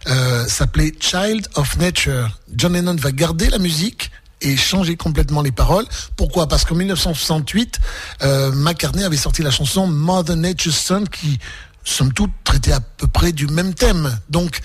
euh, 0.09 0.45
s'appelait 0.49 0.93
Child 0.99 1.47
of 1.55 1.77
Nature. 1.77 2.41
John 2.57 2.73
Lennon 2.73 2.97
va 2.97 3.13
garder 3.13 3.49
la 3.49 3.59
musique 3.59 4.11
et 4.41 4.57
changer 4.57 4.97
complètement 4.97 5.41
les 5.41 5.53
paroles. 5.53 5.87
Pourquoi? 6.17 6.49
Parce 6.49 6.65
qu'en 6.65 6.75
1968, 6.75 7.79
euh, 8.23 8.51
McCartney 8.51 9.05
avait 9.05 9.17
sorti 9.17 9.43
la 9.43 9.53
chanson 9.53 9.87
Mother 9.87 10.37
Nature's 10.37 10.77
Son 10.77 11.05
qui, 11.05 11.39
somme 11.85 12.13
toute, 12.13 12.33
traitait 12.43 12.73
à 12.73 12.81
peu 12.81 13.07
près 13.07 13.31
du 13.31 13.47
même 13.47 13.73
thème. 13.73 14.19
Donc, 14.31 14.61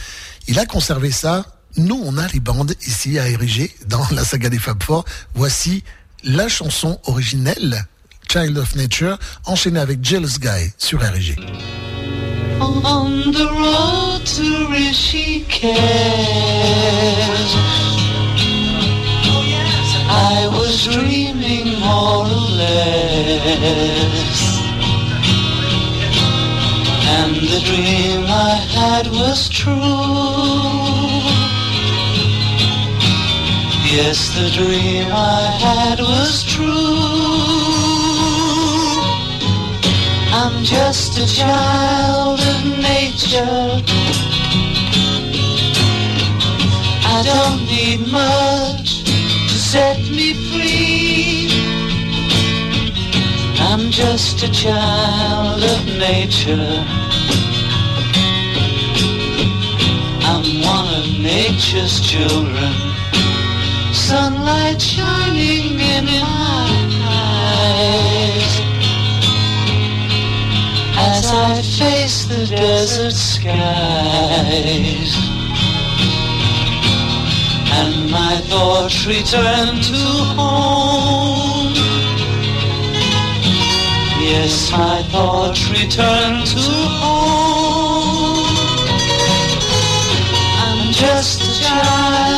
il 0.47 0.57
a 0.57 0.65
conservé 0.65 1.11
ça. 1.11 1.45
Nous, 1.77 2.01
on 2.03 2.17
a 2.17 2.27
les 2.29 2.39
bandes 2.39 2.73
ici 2.87 3.19
à 3.19 3.29
ériger 3.29 3.71
dans 3.85 4.03
la 4.11 4.25
saga 4.25 4.49
des 4.49 4.57
Fab 4.57 4.81
Four. 4.81 5.05
Voici 5.35 5.83
la 6.23 6.47
chanson 6.47 6.99
originelle, 7.05 7.85
Child 8.29 8.57
of 8.57 8.75
Nature, 8.75 9.17
enchaînée 9.45 9.79
avec 9.79 10.03
Jealous 10.03 10.39
Guy 10.39 10.73
sur 10.77 10.99
RG. 10.99 11.35
On 12.61 13.31
the 13.31 13.47
road 13.47 14.25
to 14.25 14.67
Rishikesh, 14.67 15.75
I 20.09 20.47
was 20.51 20.85
dreaming 20.85 21.79
more 21.79 22.25
or 22.25 22.49
less. 22.57 23.79
And 27.17 27.35
the 27.35 27.61
dream 27.65 28.25
I 28.27 28.55
had 28.75 29.07
was 29.07 29.49
true. 29.49 30.98
Yes, 33.91 34.29
the 34.35 34.51
dream 34.51 35.07
I 35.11 35.41
had 35.65 35.99
was 35.99 36.43
true. 36.43 36.67
I'm 40.31 40.63
just 40.63 41.17
a 41.17 41.25
child 41.25 42.39
of 42.39 42.65
nature. 42.77 43.81
I 47.01 47.23
don't 47.25 47.65
need 47.65 48.01
much 48.11 49.03
to 49.05 49.57
set 49.57 49.97
me 50.11 50.35
free. 50.51 51.49
I'm 53.57 53.89
just 53.89 54.43
a 54.43 54.51
child 54.51 55.63
of 55.63 55.85
nature. 55.97 56.85
I'm 60.29 60.61
one 60.61 60.93
of 60.93 61.19
nature's 61.19 61.99
children. 62.01 62.88
Sunlight 64.09 64.81
shining 64.81 65.79
in 65.79 66.05
my 66.05 66.67
eyes 67.05 68.53
as 70.97 71.25
I 71.27 71.61
face 71.61 72.25
the 72.25 72.47
desert 72.47 73.13
skies. 73.13 73.53
And 77.79 78.09
my 78.09 78.41
thoughts 78.49 79.05
return 79.05 79.79
to 79.79 80.01
home. 80.39 81.75
Yes, 84.19 84.71
my 84.71 85.03
thoughts 85.11 85.69
return 85.69 86.45
to 86.45 86.61
home. 86.97 88.57
I'm 90.63 90.91
just 90.93 91.43
a 91.43 91.63
child 91.63 92.28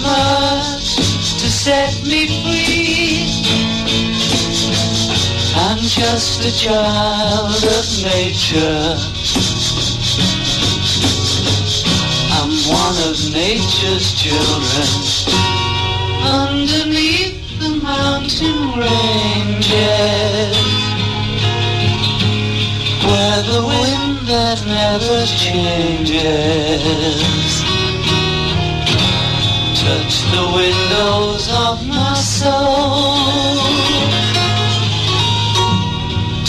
much 0.00 0.96
to 1.40 1.48
set 1.50 1.92
me 2.04 2.26
free. 2.42 3.24
I'm 5.56 5.78
just 5.78 6.44
a 6.44 6.52
child 6.56 7.64
of 7.64 8.02
nature. 8.02 8.96
I'm 12.36 12.52
one 12.68 12.96
of 13.08 13.16
nature's 13.32 14.12
children. 14.14 14.88
Underneath 16.22 17.58
the 17.58 17.70
mountain 17.82 18.78
ranges, 18.78 20.56
where 23.04 23.42
the 23.52 23.62
wind 23.66 24.18
that 24.28 24.58
never 24.66 25.26
changes 25.44 27.47
touch 29.88 30.16
the 30.36 30.46
windows 30.60 31.44
of 31.64 31.76
my 31.88 32.14
soul. 32.14 33.16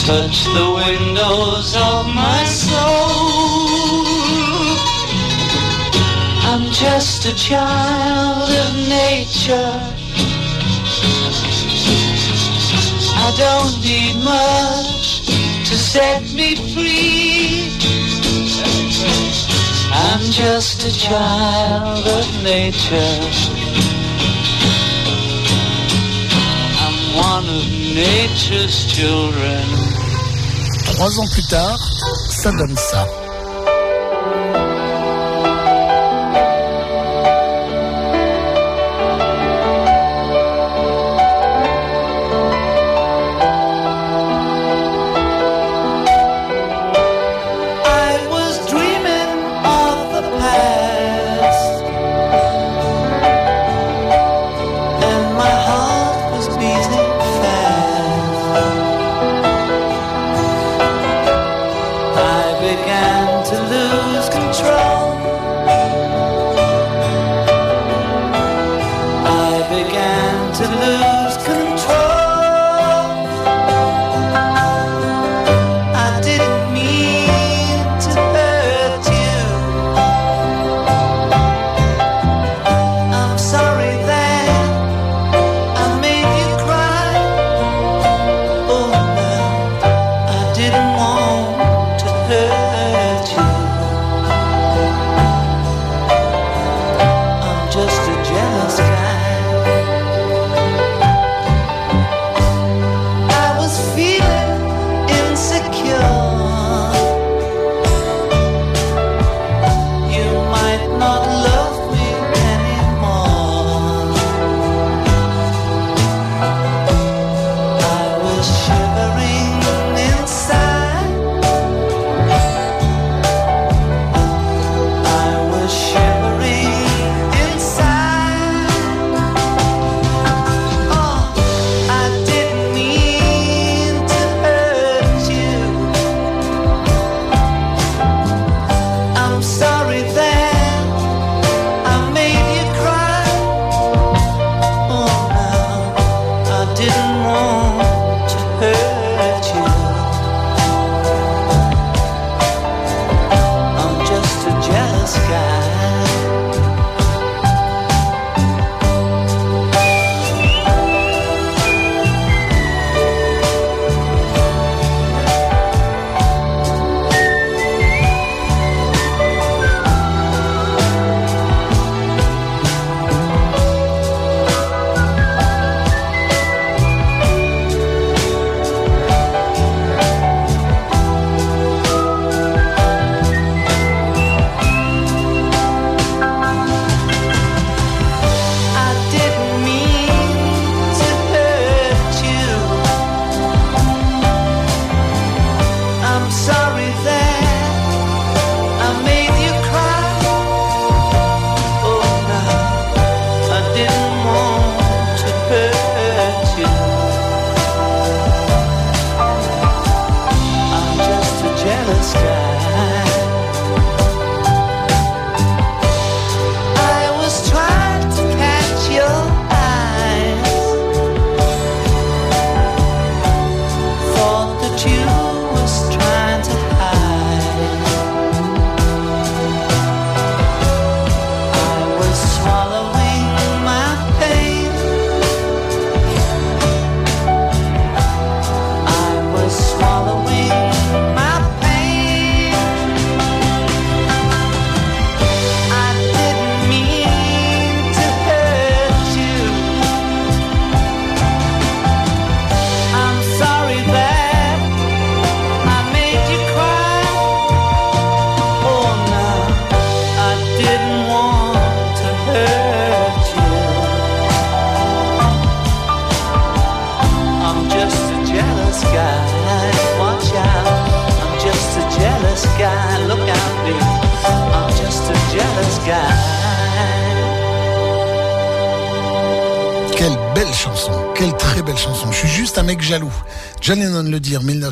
Touch 0.07 0.37
the 0.57 0.67
windows 0.81 1.69
of 1.89 2.01
my 2.23 2.41
soul. 2.43 3.29
I'm 6.49 6.65
just 6.83 7.19
a 7.31 7.35
child 7.35 8.49
of 8.63 8.71
nature. 8.99 9.75
I 13.25 13.29
don't 13.43 13.75
need 13.89 14.15
much 14.35 15.07
to 15.69 15.75
set 15.77 16.23
me 16.33 16.49
free. 16.73 17.18
I'm 20.01 20.21
just 20.31 20.85
a 20.85 20.91
child 20.91 22.07
of 22.07 22.27
nature. 22.43 23.15
I'm 26.83 26.97
one 27.27 27.45
of 27.57 27.65
nature's 27.95 28.85
children. 28.95 29.63
Trois 30.85 31.19
ans 31.19 31.27
plus 31.33 31.47
tard, 31.47 31.79
ça 32.29 32.51
donne 32.51 32.77
ça. 32.77 33.28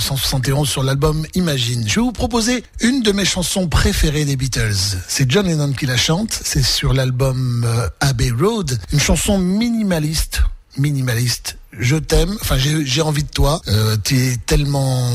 1971 0.08 0.70
sur 0.70 0.84
l'album 0.84 1.26
Imagine. 1.34 1.84
Je 1.86 1.96
vais 1.96 2.02
vous 2.02 2.14
proposer 2.14 2.64
une 2.80 3.02
de 3.02 3.12
mes 3.12 3.26
chansons 3.26 3.68
préférées 3.68 4.24
des 4.24 4.38
Beatles. 4.38 4.74
C'est 5.06 5.30
John 5.30 5.46
Lennon 5.46 5.74
qui 5.74 5.86
la 5.86 5.98
chante. 5.98 6.40
C'est 6.46 6.64
sur 6.64 6.94
l'album 6.94 7.66
euh, 7.68 7.90
Abbey 8.00 8.32
Road. 8.32 8.80
Une 8.94 9.02
chanson 9.02 9.38
minimaliste, 9.38 10.44
minimaliste. 10.78 11.57
Je 11.80 11.96
t'aime, 11.96 12.36
enfin 12.42 12.56
j'ai 12.58 13.02
envie 13.02 13.24
de 13.24 13.30
toi. 13.30 13.62
Euh, 13.68 13.98
tu 14.04 14.16
es 14.16 14.38
tellement, 14.46 15.12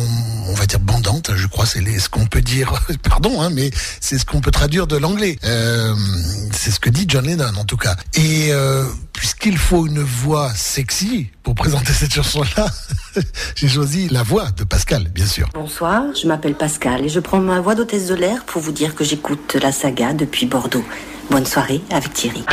on 0.48 0.54
va 0.54 0.66
dire 0.66 0.78
bandante, 0.78 1.32
je 1.34 1.46
crois, 1.46 1.66
c'est 1.66 1.82
ce 1.98 2.08
qu'on 2.08 2.26
peut 2.26 2.40
dire. 2.40 2.72
Pardon, 3.02 3.42
hein, 3.42 3.50
mais 3.50 3.70
c'est 4.00 4.18
ce 4.18 4.24
qu'on 4.24 4.40
peut 4.40 4.50
traduire 4.50 4.86
de 4.86 4.96
l'anglais. 4.96 5.38
Euh, 5.44 5.94
c'est 6.52 6.70
ce 6.70 6.78
que 6.78 6.90
dit 6.90 7.04
John 7.08 7.26
Lennon 7.26 7.52
en 7.56 7.64
tout 7.64 7.76
cas. 7.76 7.96
Et 8.14 8.52
euh, 8.52 8.84
puisqu'il 9.12 9.58
faut 9.58 9.86
une 9.86 10.02
voix 10.02 10.52
sexy 10.54 11.30
pour 11.42 11.54
présenter 11.54 11.92
cette 11.92 12.14
chanson-là, 12.14 12.66
j'ai 13.56 13.68
choisi 13.68 14.08
la 14.08 14.22
voix 14.22 14.50
de 14.52 14.64
Pascal, 14.64 15.08
bien 15.08 15.26
sûr. 15.26 15.48
Bonsoir, 15.54 16.04
je 16.20 16.28
m'appelle 16.28 16.54
Pascal 16.54 17.04
et 17.04 17.08
je 17.08 17.20
prends 17.20 17.40
ma 17.40 17.60
voix 17.60 17.74
d'hôtesse 17.74 18.06
de 18.06 18.14
l'air 18.14 18.44
pour 18.44 18.62
vous 18.62 18.72
dire 18.72 18.94
que 18.94 19.04
j'écoute 19.04 19.56
la 19.60 19.72
saga 19.72 20.12
depuis 20.12 20.46
Bordeaux. 20.46 20.84
Bonne 21.30 21.46
soirée 21.46 21.80
avec 21.90 22.12
Thierry. 22.14 22.44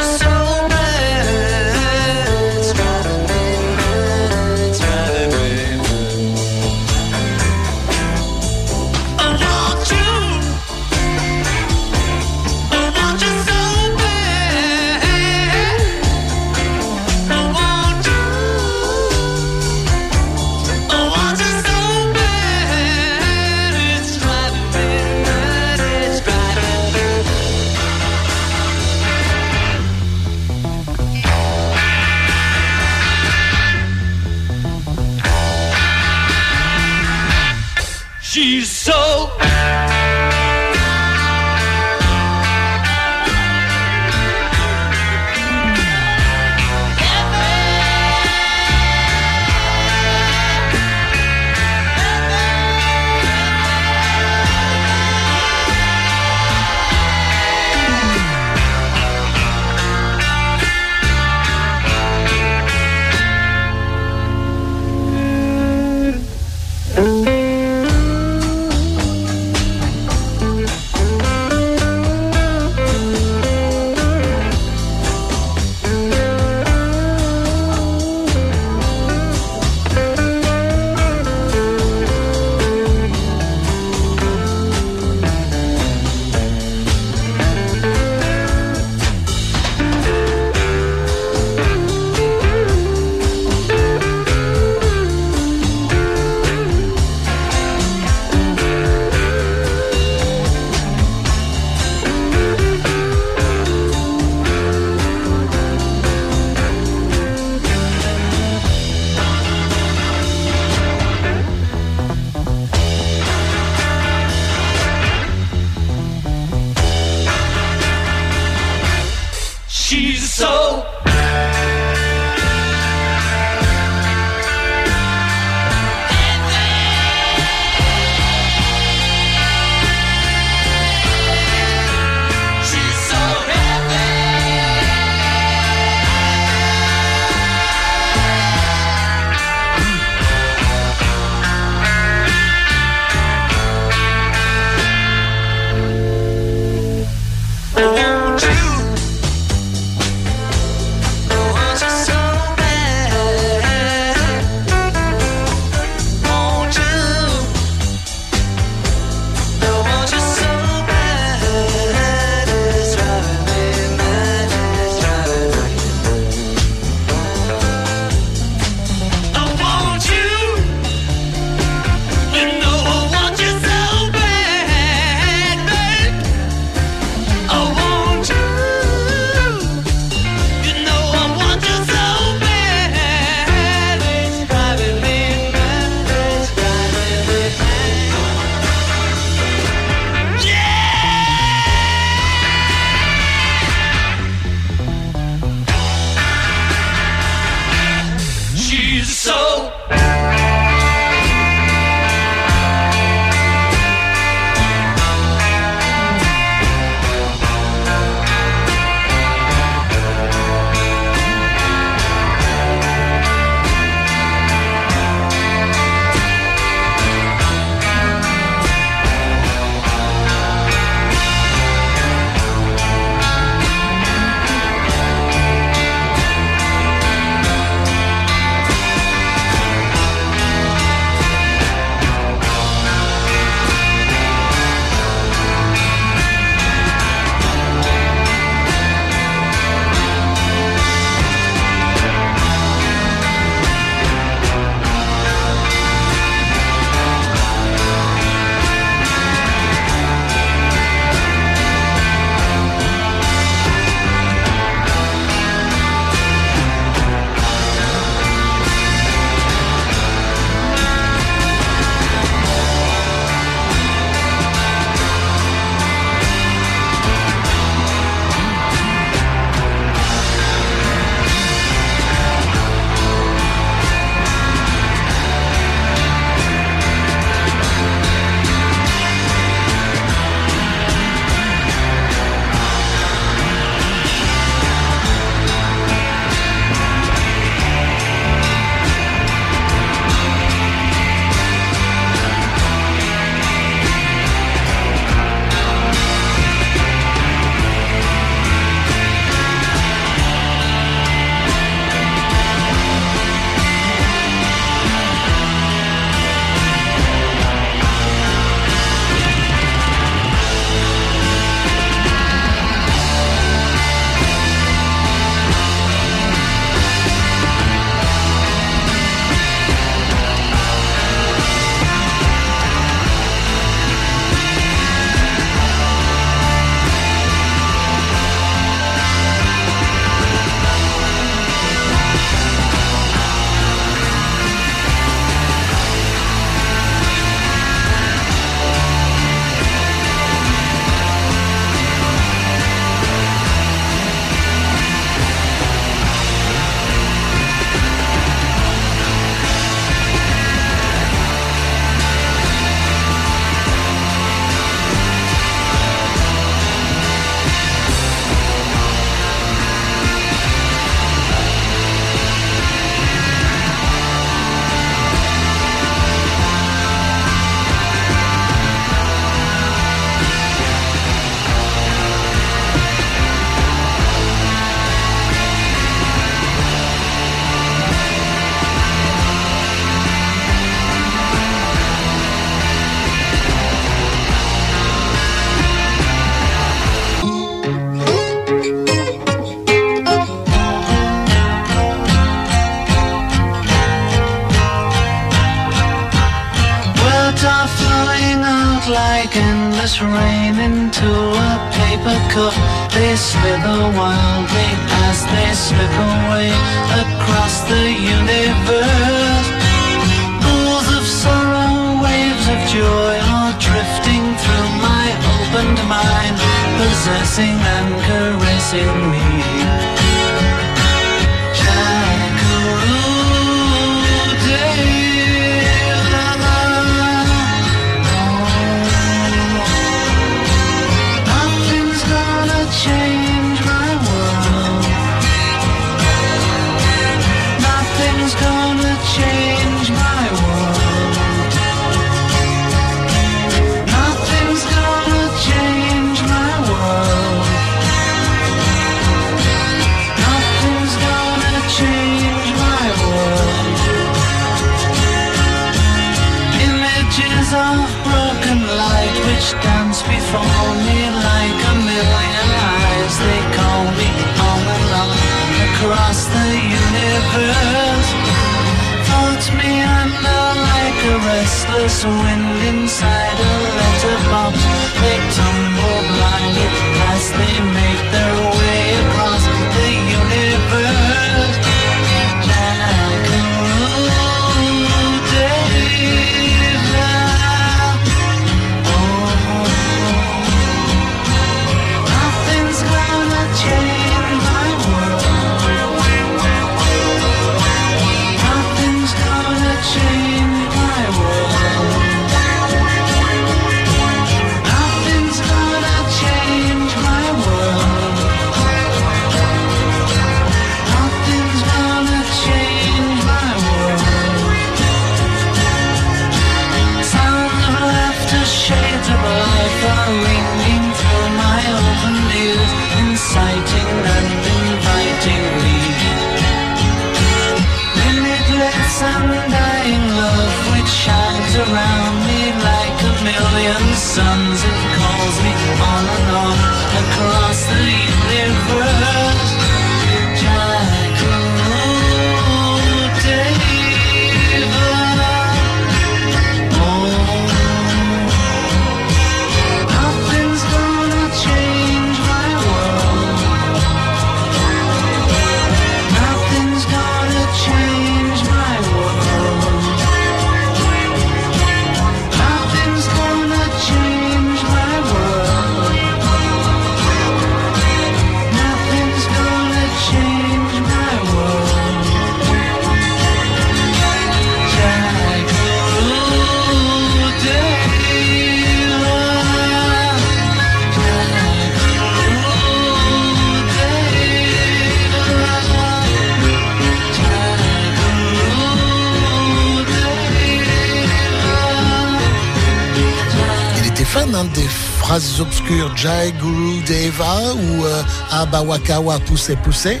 Jai 595.94 596.32
Guru 596.32 596.82
Deva 596.82 597.54
ou 597.54 597.84
euh, 597.84 598.02
Abawakawa 598.30 599.20
Poussé 599.20 599.54
Poussé. 599.54 600.00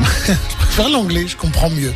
je 0.26 0.56
préfère 0.56 0.88
l'anglais, 0.88 1.26
je 1.28 1.36
comprends 1.36 1.68
mieux. 1.68 1.92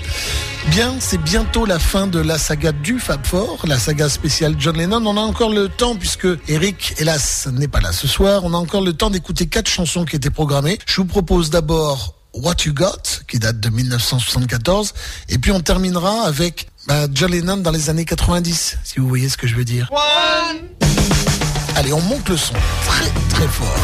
Bien, 0.66 0.94
c'est 1.00 1.16
bientôt 1.16 1.64
la 1.64 1.78
fin 1.78 2.06
de 2.06 2.18
la 2.20 2.36
saga 2.36 2.72
du 2.72 2.98
Fab 2.98 3.24
Four, 3.24 3.60
la 3.66 3.78
saga 3.78 4.10
spéciale 4.10 4.54
John 4.58 4.76
Lennon. 4.76 5.04
On 5.06 5.16
a 5.16 5.20
encore 5.20 5.50
le 5.50 5.68
temps, 5.68 5.96
puisque 5.96 6.28
Eric, 6.48 6.94
hélas, 6.98 7.48
n'est 7.50 7.68
pas 7.68 7.80
là 7.80 7.92
ce 7.92 8.06
soir, 8.06 8.44
on 8.44 8.52
a 8.52 8.58
encore 8.58 8.82
le 8.82 8.92
temps 8.92 9.08
d'écouter 9.08 9.46
quatre 9.46 9.70
chansons 9.70 10.04
qui 10.04 10.16
étaient 10.16 10.28
programmées. 10.28 10.78
Je 10.86 10.96
vous 10.96 11.06
propose 11.06 11.48
d'abord 11.48 12.16
What 12.34 12.56
You 12.66 12.74
Got, 12.74 13.22
qui 13.26 13.38
date 13.38 13.60
de 13.60 13.70
1974, 13.70 14.92
et 15.30 15.38
puis 15.38 15.52
on 15.52 15.60
terminera 15.60 16.26
avec 16.26 16.68
bah, 16.86 17.06
John 17.12 17.30
Lennon 17.30 17.56
dans 17.56 17.72
les 17.72 17.88
années 17.88 18.04
90, 18.04 18.76
si 18.84 19.00
vous 19.00 19.08
voyez 19.08 19.30
ce 19.30 19.38
que 19.38 19.46
je 19.46 19.56
veux 19.56 19.64
dire. 19.64 19.88
Allez, 21.76 21.92
on 21.92 22.00
monte 22.00 22.28
le 22.28 22.36
son 22.36 22.54
très 22.86 23.10
très 23.28 23.48
fort. 23.48 23.76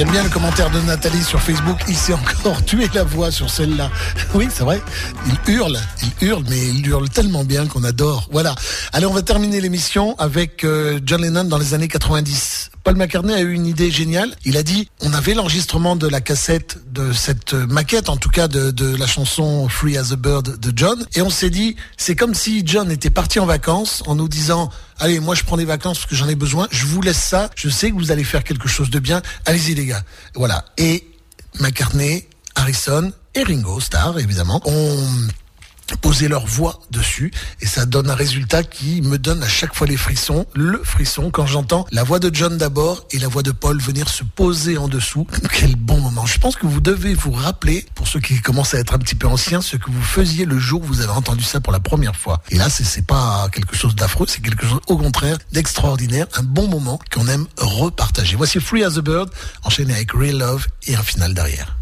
J'aime 0.00 0.12
bien 0.12 0.22
le 0.22 0.30
commentaire 0.30 0.70
de 0.70 0.80
Nathalie 0.80 1.22
sur 1.22 1.42
Facebook. 1.42 1.76
Il 1.86 1.94
s'est 1.94 2.14
encore 2.14 2.64
tué 2.64 2.88
la 2.94 3.04
voix 3.04 3.30
sur 3.30 3.50
celle-là. 3.50 3.90
Oui, 4.34 4.48
c'est 4.50 4.62
vrai. 4.62 4.80
Il 5.26 5.52
hurle, 5.52 5.78
il 6.02 6.26
hurle, 6.26 6.42
mais 6.48 6.68
il 6.68 6.86
hurle 6.86 7.10
tellement 7.10 7.44
bien 7.44 7.66
qu'on 7.66 7.84
adore. 7.84 8.26
Voilà. 8.32 8.54
Allez, 8.94 9.04
on 9.04 9.12
va 9.12 9.20
terminer 9.20 9.60
l'émission 9.60 10.16
avec 10.18 10.64
euh, 10.64 11.00
John 11.04 11.20
Lennon 11.20 11.44
dans 11.44 11.58
les 11.58 11.74
années 11.74 11.88
90. 11.88 12.59
Paul 12.82 12.96
McCartney 12.96 13.34
a 13.34 13.40
eu 13.40 13.52
une 13.52 13.66
idée 13.66 13.90
géniale. 13.90 14.34
Il 14.44 14.56
a 14.56 14.62
dit, 14.62 14.88
on 15.00 15.12
avait 15.12 15.34
l'enregistrement 15.34 15.96
de 15.96 16.08
la 16.08 16.20
cassette 16.20 16.78
de 16.92 17.12
cette 17.12 17.52
maquette, 17.52 18.08
en 18.08 18.16
tout 18.16 18.30
cas 18.30 18.48
de, 18.48 18.70
de 18.70 18.96
la 18.96 19.06
chanson 19.06 19.68
Free 19.68 19.96
as 19.96 20.12
a 20.12 20.16
Bird 20.16 20.58
de 20.58 20.72
John, 20.74 21.04
et 21.14 21.22
on 21.22 21.30
s'est 21.30 21.50
dit, 21.50 21.76
c'est 21.96 22.16
comme 22.16 22.34
si 22.34 22.62
John 22.64 22.90
était 22.90 23.10
parti 23.10 23.38
en 23.38 23.46
vacances 23.46 24.02
en 24.06 24.14
nous 24.14 24.28
disant, 24.28 24.70
allez, 24.98 25.20
moi 25.20 25.34
je 25.34 25.44
prends 25.44 25.56
des 25.56 25.64
vacances 25.64 25.98
parce 25.98 26.10
que 26.10 26.16
j'en 26.16 26.28
ai 26.28 26.34
besoin, 26.34 26.68
je 26.70 26.86
vous 26.86 27.02
laisse 27.02 27.22
ça, 27.22 27.50
je 27.54 27.68
sais 27.68 27.90
que 27.90 27.96
vous 27.96 28.10
allez 28.10 28.24
faire 28.24 28.44
quelque 28.44 28.68
chose 28.68 28.90
de 28.90 28.98
bien, 28.98 29.22
allez-y 29.46 29.74
les 29.74 29.86
gars. 29.86 30.02
Voilà. 30.34 30.64
Et 30.78 31.06
McCartney, 31.60 32.26
Harrison 32.54 33.12
et 33.34 33.42
Ringo 33.42 33.80
Starr, 33.80 34.18
évidemment, 34.18 34.60
ont 34.64 35.06
poser 35.94 36.28
leur 36.28 36.46
voix 36.46 36.80
dessus 36.90 37.32
et 37.60 37.66
ça 37.66 37.86
donne 37.86 38.10
un 38.10 38.14
résultat 38.14 38.62
qui 38.62 39.02
me 39.02 39.18
donne 39.18 39.42
à 39.42 39.48
chaque 39.48 39.74
fois 39.74 39.86
les 39.86 39.96
frissons, 39.96 40.46
le 40.54 40.82
frisson 40.82 41.30
quand 41.30 41.46
j'entends 41.46 41.86
la 41.90 42.02
voix 42.02 42.18
de 42.18 42.30
John 42.32 42.56
d'abord 42.56 43.06
et 43.10 43.18
la 43.18 43.28
voix 43.28 43.42
de 43.42 43.52
Paul 43.52 43.80
venir 43.80 44.08
se 44.08 44.24
poser 44.24 44.78
en 44.78 44.88
dessous. 44.88 45.26
Quel 45.52 45.76
bon 45.76 46.00
moment. 46.00 46.26
Je 46.26 46.38
pense 46.38 46.56
que 46.56 46.66
vous 46.66 46.80
devez 46.80 47.14
vous 47.14 47.32
rappeler, 47.32 47.86
pour 47.94 48.08
ceux 48.08 48.20
qui 48.20 48.40
commencent 48.40 48.74
à 48.74 48.78
être 48.78 48.94
un 48.94 48.98
petit 48.98 49.14
peu 49.14 49.26
anciens, 49.26 49.60
ce 49.60 49.76
que 49.76 49.90
vous 49.90 50.02
faisiez 50.02 50.44
le 50.44 50.58
jour 50.58 50.82
où 50.82 50.84
vous 50.84 51.00
avez 51.00 51.12
entendu 51.12 51.44
ça 51.44 51.60
pour 51.60 51.72
la 51.72 51.80
première 51.80 52.16
fois. 52.16 52.42
Et 52.50 52.56
là, 52.56 52.68
c'est 52.70 53.06
pas 53.06 53.48
quelque 53.52 53.76
chose 53.76 53.94
d'affreux, 53.94 54.26
c'est 54.28 54.42
quelque 54.42 54.66
chose 54.66 54.80
au 54.86 54.96
contraire 54.96 55.38
d'extraordinaire, 55.52 56.26
un 56.36 56.42
bon 56.42 56.68
moment 56.68 56.98
qu'on 57.12 57.26
aime 57.28 57.46
repartager. 57.58 58.36
Voici 58.36 58.60
Free 58.60 58.84
as 58.84 58.98
a 58.98 59.02
Bird, 59.02 59.30
enchaîné 59.64 59.94
avec 59.94 60.12
Real 60.12 60.38
Love 60.38 60.66
et 60.86 60.94
un 60.94 61.02
final 61.02 61.34
derrière. 61.34 61.79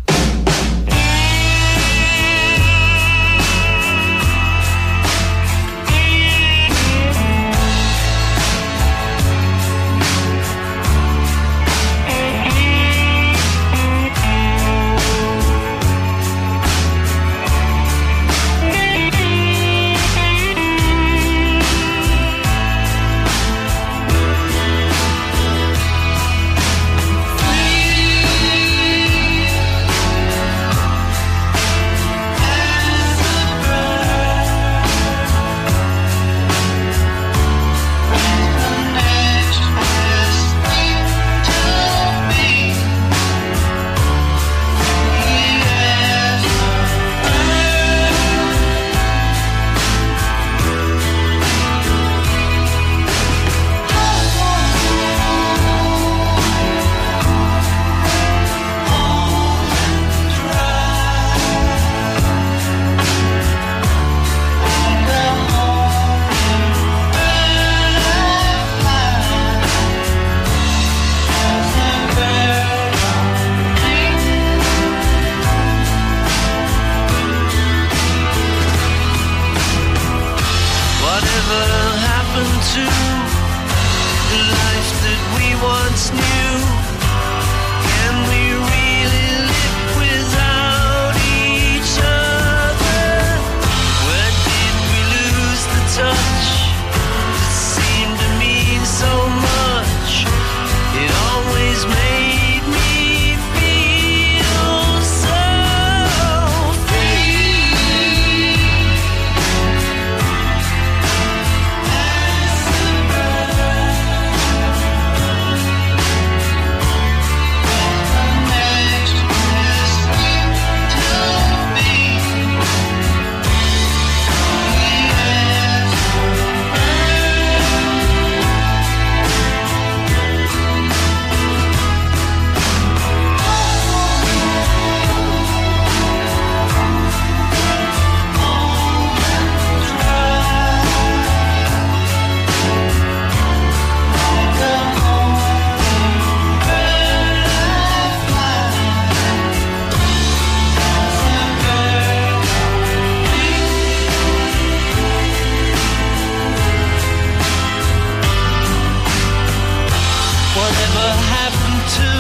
to 161.97 162.11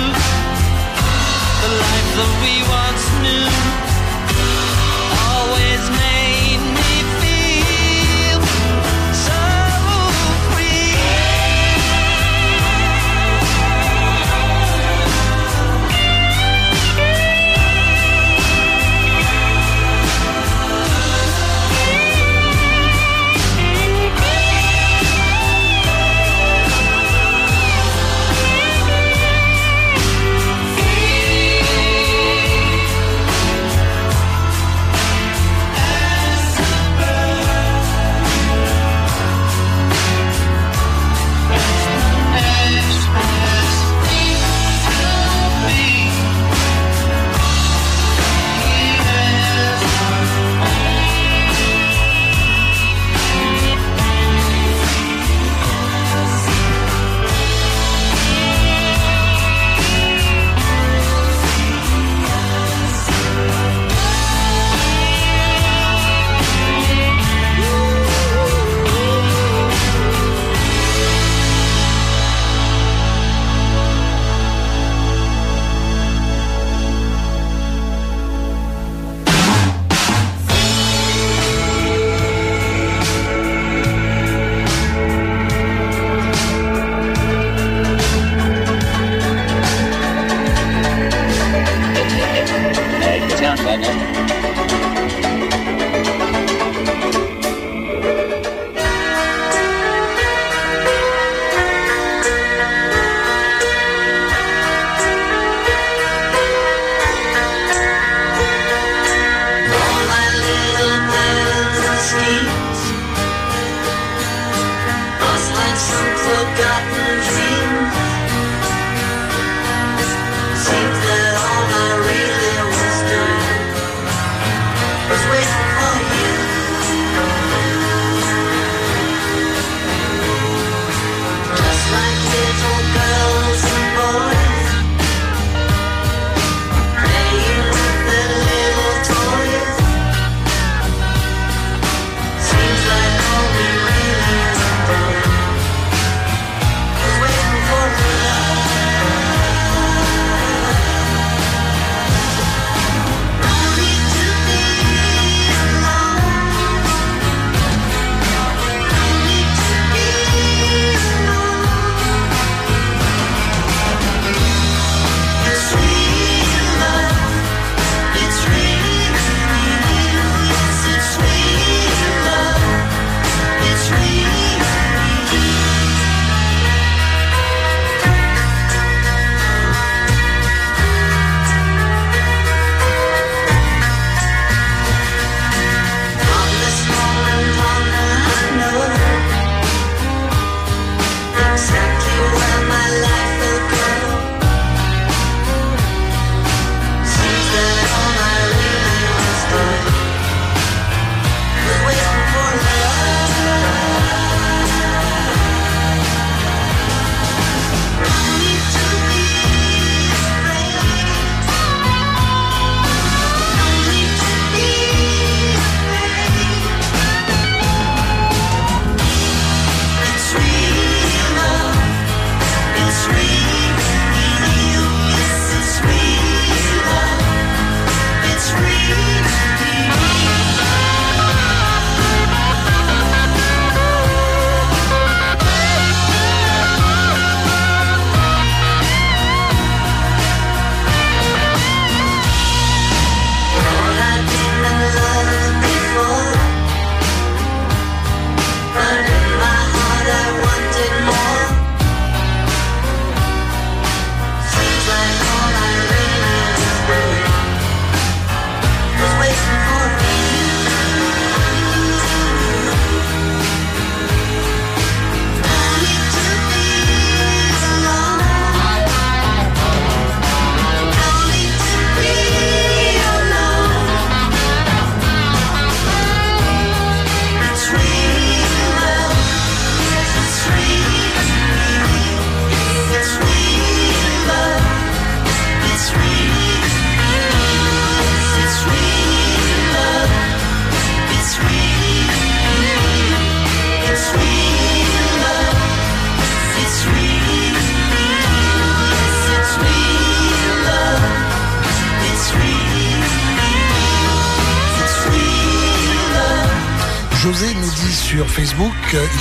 the 1.63 1.71
life 1.83 2.11
that 2.17 2.33
we 2.43 2.53
once 2.69 3.05
knew. 3.23 3.88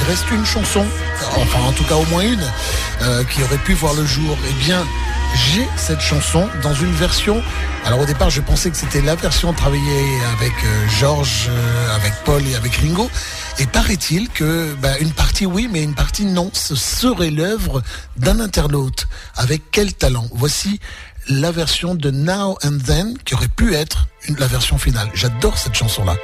reste 0.07 0.31
une 0.31 0.45
chanson, 0.45 0.85
enfin 1.35 1.59
en 1.67 1.73
tout 1.73 1.83
cas 1.83 1.95
au 1.95 2.05
moins 2.05 2.21
une, 2.21 2.43
euh, 3.01 3.25
qui 3.25 3.43
aurait 3.43 3.57
pu 3.57 3.73
voir 3.73 3.93
le 3.93 4.05
jour. 4.05 4.37
Eh 4.49 4.53
bien, 4.63 4.85
j'ai 5.35 5.67
cette 5.75 5.99
chanson 5.99 6.47
dans 6.63 6.73
une 6.73 6.93
version. 6.93 7.43
Alors 7.83 7.99
au 7.99 8.05
départ, 8.05 8.29
je 8.29 8.39
pensais 8.39 8.69
que 8.69 8.77
c'était 8.77 9.01
la 9.01 9.15
version 9.15 9.51
travaillée 9.51 10.21
avec 10.37 10.53
euh, 10.63 10.87
Georges, 10.97 11.47
euh, 11.49 11.95
avec 11.95 12.13
Paul 12.23 12.41
et 12.47 12.55
avec 12.55 12.75
Ringo. 12.77 13.09
Et 13.59 13.65
paraît-il 13.65 14.29
que 14.29 14.73
bah, 14.81 14.97
une 14.99 15.11
partie 15.11 15.45
oui, 15.45 15.67
mais 15.69 15.83
une 15.83 15.95
partie 15.95 16.23
non, 16.23 16.51
ce 16.53 16.75
serait 16.75 17.29
l'œuvre 17.29 17.83
d'un 18.15 18.39
internaute. 18.39 19.07
Avec 19.35 19.63
quel 19.71 19.93
talent 19.93 20.27
Voici 20.31 20.79
la 21.27 21.51
version 21.51 21.95
de 21.95 22.11
Now 22.11 22.57
and 22.63 22.77
Then 22.85 23.17
qui 23.25 23.35
aurait 23.35 23.49
pu 23.49 23.75
être 23.75 24.07
la 24.39 24.47
version 24.47 24.77
finale. 24.77 25.09
J'adore 25.13 25.57
cette 25.57 25.75
chanson-là. 25.75 26.15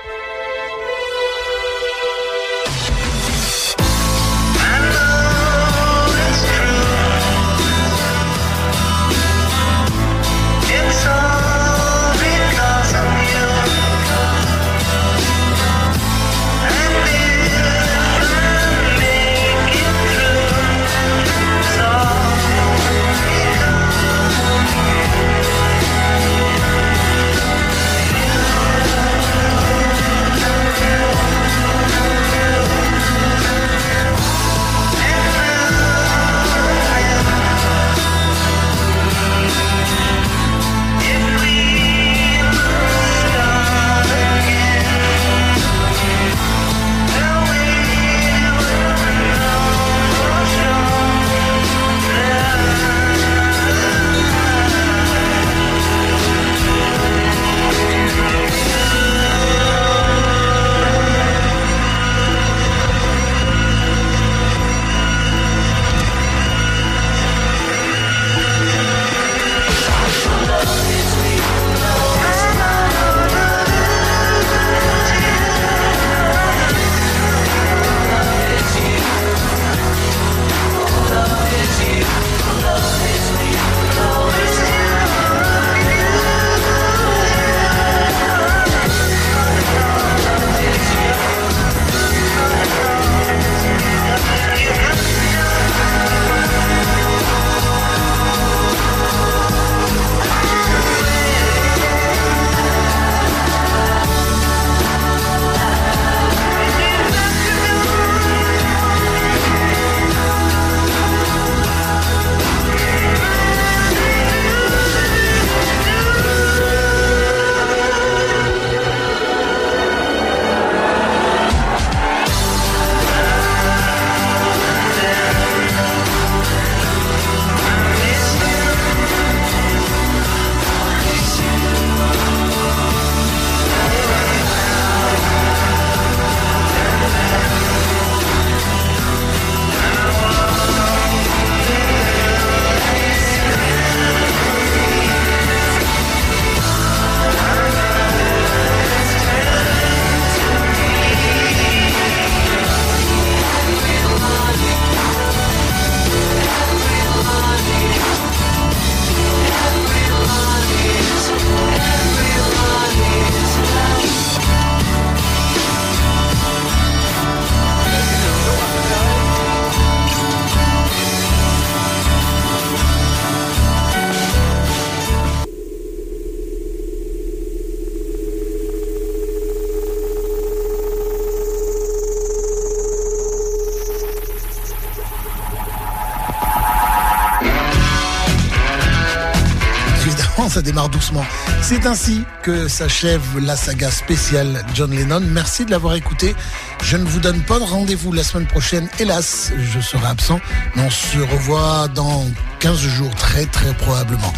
Doucement. 190.90 191.26
C'est 191.62 191.86
ainsi 191.86 192.24
que 192.42 192.68
s'achève 192.68 193.22
la 193.40 193.56
saga 193.56 193.92
spéciale 193.92 194.66
John 194.74 194.92
Lennon. 194.92 195.22
Merci 195.22 195.66
de 195.66 195.72
l'avoir 195.72 195.96
écouté. 195.96 196.36
Je 196.84 196.98
ne 196.98 197.04
vous 197.04 197.20
donne 197.20 197.42
pas 197.42 197.60
de 197.60 197.64
rendez-vous 197.64 198.12
la 198.12 198.24
semaine 198.24 198.48
prochaine. 198.48 198.90
Hélas, 199.00 199.52
je 199.58 199.80
serai 199.80 200.08
absent. 200.08 200.40
Mais 200.76 200.84
on 200.84 200.90
se 200.90 201.20
revoit 201.20 201.88
dans 201.90 202.26
15 202.60 202.80
jours, 202.80 203.14
très 203.16 203.46
très 203.46 203.74
probablement. 203.74 204.34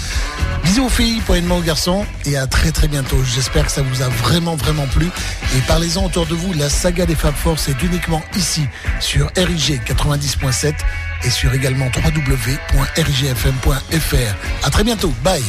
Bisous 0.63 0.85
aux 0.85 0.89
filles, 0.89 1.21
poignement 1.21 1.57
aux 1.57 1.61
garçons. 1.61 2.05
Et 2.25 2.37
à 2.37 2.47
très 2.47 2.71
très 2.71 2.87
bientôt. 2.87 3.17
J'espère 3.23 3.65
que 3.65 3.71
ça 3.71 3.81
vous 3.81 4.01
a 4.01 4.09
vraiment 4.09 4.55
vraiment 4.55 4.87
plu. 4.87 5.09
Et 5.55 5.59
parlez-en 5.67 6.05
autour 6.05 6.25
de 6.25 6.35
vous. 6.35 6.53
La 6.53 6.69
saga 6.69 7.05
des 7.05 7.15
Fab 7.15 7.35
Four, 7.35 7.55
est 7.67 7.83
uniquement 7.83 8.21
ici, 8.35 8.67
sur 8.99 9.29
RIG 9.37 9.81
90.7 9.85 10.73
et 11.23 11.29
sur 11.29 11.53
également 11.53 11.89
www.rigfm.fr. 11.95 14.65
À 14.65 14.69
très 14.69 14.83
bientôt. 14.83 15.13
Bye. 15.23 15.43